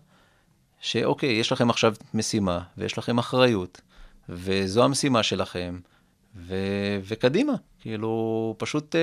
שאוקיי, 0.81 1.29
יש 1.29 1.51
לכם 1.51 1.69
עכשיו 1.69 1.93
משימה, 2.13 2.59
ויש 2.77 2.97
לכם 2.97 3.17
אחריות, 3.17 3.81
וזו 4.29 4.83
המשימה 4.83 5.23
שלכם, 5.23 5.79
ו- 6.35 6.99
וקדימה. 7.07 7.53
כאילו, 7.81 8.55
פשוט 8.57 8.95
אה, 8.95 9.01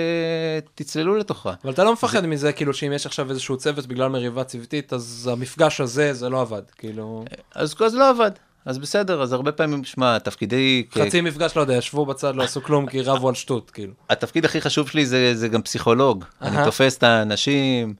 תצללו 0.74 1.16
לתוכה. 1.16 1.52
אבל 1.64 1.72
אתה 1.72 1.84
לא 1.84 1.92
מפחד 1.92 2.26
מזה, 2.26 2.52
כאילו, 2.52 2.74
שאם 2.74 2.92
יש 2.92 3.06
עכשיו 3.06 3.30
איזשהו 3.30 3.56
צוות 3.56 3.86
בגלל 3.86 4.08
מריבה 4.08 4.44
צוותית, 4.44 4.92
אז 4.92 5.30
המפגש 5.32 5.80
הזה, 5.80 6.12
זה 6.12 6.28
לא 6.28 6.40
עבד, 6.40 6.62
כאילו... 6.78 7.24
אז, 7.54 7.74
אז 7.80 7.94
לא 7.94 8.10
עבד. 8.10 8.30
אז 8.64 8.78
בסדר, 8.78 9.22
אז 9.22 9.32
הרבה 9.32 9.52
פעמים, 9.52 9.84
שמע, 9.84 10.18
תפקידי... 10.18 10.84
כ- 10.90 10.98
חצי 10.98 11.20
מפגש, 11.20 11.56
לא 11.56 11.60
יודע, 11.60 11.74
ישבו 11.74 12.06
בצד, 12.06 12.36
לא 12.36 12.42
עשו 12.42 12.62
כלום, 12.62 12.86
כי 12.86 13.02
רבו 13.02 13.28
על 13.28 13.34
שטות, 13.34 13.70
כאילו. 13.70 13.92
התפקיד 14.10 14.44
הכי 14.44 14.60
חשוב 14.60 14.88
שלי 14.88 15.06
זה, 15.06 15.34
זה 15.34 15.48
גם 15.48 15.62
פסיכולוג. 15.62 16.24
אני 16.42 16.64
תופס 16.64 16.98
את 16.98 17.02
האנשים 17.02 17.94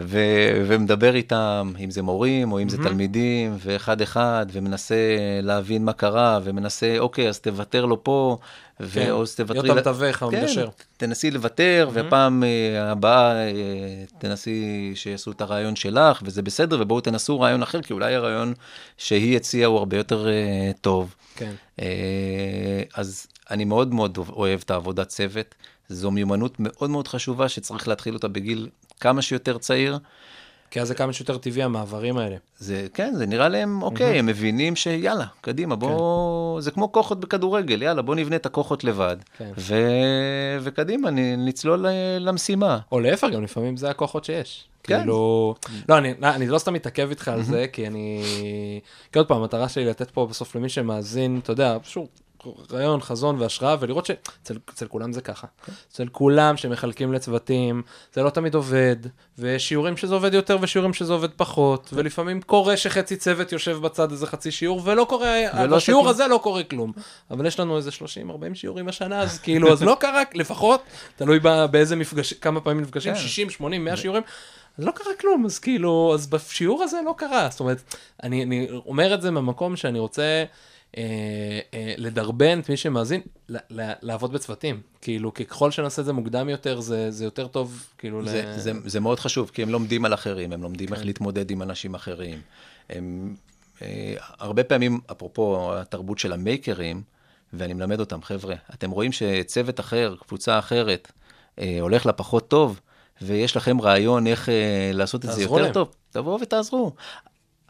ו, 0.00 0.18
ומדבר 0.66 1.14
איתם, 1.14 1.72
אם 1.84 1.90
זה 1.90 2.02
מורים 2.02 2.52
או 2.52 2.62
אם 2.62 2.68
זה 2.68 2.76
תלמידים, 2.78 3.56
ואחד-אחד, 3.58 4.46
ומנסה 4.52 4.94
להבין 5.42 5.84
מה 5.84 5.92
קרה, 5.92 6.40
ומנסה, 6.44 6.98
אוקיי, 6.98 7.28
אז 7.28 7.40
תוותר 7.40 7.86
לו 7.86 8.04
פה, 8.04 8.38
כן, 8.92 9.10
או 9.10 9.22
אז 9.22 9.34
תוותרי... 9.34 9.62
להיות 9.62 9.86
המתווך, 9.86 10.22
המגשר. 10.22 10.66
כן, 10.66 10.84
תנסי 10.96 11.30
לוותר, 11.30 11.90
ופעם 11.92 12.44
אה, 12.44 12.90
הבאה 12.90 13.32
אה, 13.32 13.52
תנסי 14.18 14.92
שיעשו 14.94 15.30
את 15.30 15.40
הרעיון 15.40 15.76
שלך, 15.76 16.22
וזה 16.24 16.42
בסדר, 16.42 16.78
ובואו 16.80 17.00
תנסו 17.00 17.40
רעיון 17.40 17.62
אחר, 17.62 17.82
כי 17.82 17.92
אולי 17.92 18.14
הרעיון 18.14 18.54
שהיא 18.98 19.36
הציעה 19.36 19.68
הוא 19.68 19.78
הרבה 19.78 19.96
יותר 19.96 20.28
אה, 20.28 20.70
טוב. 20.80 21.14
כן. 21.36 21.52
אז 22.94 23.26
אני 23.50 23.64
מאוד 23.64 23.94
מאוד 23.94 24.18
אוהב 24.28 24.60
את 24.64 24.70
העבודת 24.70 25.08
צוות. 25.08 25.54
זו 25.88 26.10
מיומנות 26.10 26.54
מאוד 26.58 26.90
מאוד 26.90 27.08
חשובה 27.08 27.48
שצריך 27.48 27.88
להתחיל 27.88 28.14
אותה 28.14 28.28
בגיל 28.28 28.68
כמה 29.00 29.22
שיותר 29.22 29.58
צעיר. 29.58 29.98
כי 30.76 30.80
אז 30.80 30.88
זה 30.88 30.94
כמה 30.94 31.12
שיותר 31.12 31.38
טבעי, 31.38 31.62
המעברים 31.62 32.18
האלה. 32.18 32.36
זה, 32.58 32.86
כן, 32.94 33.14
זה 33.16 33.26
נראה 33.26 33.48
להם, 33.48 33.82
אוקיי, 33.82 34.18
הם 34.18 34.26
מבינים 34.26 34.76
שיאללה, 34.76 35.24
קדימה, 35.40 35.76
בוא, 35.76 36.60
זה 36.60 36.70
כמו 36.70 36.92
כוחות 36.92 37.20
בכדורגל, 37.20 37.82
יאללה, 37.82 38.02
בוא 38.02 38.14
נבנה 38.14 38.36
את 38.36 38.46
הכוחות 38.46 38.84
לבד. 38.84 39.16
כן. 39.38 39.50
ו... 39.58 39.74
וקדימה, 40.60 41.10
נצלול 41.38 41.86
ל- 41.86 42.18
למשימה. 42.28 42.78
או 42.92 43.00
להפך, 43.00 43.28
גם 43.32 43.42
לפעמים 43.42 43.76
זה 43.76 43.90
הכוחות 43.90 44.24
שיש. 44.24 44.64
כן. 44.82 44.98
כאילו, 44.98 45.54
לא, 45.88 45.98
אני, 45.98 46.14
אני 46.22 46.46
לא 46.46 46.58
סתם 46.58 46.72
מתעכב 46.72 47.08
איתך 47.10 47.28
על 47.28 47.42
זה, 47.42 47.66
כי 47.72 47.86
אני, 47.86 48.22
כי 49.12 49.18
עוד 49.18 49.28
פעם, 49.28 49.40
המטרה 49.40 49.68
שלי 49.68 49.84
לתת 49.84 50.10
פה 50.10 50.26
בסוף 50.26 50.56
למי 50.56 50.68
שמאזין, 50.68 51.40
אתה 51.42 51.52
יודע, 51.52 51.78
פשוט 51.82 52.08
רעיון, 52.72 53.00
חזון 53.00 53.40
והשראה, 53.40 53.76
ולראות 53.80 54.06
שאצל 54.06 54.58
אצל 54.70 54.86
כולם 54.86 55.12
זה 55.12 55.20
ככה. 55.20 55.46
אצל 55.92 56.08
כולם 56.12 56.56
שמחלקים 56.56 57.12
לצוותים, 57.12 57.82
זה 58.12 58.22
לא 58.22 58.30
תמיד 58.30 58.54
עובד, 58.54 58.96
ויש 59.38 59.68
שיעורים 59.68 59.96
שזה 59.96 60.14
עובד 60.14 60.34
יותר 60.34 60.58
ושיעורים 60.60 60.94
שזה 60.94 61.12
עובד 61.12 61.30
פחות, 61.36 61.90
ולפעמים 61.92 62.42
קורה 62.42 62.76
שחצי 62.76 63.16
צוות 63.16 63.52
יושב 63.52 63.76
בצד 63.76 64.10
איזה 64.10 64.26
חצי 64.26 64.50
שיעור, 64.50 64.82
ולא 64.84 65.06
קורה, 65.08 65.36
ולא 65.58 65.76
בשיעור 65.76 66.08
עושה 66.08 66.10
הזה 66.10 66.26
לא 66.26 66.40
קורה 66.42 66.62
כלום. 66.62 66.92
אבל 67.30 67.46
יש 67.46 67.60
לנו 67.60 67.76
איזה 67.76 67.90
30-40 67.90 68.54
שיעורים 68.54 68.88
השנה, 68.88 69.20
אז 69.20 69.38
כאילו, 69.38 69.72
אז 69.72 69.82
לא 69.82 69.96
קרה, 70.00 70.22
לפחות, 70.34 70.82
תלוי 71.16 71.40
באיזה 71.70 71.96
מפגש, 71.96 72.32
כמה 72.32 72.60
פעמים 72.60 72.82
נפגשים, 72.82 73.14
כן. 73.14 73.20
60, 73.20 73.50
80, 73.50 73.84
100 73.84 73.96
שיעורים. 73.96 74.22
אז 74.78 74.84
לא 74.84 74.90
קרה 74.90 75.14
כלום, 75.20 75.44
אז 75.44 75.58
כאילו, 75.58 76.10
אז 76.14 76.26
בשיעור 76.26 76.82
הזה 76.82 77.00
לא 77.06 77.14
קרה. 77.16 77.48
זאת 77.50 77.60
אומרת, 77.60 77.82
אני, 78.22 78.42
אני 78.42 78.68
אומר 78.86 79.14
את 79.14 79.22
זה 79.22 79.30
מהמקום 79.30 79.76
שאני 79.76 79.98
רוצה 79.98 80.44
לדרבן 81.98 82.60
את 82.60 82.68
מי 82.68 82.76
שמאזין, 82.76 83.20
לעבוד 83.78 84.32
בצוותים. 84.32 84.80
כאילו, 85.00 85.34
ככל 85.34 85.70
שנעשה 85.70 86.02
את 86.02 86.06
זה 86.06 86.12
מוקדם 86.12 86.48
יותר, 86.48 86.80
זה, 86.80 87.10
זה 87.10 87.24
יותר 87.24 87.46
טוב, 87.46 87.86
כאילו, 87.98 88.26
זה, 88.26 88.42
ל... 88.46 88.58
זה, 88.58 88.72
זה 88.84 89.00
מאוד 89.00 89.20
חשוב, 89.20 89.50
כי 89.54 89.62
הם 89.62 89.68
לומדים 89.68 90.04
על 90.04 90.14
אחרים, 90.14 90.52
הם 90.52 90.62
לומדים 90.62 90.92
איך 90.92 91.04
להתמודד 91.04 91.50
עם 91.50 91.62
אנשים 91.62 91.94
אחרים. 91.94 92.40
הם, 92.90 93.34
אה, 93.82 94.14
הרבה 94.38 94.64
פעמים, 94.64 95.00
אפרופו 95.12 95.74
התרבות 95.74 96.18
של 96.18 96.32
המייקרים, 96.32 97.02
ואני 97.52 97.74
מלמד 97.74 98.00
אותם, 98.00 98.22
חבר'ה, 98.22 98.54
אתם 98.74 98.90
רואים 98.90 99.12
שצוות 99.12 99.80
אחר, 99.80 100.14
קבוצה 100.26 100.58
אחרת, 100.58 101.12
אה, 101.58 101.78
הולך 101.80 102.06
לה 102.06 102.12
פחות 102.12 102.48
טוב, 102.48 102.80
ויש 103.22 103.56
לכם 103.56 103.80
רעיון 103.80 104.26
איך 104.26 104.48
אה, 104.48 104.90
לעשות 104.92 105.24
את 105.24 105.32
זה 105.32 105.42
יותר 105.42 105.56
להם. 105.56 105.72
טוב, 105.72 105.94
תבואו 106.10 106.40
ותעזרו. 106.40 106.92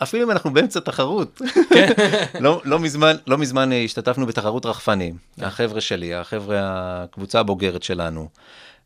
אפילו 0.02 0.24
אם 0.24 0.30
אנחנו 0.30 0.52
באמצע 0.52 0.80
תחרות. 0.80 1.40
לא, 2.40 2.62
לא, 2.64 2.78
מזמן, 2.78 3.16
לא 3.26 3.38
מזמן 3.38 3.72
אה, 3.72 3.82
השתתפנו 3.82 4.26
בתחרות 4.26 4.66
רחפנים, 4.66 5.16
החבר'ה 5.38 5.80
שלי, 5.80 6.14
החבר'ה, 6.14 6.58
הקבוצה 6.62 7.40
הבוגרת 7.40 7.82
שלנו, 7.82 8.28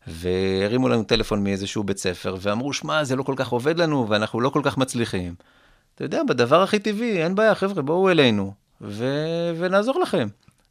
והרימו 0.07 0.89
לנו 0.89 1.03
טלפון 1.03 1.43
מאיזשהו 1.43 1.83
בית 1.83 1.97
ספר, 1.97 2.35
ואמרו, 2.41 2.73
שמע, 2.73 3.03
זה 3.03 3.15
לא 3.15 3.23
כל 3.23 3.33
כך 3.37 3.49
עובד 3.49 3.77
לנו, 3.77 4.09
ואנחנו 4.09 4.41
לא 4.41 4.49
כל 4.49 4.61
כך 4.63 4.77
מצליחים. 4.77 5.35
אתה 5.95 6.03
יודע, 6.03 6.23
בדבר 6.23 6.63
הכי 6.63 6.79
טבעי, 6.79 7.23
אין 7.23 7.35
בעיה, 7.35 7.55
חבר'ה, 7.55 7.81
בואו 7.81 8.09
אלינו, 8.09 8.53
ו... 8.81 9.05
ונעזור 9.57 9.99
לכם. 9.99 10.27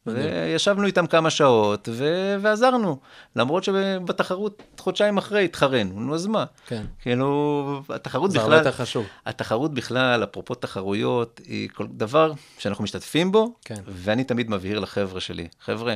וישבנו 0.06 0.86
איתם 0.86 1.06
כמה 1.06 1.30
שעות, 1.30 1.88
ו... 1.92 2.04
ועזרנו. 2.40 2.98
למרות 3.36 3.64
שבתחרות, 3.64 4.62
חודשיים 4.78 5.18
אחרי, 5.18 5.44
התחרנו, 5.44 6.00
נו, 6.00 6.14
אז 6.14 6.26
מה? 6.26 6.44
כן. 6.66 6.84
כאילו, 7.00 7.82
התחרות 7.88 8.30
זה 8.30 8.38
הרבה 8.38 8.50
בכלל... 8.50 8.66
יותר 8.66 8.72
חשוב. 8.82 9.06
התחרות 9.26 9.74
בכלל, 9.74 10.24
אפרופו 10.24 10.54
תחרויות, 10.54 11.40
היא 11.44 11.68
כל 11.74 11.86
דבר 11.90 12.32
שאנחנו 12.58 12.84
משתתפים 12.84 13.32
בו, 13.32 13.54
כן. 13.64 13.80
ואני 13.86 14.24
תמיד 14.24 14.50
מבהיר 14.50 14.78
לחבר'ה 14.78 15.20
שלי, 15.20 15.48
חבר'ה, 15.60 15.94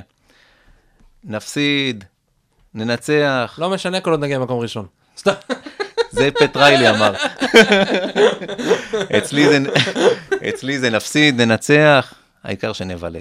נפסיד, 1.24 2.04
ננצח. 2.74 3.58
לא 3.58 3.70
משנה 3.70 4.00
כל 4.00 4.10
עוד 4.10 4.20
נגיע 4.20 4.38
למקום 4.38 4.60
ראשון. 4.60 4.86
סתם. 5.18 5.32
זה 6.10 6.30
פטריילי 6.30 6.90
אמר. 6.90 7.14
אצלי 9.18 9.48
זה, 9.48 9.58
אצלי 10.48 10.78
זה 10.78 10.90
נפסיד, 10.90 11.40
ננצח, 11.40 12.14
העיקר 12.44 12.72
שנבלה. 12.72 13.20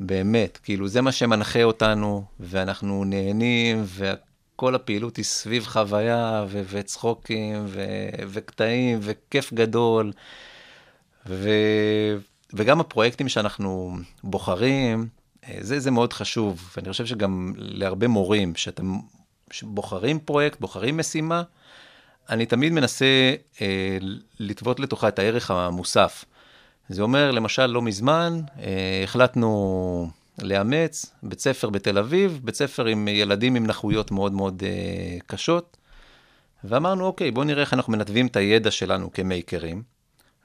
באמת, 0.00 0.58
כאילו 0.62 0.88
זה 0.88 1.00
מה 1.00 1.12
שמנחה 1.12 1.62
אותנו, 1.62 2.24
ואנחנו 2.40 3.04
נהנים, 3.04 3.84
וכל 3.86 4.74
הפעילות 4.74 5.16
היא 5.16 5.24
סביב 5.24 5.66
חוויה, 5.66 6.44
ו- 6.48 6.62
וצחוקים, 6.68 7.64
ו- 7.66 8.08
וקטעים, 8.28 8.98
וכיף 9.02 9.52
גדול. 9.52 10.12
ו- 11.26 12.16
וגם 12.52 12.80
הפרויקטים 12.80 13.28
שאנחנו 13.28 13.96
בוחרים, 14.24 15.08
אה, 15.48 15.58
זה, 15.60 15.80
זה 15.80 15.90
מאוד 15.90 16.12
חשוב. 16.12 16.70
ואני 16.76 16.92
חושב 16.92 17.06
שגם 17.06 17.52
להרבה 17.56 18.08
מורים, 18.08 18.54
שאתם 18.56 18.98
בוחרים 19.62 20.18
פרויקט, 20.18 20.60
בוחרים 20.60 20.96
משימה, 20.96 21.42
אני 22.30 22.46
תמיד 22.46 22.72
מנסה 22.72 23.34
אה, 23.60 23.98
לטוות 24.38 24.80
לתוכה 24.80 25.08
את 25.08 25.18
הערך 25.18 25.50
המוסף. 25.50 26.24
זה 26.88 27.02
אומר, 27.02 27.30
למשל, 27.30 27.66
לא 27.66 27.82
מזמן 27.82 28.40
אה, 28.58 29.00
החלטנו 29.04 30.10
לאמץ 30.42 31.06
בית 31.22 31.40
ספר 31.40 31.70
בתל 31.70 31.98
אביב, 31.98 32.40
בית 32.44 32.54
ספר 32.54 32.86
עם 32.86 33.08
ילדים 33.08 33.54
עם 33.54 33.66
נכויות 33.66 34.10
מאוד 34.10 34.32
מאוד 34.32 34.62
אה, 34.66 35.18
קשות, 35.26 35.76
ואמרנו, 36.64 37.06
אוקיי, 37.06 37.30
בואו 37.30 37.44
נראה 37.44 37.60
איך 37.60 37.74
אנחנו 37.74 37.92
מנתבים 37.92 38.26
את 38.26 38.36
הידע 38.36 38.70
שלנו 38.70 39.12
כמייקרים, 39.12 39.82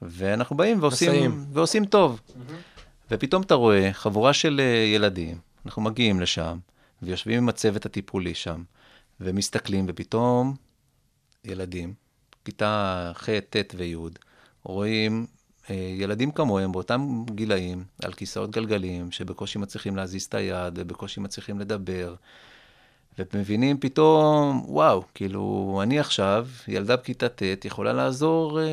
ואנחנו 0.02 0.58
באים 0.58 0.82
ועושים, 0.82 1.46
ועושים 1.54 1.86
טוב. 1.86 2.20
Mm-hmm. 2.28 2.82
ופתאום 3.12 3.42
אתה 3.42 3.54
רואה 3.54 3.94
חבורה 3.94 4.34
של 4.34 4.62
אה, 4.64 4.94
ילדים, 4.96 5.38
אנחנו 5.66 5.82
מגיעים 5.82 6.20
לשם, 6.20 6.58
ויושבים 7.02 7.38
עם 7.38 7.50
הצוות 7.50 7.86
הטיפולי 7.86 8.36
שם, 8.36 8.64
ומסתכלים, 9.20 9.86
ופתאום 9.88 10.56
ילדים, 11.46 11.94
כיתה 12.46 13.12
ח', 13.16 13.30
ט' 13.50 13.76
וי', 13.78 13.96
רואים 14.64 15.26
ילדים 15.98 16.32
כמוהם 16.32 16.72
באותם 16.72 17.24
גילאים, 17.36 17.84
על 18.04 18.14
כיסאות 18.14 18.52
גלגלים, 18.52 19.12
שבקושי 19.12 19.60
מצליחים 19.60 19.96
להזיז 19.96 20.24
את 20.24 20.34
היד, 20.34 20.74
ובקושי 20.80 21.20
מצליחים 21.20 21.60
לדבר, 21.60 22.16
ומבינים 23.20 23.78
פתאום, 23.78 24.64
וואו, 24.68 25.04
כאילו, 25.14 25.80
אני 25.84 26.00
עכשיו, 26.00 26.48
ילדה 26.68 26.96
בכיתה 26.96 27.30
ט', 27.30 27.66
יכולה 27.66 27.94
לעזור 27.94 28.60
אה, 28.60 28.66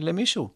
למישהו. 0.00 0.48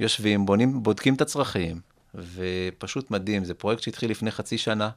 יושבים, 0.00 0.46
בונים, 0.46 0.82
בודקים 0.82 1.14
את 1.14 1.20
הצרכים, 1.20 1.80
ופשוט 2.14 3.10
מדהים, 3.10 3.44
זה 3.44 3.54
פרויקט 3.54 3.82
שהתחיל 3.82 4.10
לפני 4.10 4.30
חצי 4.30 4.58
שנה, 4.58 4.90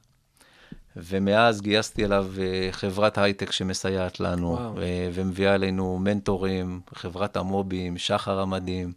ומאז 0.95 1.61
גייסתי 1.61 2.05
אליו 2.05 2.27
אה, 2.39 2.67
חברת 2.71 3.17
הייטק 3.17 3.51
שמסייעת 3.51 4.19
לנו, 4.19 4.51
וואו. 4.51 4.81
אה, 4.81 5.09
ומביאה 5.13 5.55
אלינו 5.55 5.99
מנטורים, 5.99 6.81
חברת 6.93 7.37
המובים, 7.37 7.97
שחר 7.97 8.39
המדהים, 8.39 8.93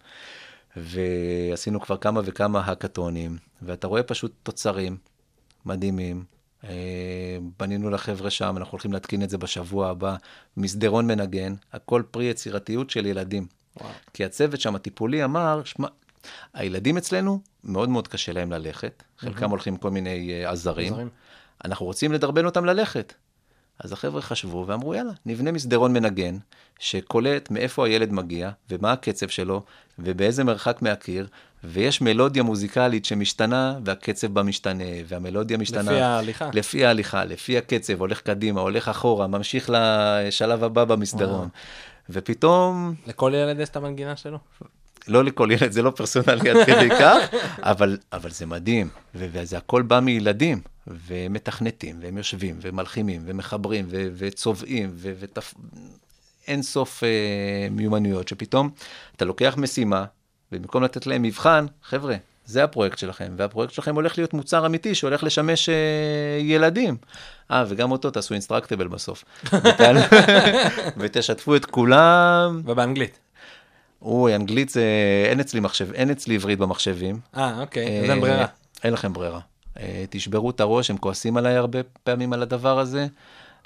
ועשינו 0.77 1.81
כבר 1.81 1.97
כמה 1.97 2.20
וכמה 2.25 2.61
האקתונים, 2.61 3.37
ואתה 3.62 3.87
רואה 3.87 4.03
פשוט 4.03 4.33
תוצרים 4.43 4.97
מדהימים. 5.66 6.25
אה, 6.64 7.39
בנינו 7.59 7.91
לחבר'ה 7.91 8.31
שם, 8.31 8.55
אנחנו 8.57 8.73
הולכים 8.73 8.93
להתקין 8.93 9.23
את 9.23 9.31
זה 9.31 9.39
בשבוע 9.39 9.89
הבא, 9.89 10.16
מסדרון 10.57 11.07
מנגן, 11.07 11.55
הכל 11.73 12.03
פרי 12.11 12.25
יצירתיות 12.25 12.91
של 12.91 13.07
ילדים. 13.07 13.47
וואו. 13.81 13.91
כי 14.12 14.25
הצוות 14.25 14.61
שם, 14.61 14.75
הטיפולי, 14.75 15.25
אמר, 15.25 15.64
שמע, 15.64 15.89
הילדים 16.55 16.97
אצלנו, 16.97 17.41
מאוד 17.64 17.89
מאוד 17.89 18.09
קשה 18.09 18.33
להם 18.33 18.53
ללכת, 18.53 19.03
חלקם 19.18 19.51
הולכים 19.51 19.77
כל 19.77 19.91
מיני 19.91 20.45
עזרים. 20.45 20.93
עזרים. 20.93 21.09
אנחנו 21.64 21.87
רוצים 21.87 22.12
לדרבן 22.12 22.45
אותם 22.45 22.64
ללכת. 22.64 23.14
אז 23.79 23.93
החבר'ה 23.93 24.23
חשבו 24.23 24.64
ואמרו, 24.66 24.95
יאללה, 24.95 25.12
נבנה 25.27 25.53
מסדרון 25.53 25.93
מנגן, 25.93 26.37
שקולט 26.79 27.51
מאיפה 27.51 27.87
הילד 27.87 28.12
מגיע, 28.12 28.51
ומה 28.70 28.93
הקצב 28.93 29.29
שלו, 29.29 29.62
ובאיזה 29.99 30.45
מרחק 30.45 30.83
מהקיר, 30.83 31.27
ויש 31.64 32.01
מלודיה 32.01 32.43
מוזיקלית 32.43 33.05
שמשתנה, 33.05 33.79
והקצב 33.85 34.27
בה 34.27 34.43
משתנה, 34.43 34.85
והמלודיה 35.07 35.59
משתנה. 35.59 35.83
לפי 35.83 36.01
ההליכה. 36.01 36.51
לפי 36.53 36.87
ההליכה, 36.87 37.25
לפי 37.25 37.59
הקצב, 37.59 38.01
הולך 38.01 38.20
קדימה, 38.20 38.61
הולך 38.61 38.89
אחורה, 38.89 39.27
ממשיך 39.27 39.70
לשלב 39.73 40.64
הבא 40.64 40.85
במסדרון. 40.85 41.35
וואו. 41.39 41.49
ופתאום... 42.11 42.95
לכל 43.07 43.33
ילד 43.35 43.61
יש 43.61 43.68
את 43.68 43.77
המנגינה 43.77 44.16
שלו? 44.16 44.39
לא 45.09 45.24
לכל 45.24 45.48
ילד, 45.53 45.72
זה 45.72 45.82
לא 45.82 45.90
פרסונלי 45.90 46.50
עד 46.50 46.66
כדי 46.66 46.88
כך, 47.00 47.18
אבל, 47.59 47.98
אבל 48.12 48.30
זה 48.30 48.46
מדהים, 48.46 48.88
וזה 49.14 49.59
הכל 49.59 49.82
בא 49.82 50.00
מילדים, 50.00 50.61
ומתכנתים, 50.86 51.98
והם 52.03 52.18
יושבים, 52.18 52.59
ומלחימים, 52.62 53.22
ומחברים, 53.26 53.86
ו- 53.90 54.09
וצובעים, 54.14 54.90
ו- 54.94 55.12
ותפ... 55.18 55.55
אין 56.48 56.62
סוף 56.62 57.05
אה, 57.05 57.09
מיומנויות, 57.70 58.28
שפתאום 58.28 58.70
אתה 59.16 59.24
לוקח 59.24 59.55
משימה, 59.57 60.05
ובמקום 60.53 60.82
לתת 60.82 61.07
להם 61.07 61.22
מבחן, 61.22 61.66
חבר'ה, 61.82 62.16
זה 62.46 62.64
הפרויקט 62.64 62.98
שלכם, 62.98 63.32
והפרויקט 63.36 63.72
שלכם 63.72 63.94
הולך 63.94 64.18
להיות 64.18 64.34
מוצר 64.34 64.66
אמיתי 64.66 64.94
שהולך 64.94 65.24
לשמש 65.24 65.68
אה, 65.68 65.74
ילדים. 66.40 66.96
אה, 67.50 67.64
וגם 67.68 67.92
אותו 67.92 68.11
תעשו 68.11 68.34
אינסטרקטבל 68.34 68.88
בסוף. 68.88 69.24
ותשתפו 70.96 71.57
את 71.57 71.64
כולם. 71.64 72.62
ובאנגלית. 72.64 73.18
אוי, 74.03 74.34
אנגלית 74.34 74.68
זה, 74.68 74.84
אין 75.30 75.40
אצלי 75.40 75.61
מחשב, 75.61 75.92
אין 75.92 76.11
אצלי 76.11 76.34
עברית 76.34 76.59
במחשבים. 76.59 77.20
אה, 77.36 77.61
אוקיי, 77.61 78.00
אז 78.05 78.11
אין 78.11 78.20
ברירה. 78.20 78.46
אין 78.84 78.92
לכם 78.92 79.12
ברירה. 79.12 79.40
אה, 79.80 80.05
תשברו 80.11 80.50
את 80.50 80.61
הראש, 80.61 80.90
הם 80.90 80.96
כועסים 80.96 81.36
עליי 81.36 81.57
הרבה 81.57 81.78
פעמים 82.05 82.32
על 82.32 82.42
הדבר 82.42 82.78
הזה, 82.78 83.07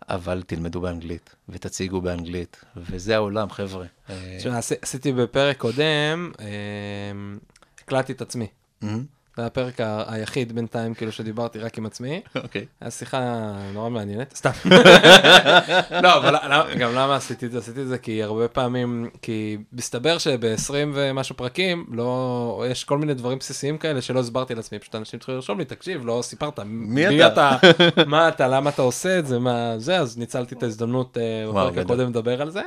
אבל 0.09 0.43
תלמדו 0.47 0.80
באנגלית, 0.80 1.34
ותציגו 1.49 2.01
באנגלית, 2.01 2.64
וזה 2.76 3.14
העולם, 3.14 3.51
חבר'ה. 3.51 3.87
אה, 4.11 4.37
תשמע, 4.39 4.59
עשיתי 4.82 5.12
בפרק 5.12 5.59
קודם, 5.59 6.32
אה, 6.41 6.47
הקלטתי 7.82 8.12
את 8.12 8.20
עצמי. 8.20 8.47
זה 9.37 9.43
היה 9.43 9.47
הפרק 9.47 9.80
היחיד 10.07 10.53
בינתיים, 10.53 10.95
כאילו, 10.95 11.12
שדיברתי 11.12 11.59
רק 11.59 11.78
עם 11.78 11.87
עצמי. 11.87 12.20
אוקיי. 12.34 12.66
הייתה 12.80 12.97
שיחה 12.97 13.53
נורא 13.72 13.89
מעניינת, 13.89 14.34
סתם. 14.37 14.51
לא, 16.03 16.16
אבל 16.16 16.37
גם 16.78 16.91
למה 16.95 17.16
עשיתי 17.16 17.47
את 17.47 17.53
זה? 17.53 17.59
עשיתי 17.59 17.82
את 17.82 17.89
זה 17.89 17.99
כי 17.99 18.22
הרבה 18.22 18.49
פעמים, 18.49 19.11
כי 19.22 19.59
מסתבר 19.72 20.18
שב-20 20.18 20.72
ומשהו 20.95 21.37
פרקים, 21.37 21.87
לא, 21.93 22.64
יש 22.70 22.84
כל 22.84 22.99
מיני 22.99 23.14
דברים 23.14 23.39
בסיסיים 23.39 23.78
כאלה 23.78 24.03
שלא 24.03 24.20
הסברתי 24.20 24.55
לעצמי, 24.55 24.78
פשוט 24.78 24.95
אנשים 24.95 25.18
צריכים 25.18 25.34
לרשום 25.34 25.59
לי, 25.59 25.64
תקשיב, 25.64 26.07
לא 26.07 26.20
סיפרת. 26.22 26.59
מי 26.64 27.26
אתה? 27.26 27.57
מה 28.07 28.28
אתה, 28.28 28.49
למה 28.49 28.70
אתה 28.70 28.82
עושה 28.82 29.18
את 29.18 29.26
זה, 29.26 29.39
מה 29.39 29.78
זה, 29.78 29.99
אז 29.99 30.18
ניצלתי 30.18 30.55
את 30.55 30.62
ההזדמנות 30.62 31.18
אה, 31.18 31.51
בפרק 31.51 31.78
הקודם 31.78 32.09
לדבר 32.09 32.43
על 32.43 32.51
זה. 32.51 32.62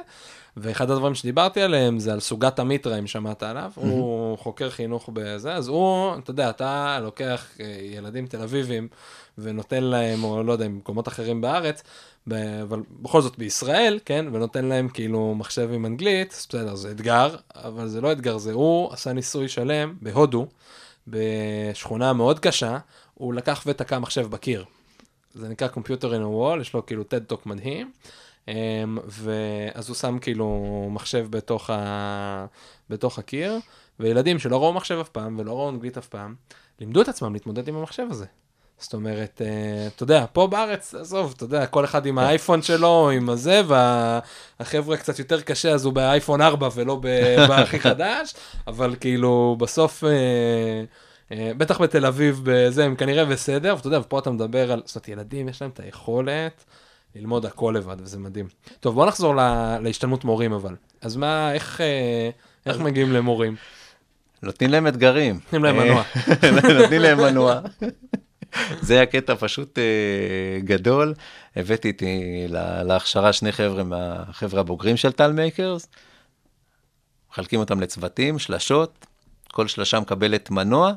ואחד 0.62 0.92
הדברים 0.92 1.16
שדיברתי 1.16 1.62
עליהם 1.62 2.00
זה 2.00 2.14
על 2.14 2.20
סוגת 2.20 2.60
המיטרה, 2.60 3.00
אם 3.00 3.08
שמעת 3.08 3.44
עליו, 3.44 3.72
mm-hmm. 3.76 3.82
הוא 3.82 4.38
חוקר 4.38 4.70
חינוך 4.70 5.10
בזה, 5.14 5.54
אז 5.54 5.68
הוא, 5.68 6.18
אתה 6.18 6.32
יודע, 6.32 6.50
אתה 6.50 7.00
לוקח 7.04 7.48
אה, 7.60 7.78
ילדים 7.82 8.28
תל 8.28 8.42
אביבים 8.42 8.88
ונותן 9.38 9.84
להם, 9.84 10.24
או 10.24 10.44
לא 10.44 10.52
יודע, 10.52 10.66
במקומות 10.66 11.08
אחרים 11.08 11.42
בארץ, 11.42 11.84
אבל 12.28 12.82
בכל 13.02 13.22
זאת 13.22 13.38
בישראל, 13.38 14.00
כן, 14.06 14.26
ונותן 14.32 14.66
להם 14.66 14.90
כאילו 14.90 15.36
מחשב 15.36 15.70
עם 15.74 15.86
אנגלית, 15.86 16.46
בסדר, 16.50 16.76
זה 16.76 16.92
אתגר, 16.92 17.36
אבל 17.56 17.88
זה 17.88 18.02
לא 18.02 18.12
אתגר, 18.12 18.38
זה 18.38 18.54
הוא 18.54 18.94
עשה 18.94 19.14
ניסוי 19.14 19.48
שלם 19.48 19.94
בהודו, 20.02 20.48
בשכונה 21.08 22.14
מאוד 22.14 22.40
קשה, 22.40 22.78
הוא 23.14 23.34
לקח 23.34 23.64
ותקע 23.68 24.00
מחשב 24.00 24.28
בקיר. 24.28 24.66
זה 25.34 25.50
נקרא 25.50 25.68
Computer 25.68 26.06
in 26.06 26.24
a 26.24 26.58
Wall, 26.58 26.62
יש 26.62 26.74
לו 26.74 26.86
כאילו 26.86 27.04
TED 27.04 27.34
Talk 27.34 27.42
מדהים. 27.46 27.92
אמ, 28.50 28.98
ואז 29.08 29.90
הוא 29.90 29.96
שם 29.96 30.18
כאילו 30.22 30.88
מחשב 30.92 31.28
בתוך, 31.30 31.70
ה... 31.70 32.46
בתוך 32.90 33.20
הקיר, 33.20 33.60
וילדים 34.00 34.40
שלא 34.40 34.62
ראו 34.62 34.74
מחשב 34.74 34.98
אף 35.02 35.10
פעם 35.10 35.40
ולא 35.40 35.52
ראו 35.52 35.70
אנגלית 35.70 35.98
אף 35.98 36.08
פעם, 36.08 36.36
לימדו 36.80 37.02
את 37.02 37.08
עצמם 37.08 37.34
להתמודד 37.34 37.68
עם 37.68 37.76
המחשב 37.76 38.04
הזה. 38.10 38.26
זאת 38.80 38.94
אומרת, 38.94 39.42
אה, 39.46 39.88
אתה 39.88 40.04
יודע, 40.04 40.26
פה 40.34 40.48
בארץ, 40.48 40.96
עזוב, 40.96 41.34
אתה 41.38 41.44
יודע, 41.44 41.66
כל 41.66 41.86
אחד 41.86 42.06
עם 42.06 42.16
כן. 42.16 42.22
האייפון 42.22 42.62
שלו, 42.62 43.10
עם 43.10 43.30
הזה, 43.30 43.62
והחבר'ה 43.68 44.98
קצת 44.98 45.20
יותר 45.20 45.42
קשה, 45.42 45.72
אז 45.72 45.86
הוא 45.86 45.94
באייפון 45.94 46.42
4 46.42 46.70
ולא 46.76 47.02
בהכי 47.50 47.80
חדש, 47.80 48.34
אבל 48.68 48.96
כאילו, 49.00 49.56
בסוף, 49.60 50.04
אה, 50.04 50.10
אה, 51.32 51.52
בטח 51.58 51.82
בתל 51.82 52.06
אביב, 52.06 52.42
בזה, 52.44 52.86
הם 52.86 52.96
כנראה 52.96 53.26
בסדר, 53.26 53.74
ואתה 53.78 53.88
יודע, 53.88 54.00
ופה 54.00 54.20
אתה 54.20 54.32
מדבר 54.32 54.72
על, 54.72 54.82
זאת 54.86 54.96
אומרת, 54.96 55.08
ילדים, 55.08 55.50
יש 55.50 55.62
להם 55.62 55.72
את 55.72 55.80
היכולת. 55.80 56.66
ללמוד 57.16 57.46
הכל 57.46 57.74
לבד, 57.78 57.96
וזה 58.00 58.20
מדהים. 58.20 58.48
טוב, 58.80 58.96
בוא 58.96 59.06
נחזור 59.06 59.36
לה, 59.36 59.80
להשתלמות 59.80 60.24
מורים 60.24 60.54
אבל. 60.54 60.76
אז 61.02 61.16
מה, 61.16 61.54
איך, 61.54 61.82
אה, 61.82 62.30
איך 62.66 62.78
מגיעים 62.78 63.12
למורים? 63.12 63.56
נותנים 64.44 64.70
להם 64.70 64.88
אתגרים. 64.88 65.40
נותנים 65.44 65.64
להם 65.64 65.78
מנוע. 65.78 66.04
נותנים 66.82 67.02
להם 67.02 67.18
מנוע. 67.18 67.60
זה 68.82 69.02
הקטע 69.02 69.36
פשוט 69.36 69.78
uh, 69.78 70.66
גדול. 70.66 71.14
הבאתי 71.56 71.88
איתי 71.88 72.46
להכשרה 72.84 73.34
שני 73.34 73.52
חבר'ה 73.52 73.84
מהחבר'ה 73.84 74.60
הבוגרים 74.60 74.98
של 74.98 75.12
טל 75.12 75.32
מייקרס. 75.32 75.88
מחלקים 77.32 77.60
אותם 77.60 77.80
לצוותים, 77.80 78.40
שלשות, 78.40 79.06
כל 79.52 79.68
שלשה 79.68 80.00
מקבלת 80.00 80.50
מנוע, 80.50 80.94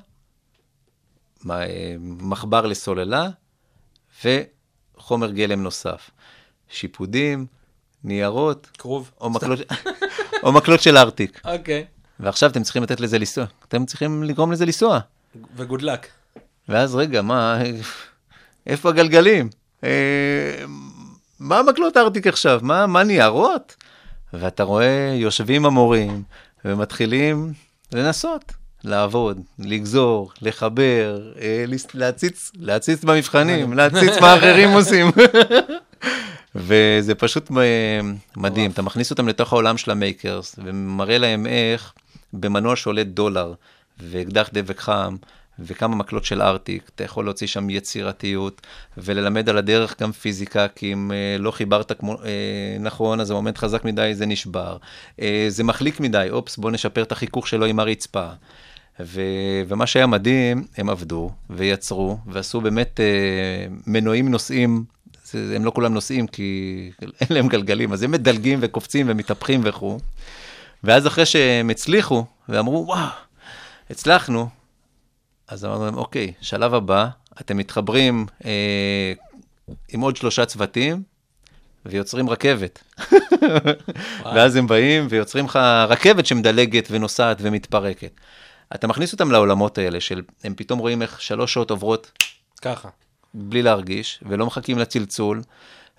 מחבר 2.01 2.67
לסוללה, 2.67 3.29
וחומר 5.03 5.31
גלם 5.31 5.63
נוסף. 5.63 6.11
שיפודים, 6.69 7.47
ניירות, 8.05 8.69
כרוב. 8.79 9.11
או 9.21 9.31
מקלות, 9.31 9.59
או 10.43 10.53
מקלות 10.53 10.81
של 10.81 10.97
ארטיק. 10.97 11.41
אוקיי. 11.45 11.85
ועכשיו 12.21 12.51
אתם 12.51 12.63
צריכים 12.63 12.83
לתת 12.83 13.01
לזה 13.01 13.19
לנסוע. 13.19 13.45
אתם 13.69 13.87
צריכים 13.87 14.23
לגרום 14.23 14.53
לזה 14.53 14.67
לנסוע. 14.67 14.99
וגוד 15.57 15.83
לק. 15.83 16.07
ואז 16.69 16.95
רגע, 16.95 17.23
מה, 17.23 17.59
איפה 18.67 18.89
הגלגלים? 18.89 19.49
אה, 19.85 20.65
מה 21.41 21.63
מקלות 21.63 21.97
ארטיק 21.97 22.27
עכשיו? 22.27 22.61
מה, 22.63 22.87
מה 22.87 23.05
ניירות? 23.05 23.77
ואתה 24.33 24.63
רואה, 24.63 25.15
יושבים 25.15 25.67
המורים 25.67 26.23
ומתחילים 26.65 27.53
לנסות, 27.93 28.53
לעבוד, 28.85 29.41
לגזור, 29.59 30.33
לחבר, 30.43 31.33
אה, 31.41 31.65
להציץ, 31.95 32.53
להציץ 32.59 33.05
במבחנים, 33.05 33.73
להציץ 33.79 34.19
מה 34.21 34.37
אחרים 34.37 34.71
עושים. 34.71 35.07
וזה 36.55 37.15
פשוט 37.15 37.51
אה, 37.51 38.01
מדהים, 38.37 38.71
אתה 38.71 38.83
מכניס 38.83 39.11
אותם 39.11 39.29
לתוך 39.29 39.53
העולם 39.53 39.77
של 39.77 39.91
ה 39.91 39.99
makers, 39.99 40.57
ומראה 40.65 41.19
להם 41.19 41.47
איך 41.47 41.93
במנוע 42.33 42.77
שעולה 42.77 43.05
דולר, 43.05 43.55
ואקדח 44.01 44.51
דבק 44.53 44.81
חם, 44.81 45.17
וכמה 45.59 45.97
מקלות 45.97 46.25
של 46.25 46.43
ארטיק, 46.43 46.91
אתה 46.95 47.05
יכול 47.05 47.25
להוציא 47.25 47.47
שם 47.47 47.71
יצירתיות, 47.71 48.61
וללמד 48.99 49.49
על 49.49 49.59
הדרך 49.59 50.03
גם 50.03 50.13
פיזיקה, 50.13 50.69
כי 50.69 50.93
אם 50.93 51.13
אה, 51.13 51.37
לא 51.39 51.51
חיברת 51.51 51.93
כמו, 51.99 52.13
אה, 52.13 52.77
נכון, 52.81 53.21
אז 53.21 53.31
המומנט 53.31 53.59
חזק 53.59 53.85
מדי, 53.85 54.11
זה 54.15 54.27
נשבר. 54.27 54.77
אה, 55.21 55.47
זה 55.49 55.65
מחליק 55.65 56.01
מדי, 56.01 56.27
אופס, 56.31 56.57
בוא 56.57 56.71
נשפר 56.71 57.03
את 57.03 57.13
החיכוך 57.13 57.49
שלו 57.49 57.67
עם 57.67 57.81
הרצפה. 57.81 58.29
ו, 59.05 59.21
ומה 59.69 59.87
שהיה 59.87 60.07
מדהים, 60.07 60.67
הם 60.77 60.91
עבדו 60.91 61.31
ויצרו, 61.51 62.19
ועשו 62.27 62.61
באמת 62.61 63.01
אה, 63.01 63.67
מנועים 63.87 64.31
נוסעים, 64.31 64.85
הם 65.35 65.65
לא 65.65 65.71
כולם 65.71 65.95
נוסעים 65.95 66.27
כי 66.27 66.91
אין 67.21 67.29
להם 67.31 67.49
גלגלים, 67.49 67.93
אז 67.93 68.03
הם 68.03 68.11
מדלגים 68.11 68.59
וקופצים 68.63 69.07
ומתהפכים 69.09 69.61
וכו'. 69.65 69.99
ואז 70.85 71.07
אחרי 71.07 71.27
שהם 71.27 71.71
הצליחו, 71.71 72.25
ואמרו, 72.49 72.85
וואו, 72.87 73.09
הצלחנו, 73.91 74.49
אז 75.49 75.65
אמרנו 75.65 75.85
להם, 75.85 75.97
אוקיי, 75.97 76.33
שלב 76.41 76.75
הבא, 76.75 77.09
אתם 77.41 77.57
מתחברים 77.57 78.27
אה, 78.45 79.13
עם 79.89 80.01
עוד 80.01 80.17
שלושה 80.17 80.47
צוותים, 80.47 81.03
ויוצרים 81.87 82.31
רכבת. 82.31 82.85
ואז 84.35 84.57
הם 84.57 84.67
באים 84.67 85.07
ויוצרים 85.11 85.45
לך 85.45 85.59
רכבת 85.89 86.27
שמדלגת 86.27 86.89
ונוסעת 86.91 87.37
ומתפרקת. 87.41 88.11
אתה 88.75 88.87
מכניס 88.87 89.13
אותם 89.13 89.31
לעולמות 89.31 89.79
האלה, 89.79 90.01
של 90.01 90.23
הם 90.45 90.55
פתאום 90.55 90.79
רואים 90.79 91.03
איך 91.03 91.21
שלוש 91.21 91.55
שעות 91.55 91.71
עוברות 91.71 92.13
ככה. 92.63 92.89
בלי 93.35 93.63
להרגיש, 93.63 94.21
ולא 94.27 94.47
מחכים 94.47 94.79
לצלצול, 94.79 95.43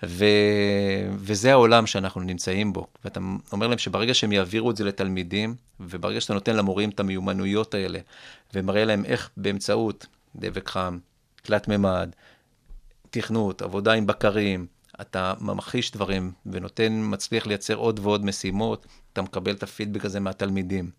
ו... 0.06 0.26
וזה 1.18 1.52
העולם 1.52 1.88
שאנחנו 1.88 2.22
נמצאים 2.22 2.74
בו. 2.74 2.88
ואתה 3.06 3.20
אומר 3.52 3.68
להם 3.68 3.78
שברגע 3.78 4.14
שהם 4.14 4.32
יעבירו 4.32 4.72
את 4.72 4.78
זה 4.78 4.84
לתלמידים, 4.84 5.56
וברגע 5.80 6.22
שאתה 6.22 6.34
נותן 6.34 6.56
למורים 6.56 6.90
את 6.90 7.00
המיומנויות 7.00 7.74
האלה, 7.74 8.00
ומראה 8.54 8.86
להם 8.86 9.06
איך 9.06 9.30
באמצעות 9.38 10.06
דבק 10.36 10.70
חם, 10.70 10.98
תלת 11.42 11.68
מימד, 11.68 12.10
תכנות, 13.10 13.62
עבודה 13.62 13.94
עם 13.94 14.08
בקרים, 14.08 14.66
אתה 15.02 15.34
ממחיש 15.42 15.92
דברים 15.92 16.32
ונותן, 16.46 17.02
מצליח 17.04 17.48
לייצר 17.48 17.76
עוד 17.76 18.00
ועוד 18.00 18.26
משימות, 18.26 18.88
אתה 19.14 19.22
מקבל 19.22 19.52
את 19.54 19.64
הפידבק 19.64 20.06
הזה 20.06 20.20
מהתלמידים. 20.20 20.90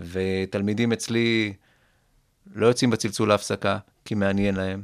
ותלמידים 0.00 0.92
אצלי 0.92 1.52
לא 2.54 2.66
יוצאים 2.66 2.90
בצלצול 2.90 3.28
להפסקה, 3.28 3.78
כי 4.04 4.14
מעניין 4.14 4.56
להם. 4.56 4.82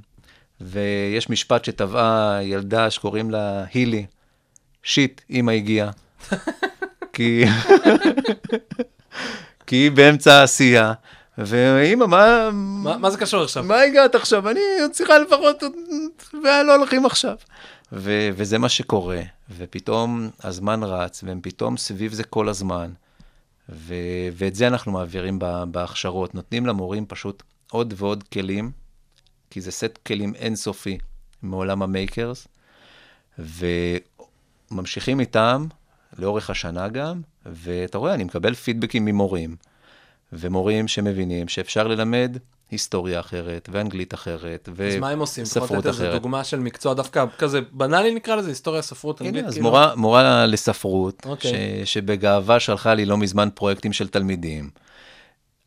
ויש 0.61 1.31
משפט 1.31 1.65
שטבעה 1.65 2.39
ילדה 2.43 2.91
שקוראים 2.91 3.31
לה 3.31 3.65
הילי, 3.75 4.07
שיט, 4.83 5.21
אמא 5.31 5.51
הגיעה. 5.51 5.91
כי... 7.13 7.45
כי 9.67 9.77
היא 9.77 9.91
באמצע 9.91 10.35
העשייה, 10.35 10.93
ואמא, 11.39 12.07
מה... 12.07 12.51
מה 12.53 12.97
מה 12.97 13.11
זה 13.11 13.19
קשור 13.19 13.43
עכשיו? 13.43 13.65
מה 13.65 13.81
הגעת 13.81 14.15
עכשיו? 14.15 14.49
אני 14.51 14.61
צריכה 14.93 15.19
לפחות, 15.19 15.63
ולא 16.33 16.77
הולכים 16.77 17.07
עכשיו. 17.07 17.35
ו- 17.93 18.29
וזה 18.35 18.59
מה 18.59 18.69
שקורה, 18.69 19.21
ופתאום 19.57 20.31
הזמן 20.45 20.83
רץ, 20.83 21.25
והם 21.27 21.41
פתאום 21.43 21.77
סביב 21.77 22.13
זה 22.13 22.25
כל 22.25 22.49
הזמן. 22.49 22.91
ו- 23.73 24.29
ואת 24.33 24.55
זה 24.55 24.67
אנחנו 24.67 24.93
מעבירים 24.93 25.39
בהכשרות, 25.71 26.35
נותנים 26.35 26.67
למורים 26.67 27.07
פשוט 27.07 27.43
עוד 27.71 27.95
ועוד 27.97 28.23
כלים, 28.23 28.71
כי 29.51 29.61
זה 29.61 29.71
סט 29.71 29.99
כלים 30.07 30.35
אינסופי 30.35 30.99
מעולם 31.43 31.83
המייקרס, 31.83 32.49
וממשיכים 33.39 35.21
איתם 35.21 35.67
לאורך 36.19 36.51
השנה 36.51 36.89
גם, 36.89 37.21
ואתה 37.47 37.99
רואה, 37.99 38.15
אני 38.15 38.25
מקבל 38.25 38.55
פידבקים 38.55 39.05
ממורים, 39.05 39.57
ומורים 40.33 40.89
שמבינים 40.89 41.49
שאפשר 41.49 41.89
ללמד 41.89 42.37
היסטוריה 42.71 43.21
אחרת, 43.21 43.69
ואנגלית 43.73 44.15
אחרת, 44.15 44.69
אז 44.69 44.97
מה 44.97 45.09
הם 45.09 45.19
עושים? 45.19 45.45
יכול 45.45 45.63
וספרות 45.63 45.79
לתת 45.79 45.87
איזה 45.87 46.09
אחרת. 46.09 46.23
דוגמה 46.23 46.45
של 46.45 46.59
מקצוע 46.59 46.95
דווקא 46.95 47.25
כזה 47.39 47.61
בנאלי 47.73 48.15
נקרא 48.15 48.37
לזה, 48.37 48.49
היסטוריה, 48.49 48.83
ספרות, 48.83 49.23
אנגלית. 49.23 49.39
הנה, 49.39 49.49
אז 49.49 49.55
כאילו? 49.55 49.69
מורה, 49.69 49.95
מורה 49.97 50.47
לספרות, 50.47 51.27
אוקיי. 51.27 51.87
ש, 51.87 51.95
שבגאווה 51.95 52.61
שלחה 52.61 52.95
לי 52.95 53.05
לא 53.05 53.17
מזמן 53.17 53.49
פרויקטים 53.55 53.93
של 53.93 54.09
תלמידים. 54.09 54.71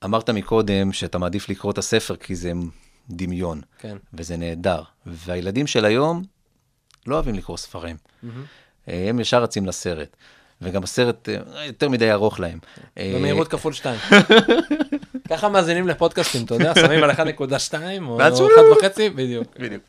אמרת 0.06 0.30
מקודם 0.30 0.94
שאתה 0.94 1.18
מעדיף 1.18 1.50
לקרוא 1.50 1.72
את 1.72 1.78
הספר 1.78 2.16
כי 2.16 2.36
זה 2.36 2.52
דמיון, 3.10 3.62
כן. 3.80 3.98
וזה 4.14 4.38
נהדר. 4.38 4.82
והילדים 5.06 5.68
של 5.68 5.86
היום 5.86 6.24
לא 7.08 7.16
אוהבים 7.16 7.36
לקרוא 7.36 7.58
ספרים. 7.58 7.96
אה, 8.90 9.10
הם 9.10 9.20
ישר 9.20 9.44
רצים 9.44 9.66
לסרט. 9.66 10.16
וגם 10.62 10.84
הסרט 10.84 11.30
אה, 11.30 11.66
יותר 11.66 11.90
מדי 11.90 12.12
ארוך 12.12 12.40
להם. 12.40 12.60
אה, 12.98 13.14
במהירות 13.16 13.48
כפול 13.48 13.74
2. 13.74 14.00
ככה 15.30 15.50
מאזינים 15.50 15.88
לפודקאסטים, 15.88 16.46
אתה 16.46 16.56
יודע, 16.56 16.74
שמים 16.86 17.04
על 17.04 17.12
1.2 17.12 17.74
או 18.08 18.18
ואז 18.18 18.40
הוא- 18.40 18.50
1.5, 18.50 18.86
בדיוק. 19.16 19.48
בדיוק. 19.60 19.84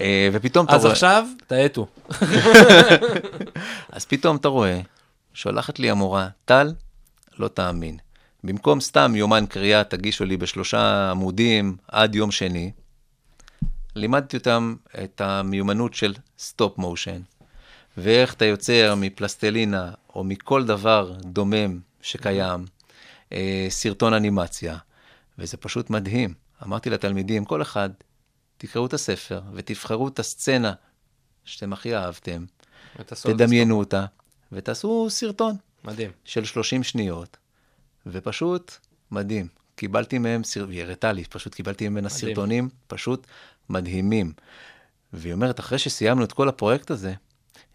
אה, 0.00 0.28
ופתאום 0.32 0.66
אתה 0.66 0.74
אז 0.74 0.80
רואה... 0.82 0.92
עכשיו, 0.92 1.24
תאטו. 1.46 1.86
אז 3.92 4.04
פתאום 4.04 4.36
אתה 4.36 4.48
רואה, 4.48 4.80
שולחת 5.34 5.78
לי 5.78 5.90
המורה, 5.90 6.28
טל, 6.44 6.72
לא 7.38 7.48
תאמין. 7.48 7.96
במקום 8.44 8.80
סתם 8.80 9.12
יומן 9.16 9.44
קריאה, 9.46 9.84
תגישו 9.84 10.24
לי 10.24 10.36
בשלושה 10.36 11.10
עמודים 11.10 11.76
עד 11.88 12.14
יום 12.14 12.30
שני, 12.30 12.70
לימדתי 13.96 14.36
אותם 14.36 14.74
את 15.04 15.20
המיומנות 15.24 15.94
של 15.94 16.14
סטופ 16.38 16.78
מושן, 16.78 17.20
ואיך 17.96 18.34
אתה 18.34 18.44
יוצר 18.44 18.94
מפלסטלינה 18.96 19.90
או 20.14 20.24
מכל 20.24 20.64
דבר 20.64 21.12
דומם 21.20 21.78
שקיים, 22.02 22.64
אה, 23.32 23.66
סרטון 23.70 24.12
אנימציה, 24.14 24.76
וזה 25.38 25.56
פשוט 25.56 25.90
מדהים. 25.90 26.34
אמרתי 26.62 26.90
לתלמידים, 26.90 27.44
כל 27.44 27.62
אחד, 27.62 27.90
תקראו 28.58 28.86
את 28.86 28.92
הספר 28.94 29.40
ותבחרו 29.54 30.08
את 30.08 30.18
הסצנה 30.18 30.72
שאתם 31.44 31.72
הכי 31.72 31.96
אהבתם, 31.96 32.44
תדמיינו 33.36 33.78
אותה, 33.78 34.04
ותעשו 34.52 35.06
סרטון. 35.10 35.56
מדהים. 35.84 36.10
של 36.24 36.44
30 36.44 36.82
שניות, 36.82 37.36
ופשוט 38.06 38.72
מדהים. 39.10 39.48
קיבלתי 39.76 40.18
מהם, 40.18 40.44
סר- 40.44 40.64
והיא 40.68 40.82
הראתה 40.82 41.12
לי, 41.12 41.24
פשוט 41.24 41.54
קיבלתי 41.54 41.88
ממנה 41.88 42.08
מדהים. 42.08 42.20
סרטונים 42.28 42.68
פשוט 42.86 43.26
מדהימים. 43.68 44.32
והיא 45.12 45.32
אומרת, 45.32 45.60
אחרי 45.60 45.78
שסיימנו 45.78 46.24
את 46.24 46.32
כל 46.32 46.48
הפרויקט 46.48 46.90
הזה, 46.90 47.14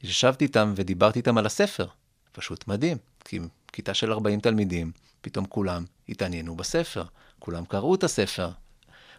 ישבתי 0.03 0.45
איתם 0.45 0.73
ודיברתי 0.75 1.19
איתם 1.19 1.37
על 1.37 1.45
הספר. 1.45 1.87
פשוט 2.31 2.67
מדהים, 2.67 2.97
כי 3.25 3.39
כיתה 3.73 3.93
של 3.93 4.11
40 4.11 4.39
תלמידים, 4.39 4.91
פתאום 5.23 5.45
כולם 5.45 5.85
התעניינו 6.09 6.55
בספר, 6.55 7.03
כולם 7.39 7.65
קראו 7.65 7.95
את 7.95 8.03
הספר, 8.03 8.49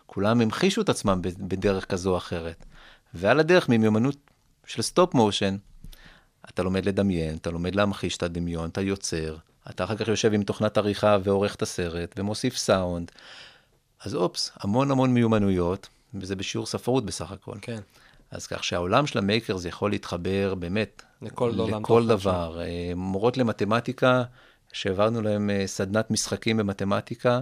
כולם 0.06 0.40
המחישו 0.40 0.80
את 0.80 0.88
עצמם 0.88 1.20
בדרך 1.22 1.84
כזו 1.84 2.10
או 2.10 2.16
אחרת. 2.16 2.64
ועל 3.14 3.40
הדרך, 3.40 3.68
ממיומנות 3.68 4.16
של 4.66 4.82
stop 4.82 5.14
motion, 5.14 5.56
אתה 6.48 6.62
לומד 6.62 6.86
לדמיין, 6.86 7.36
אתה 7.36 7.50
לומד 7.50 7.74
להמחיש 7.74 8.16
את 8.16 8.22
הדמיון, 8.22 8.70
אתה 8.70 8.80
יוצר, 8.80 9.36
אתה 9.70 9.84
אחר 9.84 9.96
כך 9.96 10.08
יושב 10.08 10.32
עם 10.32 10.42
תוכנת 10.42 10.78
עריכה 10.78 11.16
ועורך 11.24 11.54
את 11.54 11.62
הסרט, 11.62 12.14
ומוסיף 12.18 12.56
סאונד. 12.56 13.12
אז 14.00 14.14
אופס, 14.14 14.50
המון 14.60 14.90
המון 14.90 15.14
מיומנויות, 15.14 15.88
וזה 16.14 16.36
בשיעור 16.36 16.66
ספרות 16.66 17.04
בסך 17.04 17.30
הכל. 17.30 17.56
כן. 17.62 17.80
אז 18.30 18.46
כך 18.46 18.64
שהעולם 18.64 19.06
של 19.06 19.18
המייקרס 19.18 19.64
יכול 19.64 19.90
להתחבר 19.90 20.54
באמת 20.54 21.02
לכל 21.22 21.52
לכל 21.80 22.06
דבר. 22.06 22.60
אה, 22.60 22.92
מורות 22.96 23.36
למתמטיקה, 23.36 24.22
שהעברנו 24.74 25.22
להם 25.22 25.50
אה, 25.50 25.66
סדנת 25.66 26.10
משחקים 26.10 26.56
במתמטיקה, 26.56 27.40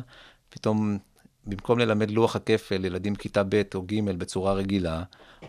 פתאום 0.50 0.98
במקום 1.46 1.78
ללמד 1.78 2.10
לוח 2.10 2.36
הכפל 2.36 2.76
לילדים 2.76 3.14
כיתה 3.14 3.42
ב' 3.48 3.62
או 3.74 3.82
ג' 3.82 4.10
בצורה 4.18 4.52
רגילה, 4.52 5.02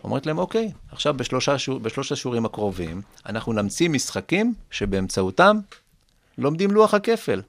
אומרת 0.04 0.26
להם, 0.26 0.38
אוקיי, 0.38 0.72
עכשיו 0.92 1.14
בשלושה, 1.14 1.56
בשלושת 1.82 2.12
השיעורים 2.12 2.44
הקרובים, 2.44 3.02
אנחנו 3.26 3.52
נמציא 3.52 3.88
משחקים 3.88 4.54
שבאמצעותם 4.70 5.58
לומדים 6.38 6.70
לוח 6.70 6.94
הכפל. 6.94 7.42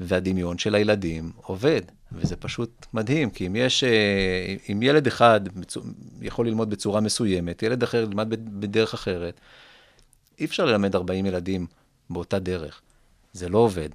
והדמיון 0.00 0.58
של 0.58 0.74
הילדים 0.74 1.32
עובד. 1.36 1.80
וזה 2.12 2.36
פשוט 2.36 2.86
מדהים, 2.94 3.30
כי 3.30 3.46
אם 3.46 3.56
יש, 3.56 3.84
אה, 3.84 4.54
אם 4.72 4.82
ילד 4.82 5.06
אחד 5.06 5.40
יכול 6.20 6.46
ללמוד 6.46 6.70
בצורה 6.70 7.00
מסוימת, 7.00 7.62
ילד 7.62 7.82
אחר 7.82 8.02
ילמד 8.02 8.60
בדרך 8.60 8.94
אחרת, 8.94 9.40
אי 10.38 10.44
אפשר 10.44 10.64
ללמד 10.64 10.94
40 10.94 11.26
ילדים 11.26 11.66
באותה 12.10 12.38
דרך. 12.38 12.80
זה 13.32 13.48
לא 13.48 13.58
עובד. 13.58 13.88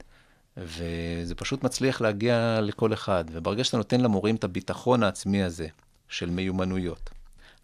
וזה 0.57 1.35
פשוט 1.35 1.63
מצליח 1.63 2.01
להגיע 2.01 2.59
לכל 2.61 2.93
אחד. 2.93 3.25
וברגע 3.31 3.63
שאתה 3.63 3.77
נותן 3.77 4.01
למורים 4.01 4.35
את 4.35 4.43
הביטחון 4.43 5.03
העצמי 5.03 5.43
הזה 5.43 5.67
של 6.09 6.29
מיומנויות, 6.29 7.09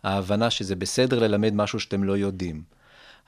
ההבנה 0.03 0.49
שזה 0.49 0.75
בסדר 0.75 1.19
ללמד 1.19 1.53
משהו 1.53 1.79
שאתם 1.79 2.03
לא 2.03 2.17
יודעים, 2.17 2.63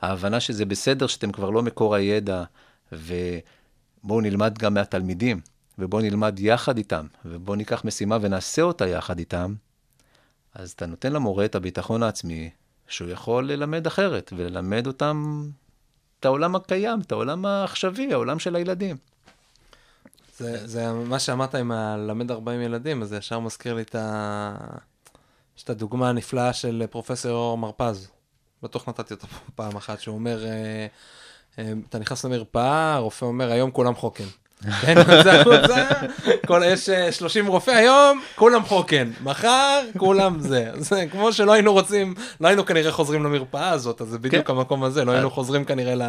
ההבנה 0.02 0.40
שזה 0.40 0.66
בסדר 0.66 1.08
שאתם 1.08 1.32
כבר 1.32 1.50
לא 1.50 1.64
מקור 1.64 1.96
הידע, 1.96 2.44
ובואו 2.92 4.22
נלמד 4.22 4.58
גם 4.58 4.74
מהתלמידים, 4.74 5.42
ובואו 5.80 6.02
נלמד 6.02 6.40
יחד 6.40 6.78
איתם, 6.78 7.08
ובואו 7.26 7.56
ניקח 7.56 7.86
משימה 7.86 8.18
ונעשה 8.22 8.62
אותה 8.62 8.88
יחד 8.88 9.20
איתם, 9.20 9.54
אז 10.54 10.72
אתה 10.72 10.86
נותן 10.86 11.14
למורה 11.14 11.46
את 11.46 11.56
הביטחון 11.56 12.04
העצמי, 12.04 12.50
שהוא 12.88 13.10
יכול 13.10 13.52
ללמד 13.52 13.88
אחרת, 13.88 14.34
וללמד 14.36 14.88
אותם 14.88 15.44
את 16.24 16.26
העולם 16.26 16.56
הקיים, 16.56 17.02
את 17.02 17.12
העולם 17.12 17.46
העכשווי, 17.46 18.14
העולם 18.14 18.40
של 18.40 18.56
הילדים. 18.56 18.96
זה, 20.38 20.68
זה 20.68 20.94
מה 20.94 21.20
שאמרת 21.20 21.56
עם 21.56 21.72
הלמד 21.72 22.32
40 22.32 22.62
ילדים, 22.62 23.02
אז 23.02 23.10
זה 23.10 23.18
ישר 23.18 23.40
מזכיר 23.40 23.74
לי 23.74 23.82
את 23.82 23.96
ה... 23.96 24.56
יש 25.58 25.64
את 25.64 25.70
הדוגמה 25.70 26.10
הנפלאה 26.10 26.54
של 26.54 26.84
פרופסור 26.90 27.32
אור 27.32 27.58
מרפז. 27.58 28.08
בטוח 28.64 28.90
נתתי 28.90 29.14
אותה 29.14 29.28
פעם 29.56 29.76
אחת, 29.76 30.00
שהוא 30.00 30.16
אומר, 30.16 30.46
אה, 30.46 30.88
אה, 31.60 31.74
אתה 31.90 32.00
נכנס 32.00 32.26
למרפאה, 32.26 32.94
הרופא 32.94 33.26
אומר, 33.26 33.52
היום 33.52 33.72
כולם 33.72 33.96
חוקן. 33.96 34.28
כן, 34.82 34.96
זה 35.24 35.42
החוצה, 35.42 35.86
כל, 36.48 36.62
יש 36.66 36.90
אה, 36.90 37.12
30 37.12 37.48
רופא 37.48 37.72
היום, 37.72 38.22
כולם 38.36 38.64
חוקן. 38.64 39.12
מחר, 39.24 39.82
כולם 39.98 40.40
זה. 40.40 40.72
זה 40.76 41.06
כמו 41.12 41.34
שלא 41.34 41.52
היינו 41.54 41.74
רוצים, 41.74 42.16
לא 42.42 42.48
היינו 42.48 42.66
כנראה 42.66 42.92
חוזרים 42.92 43.24
למרפאה 43.24 43.70
הזאת, 43.70 44.02
אז 44.02 44.08
זה 44.08 44.20
בדיוק 44.20 44.48
כן. 44.48 44.54
המקום 44.54 44.84
הזה, 44.84 45.06
לא 45.06 45.12
היינו 45.12 45.32
חוזרים 45.32 45.66
כנראה 45.66 45.96
ל... 45.96 46.02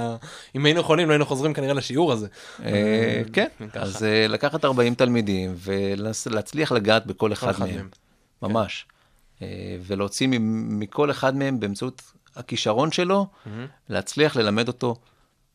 אם 0.54 0.64
היינו 0.64 0.80
יכולים, 0.80 1.08
לא 1.08 1.12
היינו 1.12 1.26
חוזרים 1.26 1.54
כנראה 1.54 1.74
לשיעור 1.74 2.12
הזה. 2.12 2.26
אה, 2.64 3.22
כן. 3.32 3.48
אז 3.72 4.04
אה, 4.04 4.26
לקחת 4.28 4.64
40 4.64 4.94
תלמידים 4.94 5.54
ולהצליח 5.56 6.72
לגעת 6.72 7.06
בכל 7.06 7.32
אחד 7.32 7.52
מהם. 7.58 7.88
ממש. 8.42 8.86
אה, 9.42 9.76
ולהוציא 9.86 10.28
מכל 10.30 11.10
אחד 11.10 11.36
מהם 11.36 11.60
באמצעות 11.60 12.02
הכישרון 12.36 12.92
שלו, 12.92 13.26
להצליח 13.88 14.36
ללמד 14.36 14.68
אותו 14.68 14.96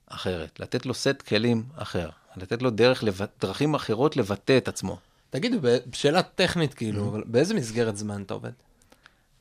אחרת, 0.08 0.60
לתת 0.60 0.86
לו 0.86 0.94
סט 0.94 1.22
כלים 1.28 1.64
אחר, 1.76 2.10
לתת 2.38 2.62
לו 2.62 2.70
דרך, 2.70 3.04
דרכים 3.42 3.76
אחרות 3.76 4.18
לבטא 4.18 4.58
את 4.58 4.68
עצמו. 4.68 4.98
תגידו, 5.30 5.58
בשאלה 5.88 6.22
טכנית, 6.22 6.74
כאילו, 6.74 7.10
אבל 7.10 7.24
באיזה 7.26 7.54
מסגרת 7.54 7.98
זמן 7.98 8.22
אתה 8.22 8.34
עובד? 8.34 8.52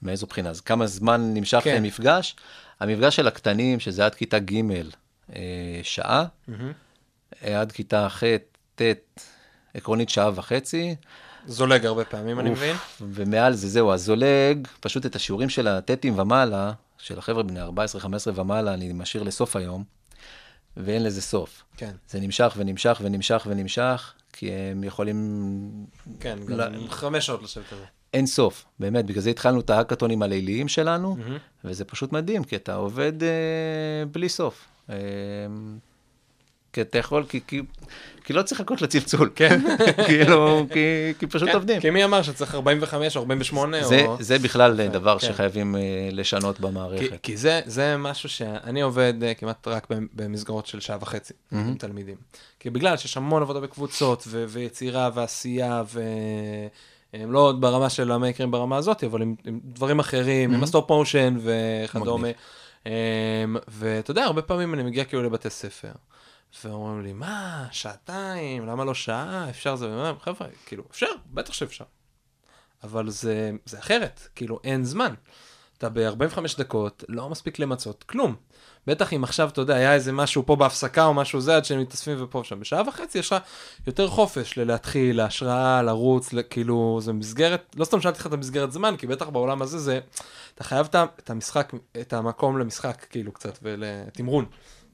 מאיזו 0.02 0.26
בחינה? 0.26 0.50
אז 0.50 0.60
כמה 0.60 0.86
זמן 0.86 1.34
נמשך 1.34 1.60
כן. 1.64 1.82
מפגש? 1.82 2.36
המפגש 2.80 3.16
של 3.16 3.26
הקטנים, 3.26 3.80
שזה 3.80 4.06
עד 4.06 4.14
כיתה 4.14 4.38
ג', 4.38 4.62
אה, 5.36 5.80
שעה, 5.82 6.24
אה, 7.44 7.60
עד 7.60 7.72
כיתה 7.72 8.08
ח', 8.08 8.22
ט', 8.74 8.82
עקרונית 9.74 10.08
שעה 10.08 10.30
וחצי, 10.34 10.94
זולג 11.46 11.86
הרבה 11.86 12.04
פעמים, 12.04 12.40
אני 12.40 12.50
מבין. 12.50 12.76
ומעל 13.00 13.54
זה 13.54 13.68
זהו, 13.68 13.92
הזולג, 13.92 14.68
פשוט 14.80 15.06
את 15.06 15.16
השיעורים 15.16 15.48
של 15.48 15.68
הטטים 15.68 16.18
ומעלה, 16.18 16.72
של 16.98 17.18
החבר'ה 17.18 17.42
בני 17.42 17.60
14-15 17.62 17.68
ומעלה, 18.34 18.74
אני 18.74 18.92
משאיר 18.92 19.22
לסוף 19.22 19.56
היום, 19.56 19.84
ואין 20.84 21.02
לזה 21.02 21.22
סוף. 21.22 21.62
כן, 21.76 21.90
זה 22.08 22.20
נמשך 22.20 22.54
ונמשך 22.56 23.00
ונמשך 23.02 23.46
ונמשך, 23.50 24.12
כי 24.32 24.52
הם 24.52 24.84
יכולים... 24.84 25.86
כן, 26.20 26.38
לא- 26.48 26.64
גם 26.66 26.88
חמש 26.88 27.26
שעות 27.26 27.42
לשבת 27.42 27.72
על 27.72 27.78
זה. 27.78 27.84
אין 28.14 28.26
סוף, 28.26 28.64
באמת, 28.80 29.06
בגלל 29.06 29.22
זה 29.22 29.30
התחלנו 29.30 29.60
את 29.60 29.70
ההאקתונים 29.70 30.22
הליליים 30.22 30.68
שלנו, 30.68 31.16
וזה 31.64 31.84
פשוט 31.84 32.12
מדהים, 32.12 32.44
כי 32.44 32.56
אתה 32.56 32.74
עובד 32.74 33.22
אה, 33.22 33.28
בלי 34.12 34.28
סוף. 34.28 34.68
אה, 34.90 34.96
כי 36.78 36.82
אתה 36.82 36.98
יכול, 36.98 37.24
כי, 37.28 37.40
כי, 37.46 37.62
כי 38.24 38.32
לא 38.32 38.42
צריך 38.42 38.60
לחכות 38.60 38.82
לצלצול. 38.82 39.30
כן. 39.34 39.60
כאילו, 40.06 40.66
כי, 40.72 41.12
כי 41.18 41.26
פשוט 41.26 41.48
כן, 41.48 41.54
עובדים. 41.54 41.80
כי 41.80 41.90
מי 41.90 42.04
אמר 42.04 42.22
שצריך 42.22 42.54
45 42.54 43.16
או 43.16 43.20
48 43.20 43.84
זה, 43.84 44.06
או... 44.06 44.16
זה 44.20 44.38
בכלל 44.38 44.88
דבר 44.88 45.18
כן. 45.18 45.26
שחייבים 45.26 45.76
אה, 45.76 45.80
לשנות 46.12 46.56
כי, 46.56 46.62
במערכת. 46.62 47.22
כי 47.22 47.36
זה, 47.36 47.60
זה 47.66 47.96
משהו 47.96 48.28
שאני 48.28 48.80
עובד 48.80 49.14
אה, 49.22 49.34
כמעט 49.34 49.68
רק 49.68 49.86
במ- 49.90 50.06
במסגרות 50.14 50.66
של 50.66 50.80
שעה 50.80 50.96
וחצי 51.00 51.34
עם 51.52 51.74
תלמידים. 51.78 52.16
כי 52.60 52.70
בגלל 52.70 52.96
שיש 52.96 53.16
המון 53.16 53.42
עבודה 53.42 53.60
בקבוצות 53.60 54.24
ו- 54.26 54.44
ויצירה 54.48 55.10
ועשייה 55.14 55.82
ו... 55.92 56.02
הם 57.12 57.32
לא 57.32 57.38
עוד 57.38 57.60
ברמה 57.60 57.90
של 57.90 58.12
המייקרים 58.12 58.50
ברמה 58.50 58.76
הזאת, 58.76 59.04
אבל 59.04 59.22
עם, 59.22 59.34
עם 59.44 59.60
דברים 59.64 59.98
אחרים, 59.98 60.54
עם 60.54 60.62
ה 60.62 60.68
stop 60.68 60.90
motion 60.90 61.36
וכדומה. 61.42 62.28
אמ, 62.86 62.92
ואתה 63.68 64.10
יודע, 64.10 64.24
הרבה 64.24 64.42
פעמים 64.42 64.74
אני 64.74 64.82
מגיע 64.82 65.04
כאילו 65.04 65.22
לבתי 65.22 65.50
ספר, 65.50 65.92
ואומרים 66.64 67.02
לי, 67.02 67.12
מה, 67.12 67.66
שעתיים, 67.70 68.66
למה 68.66 68.84
לא 68.84 68.94
שעה, 68.94 69.50
אפשר 69.50 69.76
זה, 69.76 70.12
חבר'ה, 70.20 70.46
כאילו, 70.66 70.84
אפשר, 70.90 71.06
בטח 71.26 71.52
שאפשר. 71.52 71.84
אבל 72.84 73.10
זה, 73.10 73.50
זה 73.64 73.78
אחרת, 73.78 74.28
כאילו, 74.34 74.60
אין 74.64 74.84
זמן. 74.84 75.14
אתה 75.78 75.88
ב-45 75.88 76.58
דקות, 76.58 77.04
לא 77.08 77.28
מספיק 77.28 77.58
למצות 77.58 78.04
כלום. 78.04 78.36
בטח 78.86 79.12
אם 79.12 79.24
עכשיו, 79.24 79.48
אתה 79.48 79.60
יודע, 79.60 79.74
היה 79.74 79.94
איזה 79.94 80.12
משהו 80.12 80.46
פה 80.46 80.56
בהפסקה 80.56 81.04
או 81.04 81.14
משהו 81.14 81.40
זה, 81.40 81.56
עד 81.56 81.64
שהם 81.64 81.80
מתאספים 81.80 82.24
ופה 82.24 82.38
ושם. 82.38 82.60
בשעה 82.60 82.88
וחצי 82.88 83.18
יש 83.18 83.32
לך 83.32 83.38
יותר 83.86 84.08
חופש 84.08 84.58
ללהתחיל, 84.58 85.16
להשראה, 85.16 85.82
לרוץ, 85.82 86.30
כאילו, 86.50 86.98
זה 87.02 87.12
מסגרת, 87.12 87.76
לא 87.76 87.84
סתם 87.84 88.00
שאלתי 88.00 88.18
לך 88.18 88.26
את 88.26 88.32
המסגרת 88.32 88.72
זמן, 88.72 88.94
כי 88.96 89.06
בטח 89.06 89.28
בעולם 89.28 89.62
הזה 89.62 89.78
זה, 89.78 90.00
אתה 90.54 90.64
חייב 90.64 90.88
את 90.94 91.30
המשחק, 91.30 91.72
את 92.00 92.12
המקום 92.12 92.58
למשחק, 92.58 93.06
כאילו, 93.10 93.32
קצת, 93.32 93.58
ולתמרון. 93.62 94.44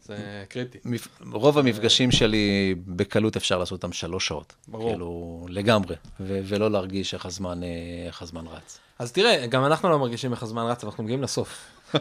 זה 0.04 0.44
קריטי. 0.48 0.78
רוב 1.32 1.58
המפגשים 1.58 2.10
שלי, 2.10 2.74
בקלות 2.86 3.36
אפשר 3.36 3.58
לעשות 3.58 3.72
אותם 3.82 3.92
שלוש 3.92 4.26
שעות. 4.28 4.54
ברור. 4.68 4.90
כאילו, 4.90 5.46
לגמרי, 5.50 5.96
ו- 6.20 6.40
ולא 6.44 6.70
להרגיש 6.70 7.14
איך 7.14 7.26
הזמן, 7.26 7.62
אה, 7.62 7.68
איך 8.06 8.22
הזמן 8.22 8.46
רץ. 8.46 8.78
אז 8.98 9.12
תראה, 9.12 9.46
גם 9.46 9.64
אנחנו 9.64 9.88
לא 9.88 9.98
מרגישים 9.98 10.32
איך 10.32 10.42
הזמן 10.42 10.62
רץ, 10.62 10.82
אבל 10.84 10.90
אנחנו 10.90 11.04
מגיעים 11.04 11.22
לסוף. 11.22 11.58
אמ, 11.94 12.00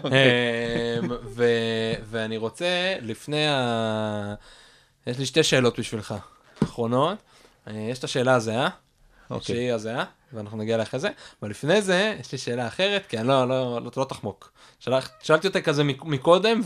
ו- 1.26 1.94
ואני 2.10 2.38
רוצה, 2.38 2.96
לפני 3.02 3.48
ה... 3.48 4.34
יש 5.08 5.20
לי 5.20 5.26
שתי 5.26 5.44
שאלות 5.44 5.80
בשבילך, 5.80 6.14
אחרונות. 6.64 7.18
אה, 7.68 7.74
יש 7.92 8.00
את 8.00 8.04
השאלה 8.04 8.34
הזהה, 8.36 8.70
אוקיי. 9.30 9.56
שהיא 9.56 9.72
הזהה, 9.74 10.04
ואנחנו 10.34 10.58
נגיע 10.58 10.78
לאחרי 10.78 11.00
זה, 11.00 11.10
אבל 11.42 11.50
לפני 11.50 11.82
זה, 11.82 12.16
יש 12.20 12.32
לי 12.32 12.38
שאלה 12.38 12.68
אחרת, 12.68 13.06
כי 13.06 13.18
אני 13.18 13.28
לא, 13.28 13.48
לא, 13.48 13.80
לא, 13.84 13.92
לא 13.98 14.06
תחמוק. 14.06 14.52
שאלה, 14.80 15.00
שאלתי 15.24 15.48
אותה 15.48 15.62
כזה 15.62 15.84
מק- 15.84 16.06
מקודם, 16.06 16.62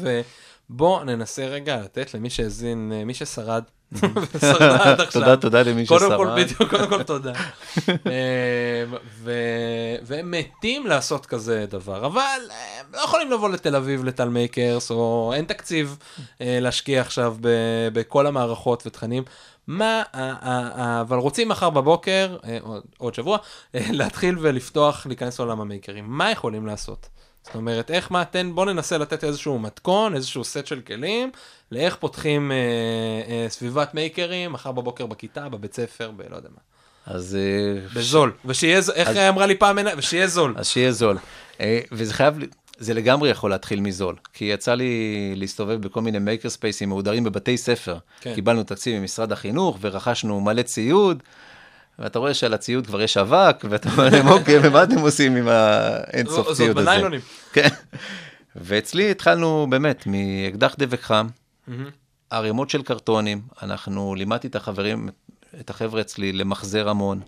ובוא 0.69 1.03
ננסה 1.03 1.45
רגע 1.45 1.77
לתת 1.77 2.13
למי 2.13 2.29
שהאזין, 2.29 2.91
אה, 2.95 3.05
מי 3.05 3.13
ששרד. 3.13 3.63
תודה, 5.13 5.37
תודה 5.37 5.61
למי 5.61 5.87
קודם 5.87 5.99
ששרד. 6.05 6.17
כל, 6.17 6.29
בדיוק, 6.37 6.69
קודם 6.69 6.87
כל 6.89 7.03
תודה. 7.03 7.33
ו- 9.23 9.31
והם 10.03 10.31
מתים 10.31 10.87
לעשות 10.87 11.25
כזה 11.25 11.65
דבר, 11.69 12.05
אבל 12.05 12.39
הם 12.79 12.85
לא 12.93 13.01
יכולים 13.01 13.31
לבוא 13.31 13.49
לתל 13.49 13.75
אביב 13.75 14.03
לטל 14.03 14.29
Makers, 14.29 14.91
או 14.91 15.31
אין 15.35 15.45
תקציב 15.45 15.97
אה, 16.41 16.57
להשקיע 16.61 17.01
עכשיו 17.01 17.35
בכל 17.93 18.27
המערכות 18.27 18.83
ותכנים. 18.87 19.23
מה, 19.67 20.03
אבל 21.01 21.17
רוצים 21.17 21.49
מחר 21.49 21.69
בבוקר, 21.69 22.37
אה, 22.45 22.57
עוד- 22.97 23.13
שבוע, 23.15 23.37
אה, 23.75 23.85
להתחיל 23.91 24.37
ולפתוח, 24.41 25.05
להיכנס 25.05 25.39
לעולם 25.39 25.61
המייקרים. 25.61 26.05
מה 26.07 26.31
יכולים 26.31 26.67
לעשות? 26.67 27.09
זאת 27.47 27.55
אומרת, 27.55 27.91
איך 27.91 28.11
מה, 28.11 28.25
תן, 28.25 28.51
בוא 28.55 28.65
ננסה 28.65 28.97
לתת 28.97 29.23
איזשהו 29.23 29.59
מתכון, 29.59 30.15
איזשהו 30.15 30.43
סט 30.43 30.65
של 30.65 30.81
כלים, 30.81 31.31
לאיך 31.71 31.95
פותחים 31.95 32.51
אה, 32.51 32.57
אה, 33.29 33.49
סביבת 33.49 33.93
מייקרים, 33.93 34.53
מחר 34.53 34.71
בבוקר 34.71 35.05
בכיתה, 35.05 35.49
בבית 35.49 35.73
ספר, 35.75 36.11
בלא 36.11 36.35
יודע 36.35 36.49
מה. 36.49 36.59
אז, 37.15 37.35
אה, 37.39 37.87
בזול. 37.95 38.31
ושיהיה, 38.45 38.81
ז- 38.81 38.89
איך 38.89 39.09
אמרה 39.09 39.45
לי 39.45 39.55
פעם, 39.55 39.77
ושיהיה 39.97 40.27
זול. 40.27 40.53
אז 40.57 40.67
שיהיה 40.67 40.91
זול. 40.91 41.17
אה, 41.61 41.79
וזה 41.91 42.13
חייב, 42.13 42.35
זה 42.77 42.93
לגמרי 42.93 43.29
יכול 43.29 43.49
להתחיל 43.49 43.79
מזול. 43.79 44.15
כי 44.33 44.45
יצא 44.45 44.73
לי 44.73 44.93
להסתובב 45.35 45.81
בכל 45.81 46.01
מיני 46.01 46.19
מייקר 46.19 46.49
ספייסים 46.49 46.89
מהודרים 46.89 47.23
בבתי 47.23 47.57
ספר. 47.57 47.97
כן. 48.21 48.35
קיבלנו 48.35 48.63
תקציב 48.63 48.99
ממשרד 49.01 49.31
החינוך 49.31 49.77
ורכשנו 49.81 50.41
מלא 50.41 50.61
ציוד, 50.61 51.23
ואתה 51.99 52.19
רואה 52.19 52.33
שעל 52.33 52.53
הציוד 52.53 52.87
כבר 52.87 53.01
יש 53.01 53.17
אבק, 53.17 53.63
ואתה 53.69 53.89
אומר 53.89 54.09
להם, 54.09 54.27
אוקיי, 54.27 54.59
ומה 54.63 54.83
אתם 54.83 54.99
עושים 54.99 55.35
עם 55.35 55.47
האינסוף 55.47 56.47
זאת 56.47 56.55
ציוד 56.55 56.77
הזה? 56.77 56.85
בניילונים. 56.85 57.19
כן. 57.53 57.67
ואצלי 58.55 59.11
התחלנו 59.11 59.67
באמת 59.69 60.07
מאקדח 60.07 60.75
דבק 60.79 61.01
חם, 61.01 61.27
ערימות 62.29 62.69
של 62.69 62.81
קרטונים, 62.81 63.41
אנחנו 63.61 64.15
לימדתי 64.15 64.47
את 64.47 64.55
החברים, 64.55 65.09
את 65.59 65.69
החבר'ה 65.69 66.01
אצלי 66.01 66.31
למחזר 66.31 66.89
המון. 66.89 67.21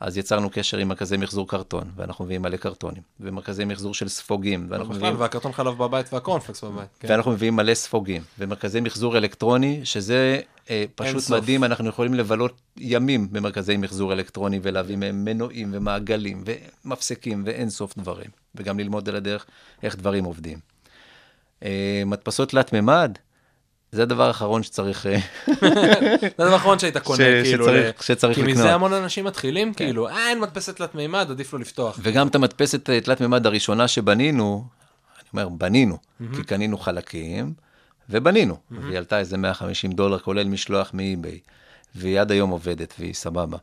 אז 0.00 0.18
יצרנו 0.18 0.50
קשר 0.50 0.78
עם 0.78 0.88
מרכזי 0.88 1.16
מחזור 1.16 1.48
קרטון, 1.48 1.90
ואנחנו 1.96 2.24
מביאים 2.24 2.42
מלא 2.42 2.56
קרטונים, 2.56 3.02
ומרכזי 3.20 3.64
מחזור 3.64 3.94
של 3.94 4.08
ספוגים, 4.08 4.66
ואנחנו 4.70 4.88
בכלל, 4.88 4.98
מביאים, 4.98 5.20
והקרטון 5.20 5.52
חלב 5.52 5.78
בבית 5.78 6.12
והקורנפלקס 6.12 6.64
בבית. 6.64 6.88
כן. 7.00 7.08
ואנחנו 7.10 7.30
מביאים 7.30 7.56
מלא 7.56 7.74
ספוגים, 7.74 8.22
ומרכזי 8.38 8.80
מחזור 8.80 9.16
אלקטרוני, 9.16 9.80
שזה 9.84 10.40
אה, 10.70 10.84
פשוט 10.94 11.18
סוף. 11.18 11.36
מדהים, 11.36 11.64
אנחנו 11.64 11.88
יכולים 11.88 12.14
לבלות 12.14 12.60
ימים 12.76 13.28
במרכזי 13.32 13.76
מחזור 13.76 14.12
אלקטרוני, 14.12 14.60
ולהביא 14.62 14.96
מהם 14.96 15.24
מנועים 15.24 15.70
ומעגלים, 15.72 16.44
ומפסקים, 16.84 17.42
ואין 17.46 17.70
סוף 17.70 17.98
דברים, 17.98 18.30
וגם 18.54 18.78
ללמוד 18.78 19.08
על 19.08 19.16
הדרך 19.16 19.46
איך 19.82 19.96
דברים 19.96 20.24
עובדים. 20.24 20.58
אה, 21.62 22.02
מדפסות 22.06 22.48
תלת 22.48 22.72
מימד, 22.72 23.18
זה 23.92 24.02
הדבר 24.02 24.22
האחרון 24.26 24.62
שצריך... 24.62 25.06
אה, 25.06 25.18
זה 26.20 26.28
הדבר 26.38 26.52
האחרון 26.52 26.78
שהיית 26.78 26.98
קונה, 26.98 27.16
ש- 27.18 27.48
כאילו. 27.48 27.64
שצריך- 27.64 28.00
ל- 28.00 28.02
שצריך 28.02 28.34
כי 28.36 28.42
לקנות. 28.42 28.56
מזה 28.58 28.74
המון 28.74 28.92
אנשים 28.92 29.24
מתחילים, 29.24 29.74
כאילו, 29.74 30.08
אה, 30.08 30.28
אין 30.28 30.40
מדפסת 30.40 30.76
תלת 30.76 30.94
מימד, 30.94 31.26
עדיף 31.30 31.52
לו 31.52 31.58
לפתוח. 31.58 31.98
וגם 32.02 32.28
את 32.28 32.34
המדפסת 32.34 32.90
אה, 32.90 33.00
תלת 33.00 33.20
מימד 33.20 33.46
הראשונה 33.46 33.88
שבנינו, 33.88 34.64
אני 35.18 35.28
אומר, 35.32 35.48
בנינו, 35.48 35.98
כי 36.36 36.42
קנינו 36.44 36.78
חלקים, 36.78 37.52
ובנינו. 38.10 38.56
והיא 38.70 38.98
עלתה 38.98 39.18
איזה 39.18 39.36
150 39.38 39.92
דולר, 39.92 40.18
כולל 40.18 40.44
משלוח 40.48 40.90
מאי-ביי, 40.94 41.38
והיא 41.94 42.20
עד 42.20 42.30
היום 42.32 42.50
עובדת, 42.50 42.94
והיא 42.98 43.14
סבבה. 43.14 43.56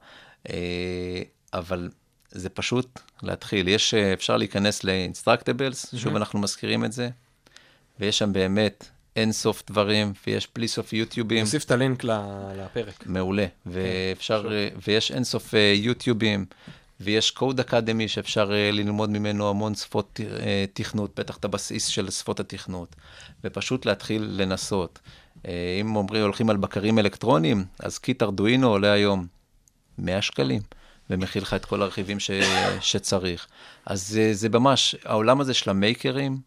אה, 0.50 0.56
אבל 1.54 1.90
זה 2.32 2.50
פשוט 2.50 3.00
להתחיל. 3.24 3.68
יש, 3.68 3.94
אפשר 3.94 4.38
להיכנס 4.38 4.84
ל-Instructables, 4.84 5.98
שוב 5.98 6.16
אנחנו 6.16 6.40
מזכירים 6.40 6.86
את 6.86 6.92
זה, 6.94 7.10
ויש 8.00 8.18
שם 8.20 8.34
באמת 8.34 8.88
אין 9.16 9.32
סוף 9.32 9.64
דברים, 9.68 10.14
ויש 10.28 10.48
בלי 10.56 10.68
סוף 10.68 10.94
יוטיובים. 10.94 11.40
נוסיף 11.40 11.64
את 11.64 11.72
הלינק 11.72 12.04
לפרק. 12.58 13.04
מעולה, 13.06 13.46
ואפשר, 13.66 14.50
ויש 14.88 15.12
אינסוף 15.12 15.56
אה, 15.56 15.74
יוטיובים, 15.76 16.46
ויש 17.04 17.32
קוד 17.32 17.60
אקדמי 17.60 18.08
שאפשר 18.08 18.54
אה, 18.54 18.72
ללמוד 18.72 19.10
ממנו 19.10 19.50
המון 19.50 19.76
שפות 19.76 20.20
אה, 20.40 20.66
תכנות, 20.74 21.20
בטח 21.20 21.38
את 21.38 21.46
הבסיס 21.46 21.86
של 21.86 22.10
שפות 22.10 22.40
התכנות, 22.40 22.96
ופשוט 23.44 23.86
להתחיל 23.86 24.28
לנסות. 24.32 25.00
אה, 25.48 25.78
אם 25.82 25.96
אומרים, 25.96 26.24
הולכים 26.24 26.50
על 26.50 26.58
בקרים 26.58 27.00
אלקטרוניים, 27.00 27.66
אז 27.80 27.98
קיט 27.98 28.24
ארדואינו 28.24 28.70
עולה 28.70 28.92
היום 28.92 29.28
100 29.98 30.22
שקלים, 30.22 30.62
ומכיל 31.10 31.42
לך 31.42 31.54
את 31.54 31.66
כל 31.66 31.82
הרכיבים 31.82 32.20
ש, 32.20 32.32
שצריך. 32.82 33.48
אז 33.86 34.08
זה, 34.08 34.34
זה 34.34 34.50
ממש, 34.50 34.96
העולם 35.06 35.42
הזה 35.42 35.54
של 35.54 35.70
המייקרים 35.70 36.38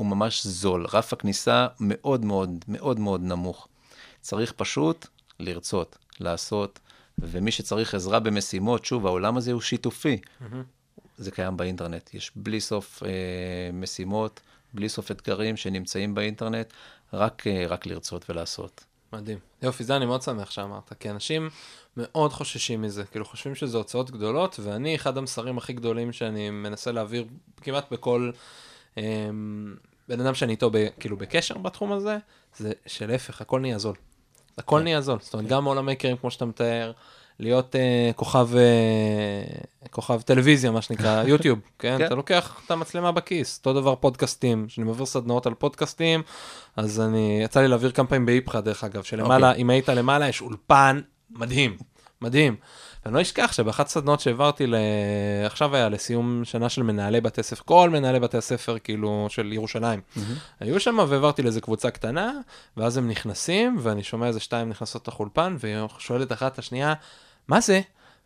הוא 0.00 0.06
ממש 0.06 0.46
זול, 0.46 0.86
רף 0.92 1.12
הכניסה 1.12 1.66
מאוד 1.80 2.24
מאוד 2.24 2.64
מאוד 2.68 3.00
מאוד 3.00 3.22
נמוך. 3.22 3.68
צריך 4.20 4.52
פשוט 4.52 5.06
לרצות, 5.40 5.98
לעשות, 6.20 6.78
ומי 7.18 7.52
שצריך 7.52 7.94
עזרה 7.94 8.20
במשימות, 8.20 8.84
שוב, 8.84 9.06
העולם 9.06 9.36
הזה 9.36 9.52
הוא 9.52 9.60
שיתופי. 9.60 10.20
זה 11.16 11.30
קיים 11.30 11.56
באינטרנט. 11.56 12.14
יש 12.14 12.32
בלי 12.36 12.60
סוף 12.60 13.02
אה, 13.02 13.08
משימות, 13.72 14.40
בלי 14.74 14.88
סוף 14.88 15.10
אתגרים 15.10 15.56
שנמצאים 15.56 16.14
באינטרנט, 16.14 16.72
רק, 17.12 17.46
אה, 17.46 17.64
רק 17.68 17.86
לרצות 17.86 18.30
ולעשות. 18.30 18.84
מדהים. 19.12 19.38
יופי, 19.62 19.84
זה 19.84 19.96
אני 19.96 20.06
מאוד 20.06 20.22
שמח 20.22 20.50
שאמרת, 20.50 20.92
כי 21.00 21.10
אנשים 21.10 21.50
מאוד 21.96 22.32
חוששים 22.32 22.82
מזה, 22.82 23.04
כאילו 23.04 23.24
חושבים 23.24 23.54
שזה 23.54 23.76
הוצאות 23.76 24.10
גדולות, 24.10 24.60
ואני, 24.62 24.94
אחד 24.94 25.18
המסרים 25.18 25.58
הכי 25.58 25.72
גדולים 25.72 26.12
שאני 26.12 26.50
מנסה 26.50 26.92
להעביר 26.92 27.26
כמעט 27.62 27.92
בכל 27.92 28.30
אמ, 28.96 29.74
בן 30.10 30.20
אדם 30.20 30.34
שאני 30.34 30.52
איתו 30.52 30.70
ב, 30.72 30.86
כאילו 31.00 31.16
בקשר 31.16 31.58
בתחום 31.58 31.92
הזה, 31.92 32.18
זה 32.56 32.72
שלהפך, 32.86 33.40
הכל 33.40 33.60
נהיה 33.60 33.78
זול. 33.78 33.94
הכל 34.58 34.76
כן. 34.78 34.84
נהיה 34.84 35.00
זול. 35.00 35.18
זאת 35.20 35.34
אומרת, 35.34 35.48
גם 35.48 35.64
מעולם 35.64 35.86
מייקרים, 35.86 36.16
כמו 36.16 36.30
שאתה 36.30 36.44
מתאר, 36.44 36.92
להיות 37.38 37.76
אה, 37.76 38.10
כוכב, 38.16 38.48
אה, 38.56 39.88
כוכב 39.90 40.20
טלוויזיה, 40.20 40.70
מה 40.70 40.82
שנקרא, 40.82 41.22
יוטיוב, 41.28 41.58
כן? 41.78 41.98
כן. 41.98 42.06
אתה 42.06 42.14
לוקח 42.14 42.60
את 42.66 42.70
המצלמה 42.70 43.12
בכיס, 43.12 43.58
אותו 43.58 43.80
דבר 43.80 43.94
פודקאסטים, 43.94 44.66
כשאני 44.68 44.86
מעביר 44.86 45.06
סדנאות 45.06 45.46
על 45.46 45.54
פודקאסטים, 45.54 46.22
אז 46.76 47.00
אני, 47.00 47.40
יצא 47.44 47.60
לי 47.60 47.68
להעביר 47.68 47.90
כמה 47.90 48.06
פעמים 48.06 48.26
באיפכא, 48.26 48.60
דרך 48.60 48.84
אגב, 48.84 49.02
שלמעלה, 49.02 49.48
אוקיי. 49.48 49.62
אם 49.62 49.70
היית 49.70 49.88
למעלה, 49.88 50.28
יש 50.28 50.40
אולפן 50.40 51.00
מדהים, 51.30 51.76
מדהים. 52.20 52.56
ואני 53.04 53.14
לא 53.14 53.22
אשכח 53.22 53.52
שבאחת 53.52 53.86
הסדנאות 53.86 54.20
שהעברתי, 54.20 54.66
ל... 54.66 54.74
עכשיו 55.46 55.76
היה 55.76 55.88
לסיום 55.88 56.40
שנה 56.44 56.68
של 56.68 56.82
מנהלי 56.82 57.20
בתי 57.20 57.42
ספר, 57.42 57.62
כל 57.64 57.90
מנהלי 57.90 58.20
בתי 58.20 58.36
הספר, 58.38 58.78
כאילו, 58.78 59.26
של 59.28 59.52
ירושלים. 59.52 60.00
היו 60.60 60.80
שם 60.80 60.98
והעברתי 61.08 61.42
לאיזה 61.42 61.60
קבוצה 61.60 61.90
קטנה, 61.90 62.32
ואז 62.76 62.96
הם 62.96 63.08
נכנסים, 63.08 63.76
ואני 63.80 64.02
שומע 64.02 64.26
איזה 64.26 64.40
שתיים 64.40 64.68
נכנסות 64.68 65.02
לתוך 65.02 65.20
אולפן, 65.20 65.56
והיא 65.58 65.76
שואלת 65.98 66.32
אחת 66.32 66.52
את 66.52 66.58
השנייה, 66.58 66.94
מה 67.48 67.60
זה? 67.60 67.80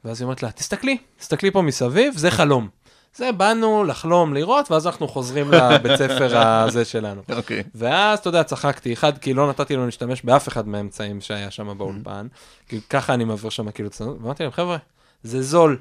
ואז 0.05 0.21
היא 0.21 0.25
אומרת 0.25 0.43
לה, 0.43 0.51
תסתכלי, 0.51 0.99
תסתכלי 1.19 1.51
פה 1.51 1.63
מסביב, 1.63 2.15
זה 2.17 2.31
חלום. 2.31 2.69
זה 3.17 3.33
באנו 3.33 3.85
לחלום, 3.85 4.35
לראות, 4.35 4.71
ואז 4.71 4.87
אנחנו 4.87 5.09
חוזרים 5.09 5.51
לבית 5.53 5.97
ספר 5.97 6.39
הזה 6.39 6.85
שלנו. 6.85 7.23
אוקיי. 7.37 7.63
ואז, 7.75 8.19
אתה 8.19 8.29
יודע, 8.29 8.43
צחקתי, 8.43 8.93
אחד, 8.93 9.19
כי 9.19 9.35
לא 9.35 9.49
נתתי 9.49 9.77
לו 9.77 9.85
להשתמש 9.85 10.23
באף 10.23 10.49
אחד 10.49 10.69
מהאמצעים 10.69 11.21
שהיה 11.21 11.51
שם 11.51 11.79
באולפן, 11.79 12.27
כי 12.69 12.81
ככה 12.91 13.15
אני 13.15 13.25
מעביר 13.25 13.51
שם 13.51 13.71
כאילו 13.71 13.91
סדנאות, 13.91 14.17
ואמרתי 14.21 14.43
להם, 14.43 14.53
חבר'ה, 14.53 14.77
זה 15.23 15.43
זול, 15.43 15.79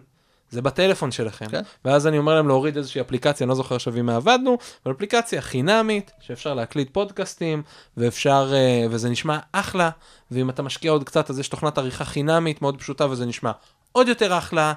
זה 0.49 0.61
בטלפון 0.61 1.11
שלכם. 1.11 1.45
כן. 1.45 1.61
ואז 1.85 2.07
אני 2.07 2.17
אומר 2.17 2.35
להם 2.35 2.47
להוריד 2.47 2.77
איזושהי 2.77 3.01
אפליקציה, 3.01 3.43
אני 3.43 3.49
לא 3.49 3.55
זוכר 3.55 3.75
עכשיו 3.75 3.95
עם 3.95 4.05
מה 4.05 4.15
עבדנו, 4.15 4.57
אבל 4.85 4.93
אפליקציה 4.93 5.41
חינמית, 5.41 6.11
שאפשר 6.19 6.53
להקליט 6.53 6.89
פודקאסטים, 6.93 7.63
ואפשר, 7.97 8.51
אה, 8.53 8.85
וזה 8.89 9.09
נשמע 9.09 9.39
אחלה, 9.51 9.89
ואם 10.31 10.49
אתה 10.49 10.61
משקיע 10.61 10.91
עוד 10.91 11.03
קצת, 11.03 11.29
אז 11.29 11.39
יש 11.39 11.47
תוכנת 11.47 11.77
עריכה 11.77 12.05
חינמית 12.05 12.61
מאוד 12.61 12.77
פשוטה, 12.79 13.07
וזה 13.09 13.25
נשמע 13.25 13.51
עוד 13.95 14.07
יותר 14.07 14.37
אחלה, 14.37 14.73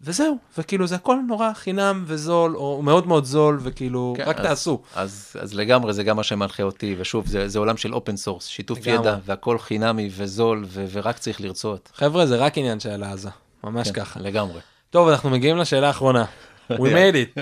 וזהו, 0.00 0.38
וכאילו 0.58 0.86
זה 0.86 0.94
הכל 0.94 1.16
נורא 1.28 1.52
חינם 1.52 2.04
וזול, 2.06 2.56
או 2.56 2.82
מאוד 2.82 3.06
מאוד 3.06 3.24
זול, 3.24 3.58
וכאילו, 3.62 4.14
כן, 4.16 4.24
רק 4.26 4.38
אז- 4.38 4.46
תעשו. 4.46 4.82
אז, 4.94 5.32
אז 5.40 5.54
לגמרי, 5.54 5.92
זה 5.92 6.02
גם 6.04 6.16
מה 6.16 6.22
שמנחה 6.22 6.62
אותי, 6.62 6.94
ושוב, 6.98 7.26
זה, 7.26 7.48
זה 7.48 7.58
עולם 7.58 7.76
של 7.76 7.94
open 7.94 8.16
source, 8.16 8.46
שיתוף 8.46 8.78
לגמרי. 8.78 8.94
ידע, 9.08 9.16
והכל 9.24 9.58
חינמי 9.58 10.10
וזול, 10.16 10.64
ו, 10.68 10.84
ורק 10.92 11.18
צריך 11.18 11.40
לרצות. 11.40 11.90
חבר'ה, 11.94 12.26
זה 12.26 12.36
רק 12.36 12.58
עניין 12.58 12.80
של 12.80 13.02
עזה, 13.04 13.28
ממש 13.64 13.90
כן, 13.90 14.00
ככה. 14.00 14.20
לגמרי. 14.20 14.60
טוב, 14.90 15.08
אנחנו 15.08 15.30
מגיעים 15.30 15.56
לשאלה 15.56 15.86
האחרונה. 15.86 16.24
We 16.70 16.72
made 16.72 17.38
it. 17.38 17.40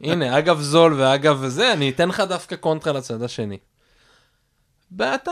הנה, 0.00 0.38
אגב 0.38 0.60
זול 0.60 0.94
ואגב 1.00 1.46
זה, 1.46 1.72
אני 1.72 1.90
אתן 1.90 2.08
לך 2.08 2.20
דווקא 2.28 2.56
קונטרה 2.56 2.92
לצד 2.92 3.22
השני. 3.22 3.58
ואתה 4.98 5.30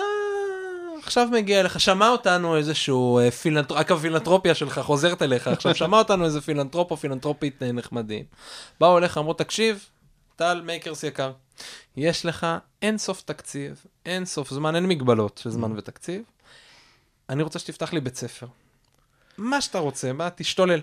עכשיו 1.05 1.29
מגיע 1.33 1.61
אליך, 1.61 1.81
שמע 1.81 2.09
אותנו 2.09 2.57
איזשהו 2.57 3.19
אה, 3.19 3.31
פילנטרופ, 3.31 3.79
רק 3.79 3.91
הפילנטרופיה 3.93 4.55
שלך 4.55 4.79
חוזרת 4.79 5.23
אליך 5.23 5.49
עכשיו, 5.49 5.75
שמע 5.75 5.99
אותנו 5.99 6.25
איזה 6.25 6.41
פילנטרופ 6.41 6.91
או 6.91 6.97
פילנטרופית 6.97 7.63
אה, 7.63 7.73
נחמדים. 7.73 8.25
באו 8.81 8.99
אליך, 8.99 9.19
אמרו, 9.19 9.35
תקשיב, 9.35 9.87
טל 10.37 10.61
makers 10.65 11.03
יקר, 11.05 11.33
יש 11.97 12.27
לך 12.27 12.47
אין 12.83 12.99
סוף 12.99 13.23
תקציב, 13.23 13.85
אין 14.07 14.25
סוף 14.25 14.51
זמן, 14.51 14.75
אין 14.77 14.87
מגבלות 14.87 15.41
של 15.43 15.51
זמן 15.51 15.73
ותקציב. 15.79 16.23
אני 17.31 17.43
רוצה 17.43 17.59
שתפתח 17.59 17.93
לי 17.93 18.01
בית 18.01 18.17
ספר. 18.17 18.47
מה 19.39 19.61
שאתה 19.61 19.79
רוצה, 19.79 20.13
מה, 20.13 20.29
תשתולל. 20.35 20.81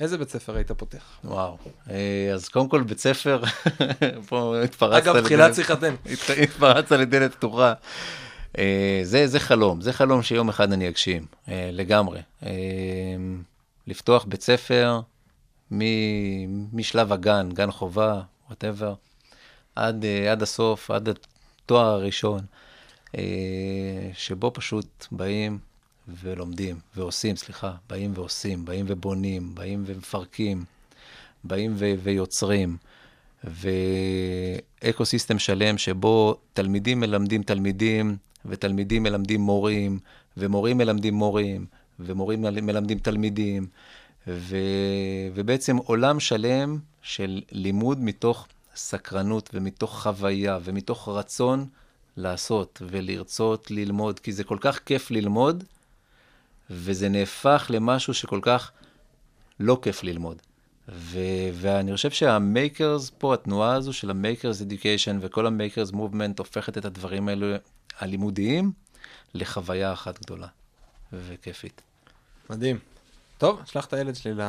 איזה 0.00 0.18
בית 0.18 0.28
ספר 0.30 0.56
היית 0.56 0.72
פותח? 0.72 1.04
וואו. 1.24 1.58
אה, 1.90 1.96
אז 2.34 2.48
קודם 2.48 2.68
כל, 2.68 2.82
בית 2.82 2.98
ספר, 2.98 3.42
פה 4.28 4.54
התפרצת. 4.64 5.06
אגב. 5.06 5.16
הת- 6.06 6.30
התפרצת 6.42 6.92
לדלת 6.92 7.34
פתוחה. 7.34 7.72
אה, 8.58 9.00
זה, 9.02 9.26
זה 9.26 9.40
חלום, 9.40 9.80
זה 9.80 9.92
חלום 9.92 10.22
שיום 10.22 10.48
אחד 10.48 10.72
אני 10.72 10.88
אגשים, 10.88 11.26
אה, 11.48 11.70
לגמרי. 11.72 12.20
אה, 12.42 12.50
לפתוח 13.86 14.24
בית 14.24 14.42
ספר 14.42 15.00
משלב 16.72 17.12
הגן, 17.12 17.48
גן 17.52 17.70
חובה, 17.70 18.20
whatever, 18.46 18.94
עד, 19.76 20.04
עד 20.30 20.42
הסוף, 20.42 20.90
עד 20.90 21.08
התואר 21.08 21.86
הראשון, 21.86 22.40
שבו 24.14 24.50
פשוט 24.54 25.06
באים 25.12 25.58
ולומדים, 26.08 26.78
ועושים, 26.96 27.36
סליחה, 27.36 27.72
באים 27.88 28.12
ועושים, 28.14 28.64
באים 28.64 28.86
ובונים, 28.88 29.54
באים 29.54 29.84
ומפרקים, 29.86 30.64
באים 31.44 31.74
ו- 31.76 31.94
ויוצרים. 32.02 32.76
ואקו 33.44 35.04
סיסטם 35.04 35.38
שלם 35.38 35.78
שבו 35.78 36.36
תלמידים 36.52 37.00
מלמדים 37.00 37.42
תלמידים, 37.42 38.16
ותלמידים 38.46 39.02
מלמדים 39.02 39.40
מורים, 39.40 39.98
ומורים 40.36 40.78
מלמדים 40.78 41.14
מורים, 41.14 41.66
ומורים 42.00 42.42
מל- 42.42 42.60
מלמדים 42.60 42.98
תלמידים, 42.98 43.66
ו... 44.26 44.56
ובעצם 45.34 45.76
עולם 45.76 46.20
שלם 46.20 46.78
של 47.02 47.42
לימוד 47.52 48.00
מתוך 48.00 48.46
סקרנות 48.74 49.50
ומתוך 49.54 50.02
חוויה 50.02 50.58
ומתוך 50.64 51.08
רצון 51.08 51.66
לעשות 52.16 52.82
ולרצות 52.90 53.70
ללמוד, 53.70 54.18
כי 54.18 54.32
זה 54.32 54.44
כל 54.44 54.58
כך 54.60 54.80
כיף 54.86 55.10
ללמוד, 55.10 55.64
וזה 56.70 57.08
נהפך 57.08 57.66
למשהו 57.70 58.14
שכל 58.14 58.38
כך 58.42 58.72
לא 59.60 59.78
כיף 59.82 60.04
ללמוד. 60.04 60.42
ו- 60.88 61.18
ואני 61.54 61.96
חושב 61.96 62.10
שה 62.10 62.43
makers 62.43 63.10
פה, 63.18 63.34
התנועה 63.34 63.74
הזו 63.74 63.92
של 63.92 64.10
ה 64.10 64.17
makers 64.17 64.62
education 64.62 65.18
וכל 65.22 65.46
ה 65.46 65.53
makers 65.53 65.92
movement 65.92 66.38
הופכת 66.38 66.78
את 66.78 66.84
הדברים 66.84 67.28
האלו, 67.28 67.46
הלימודיים, 67.98 68.72
לחוויה 69.34 69.92
אחת 69.92 70.18
גדולה 70.24 70.46
וכיפית. 71.12 71.82
מדהים. 72.50 72.78
טוב, 73.38 73.60
שלח 73.64 73.86
את 73.86 73.92
הילד 73.92 74.14
שלי 74.16 74.34
ל... 74.34 74.40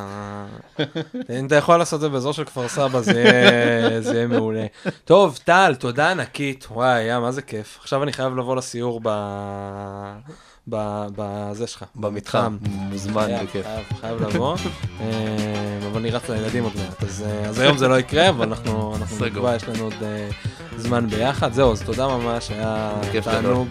אם 1.38 1.46
אתה 1.46 1.56
יכול 1.56 1.76
לעשות 1.76 1.96
את 1.96 2.00
זה 2.00 2.08
באזור 2.08 2.32
של 2.32 2.44
כפר 2.44 2.68
סבא, 2.68 3.00
זה 3.00 3.12
יהיה- 3.20 4.00
זה 4.00 4.14
יהיה 4.14 4.26
מעולה. 4.26 4.66
טוב, 5.04 5.38
טל, 5.44 5.74
תודה 5.78 6.10
ענקית. 6.10 6.66
וואי, 6.70 7.02
יא, 7.02 7.18
מה 7.18 7.32
זה 7.32 7.42
כיף. 7.42 7.78
עכשיו 7.80 8.02
אני 8.02 8.12
חייב 8.12 8.36
לבוא 8.36 8.56
לסיור 8.56 9.00
ב... 9.02 9.08
בזה 10.68 11.66
שלך. 11.66 11.84
במתחם, 11.94 12.56
מוזמן 12.62 13.28
בכיף. 13.44 13.66
חייב, 14.00 14.22
לבוא, 14.22 14.56
אה, 15.00 15.78
אבל 15.90 16.00
אני 16.00 16.10
רץ 16.10 16.28
לילדים 16.28 16.64
עוד 16.64 16.72
מעט, 16.76 17.04
אז, 17.04 17.24
אה, 17.26 17.62
היום 17.62 17.78
זה 17.78 17.88
לא 17.88 17.98
יקרה, 17.98 18.28
אבל 18.28 18.48
אנחנו. 18.48 18.94
נקבע, 19.26 19.56
יש 19.56 19.64
לנו 19.68 19.84
עוד 19.84 19.94
אה, 20.02 20.28
זמן 20.76 21.06
ביחד. 21.06 21.52
זהו, 21.52 21.72
אז 21.72 21.82
תודה 21.82 22.08
ממש, 22.08 22.50
היה 22.50 22.92
תענוג. 23.24 23.68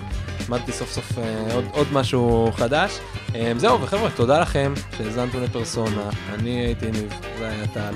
למדתי 0.48 0.72
סוף 0.72 0.92
סוף 0.92 1.18
אה, 1.18 1.54
עוד, 1.54 1.66
עוד 1.72 1.88
משהו 1.94 2.52
חדש. 2.56 3.00
אה, 3.36 3.52
זהו, 3.58 3.82
וחבר'ה, 3.82 4.10
תודה 4.10 4.40
לכם 4.40 4.74
שהאזנתם 4.98 5.44
לפרסונה. 5.44 6.10
אני 6.34 6.50
הייתי 6.50 6.92
ניב, 6.92 7.14
זה 7.40 7.50
היה 7.50 7.68
טל. 7.68 7.94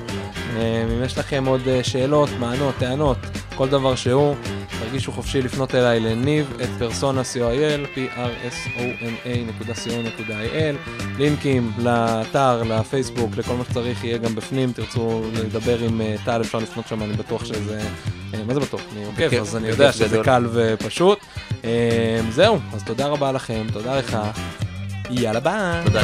אה, 0.55 0.83
אם 0.83 1.03
יש 1.03 1.17
לכם 1.17 1.45
עוד 1.45 1.61
שאלות, 1.83 2.29
מענות, 2.39 2.75
טענות, 2.79 3.17
כל 3.55 3.69
דבר 3.69 3.95
שהוא, 3.95 4.35
תרגישו 4.79 5.11
חופשי 5.11 5.41
לפנות 5.41 5.75
אליי 5.75 5.99
לניב 5.99 6.53
את 6.63 6.69
פרסונה 6.79 7.21
co.il, 7.21 7.87
p-r-s-o-n-a.co.il, 7.95 10.75
לינקים 11.17 11.71
לאתר, 11.77 12.63
לפייסבוק, 12.63 13.37
לכל 13.37 13.53
מה 13.53 13.63
שצריך 13.63 14.03
יהיה 14.03 14.17
גם 14.17 14.35
בפנים, 14.35 14.71
תרצו 14.71 15.21
לדבר 15.33 15.79
עם 15.79 16.01
טל, 16.25 16.41
אפשר 16.41 16.57
לפנות 16.57 16.87
שם, 16.87 17.03
אני 17.03 17.13
בטוח 17.13 17.45
שזה... 17.45 17.81
מה 18.47 18.53
זה 18.53 18.59
בטוח? 18.59 18.81
אני 18.95 19.05
עוקב, 19.05 19.33
אז 19.33 19.55
אני 19.55 19.67
יודע 19.67 19.91
שזה. 19.91 20.21
קל 20.23 20.47
ופשוט. 20.53 21.19
אה, 21.65 22.19
זהו, 22.29 22.59
אז 22.73 22.83
תודה 22.83 23.07
רבה 23.07 23.31
לכם, 23.31 23.63
תודה 23.73 23.97
לך. 23.97 24.17
יאללה 25.09 25.39
ביי. 25.39 25.83
תודה. 25.83 26.01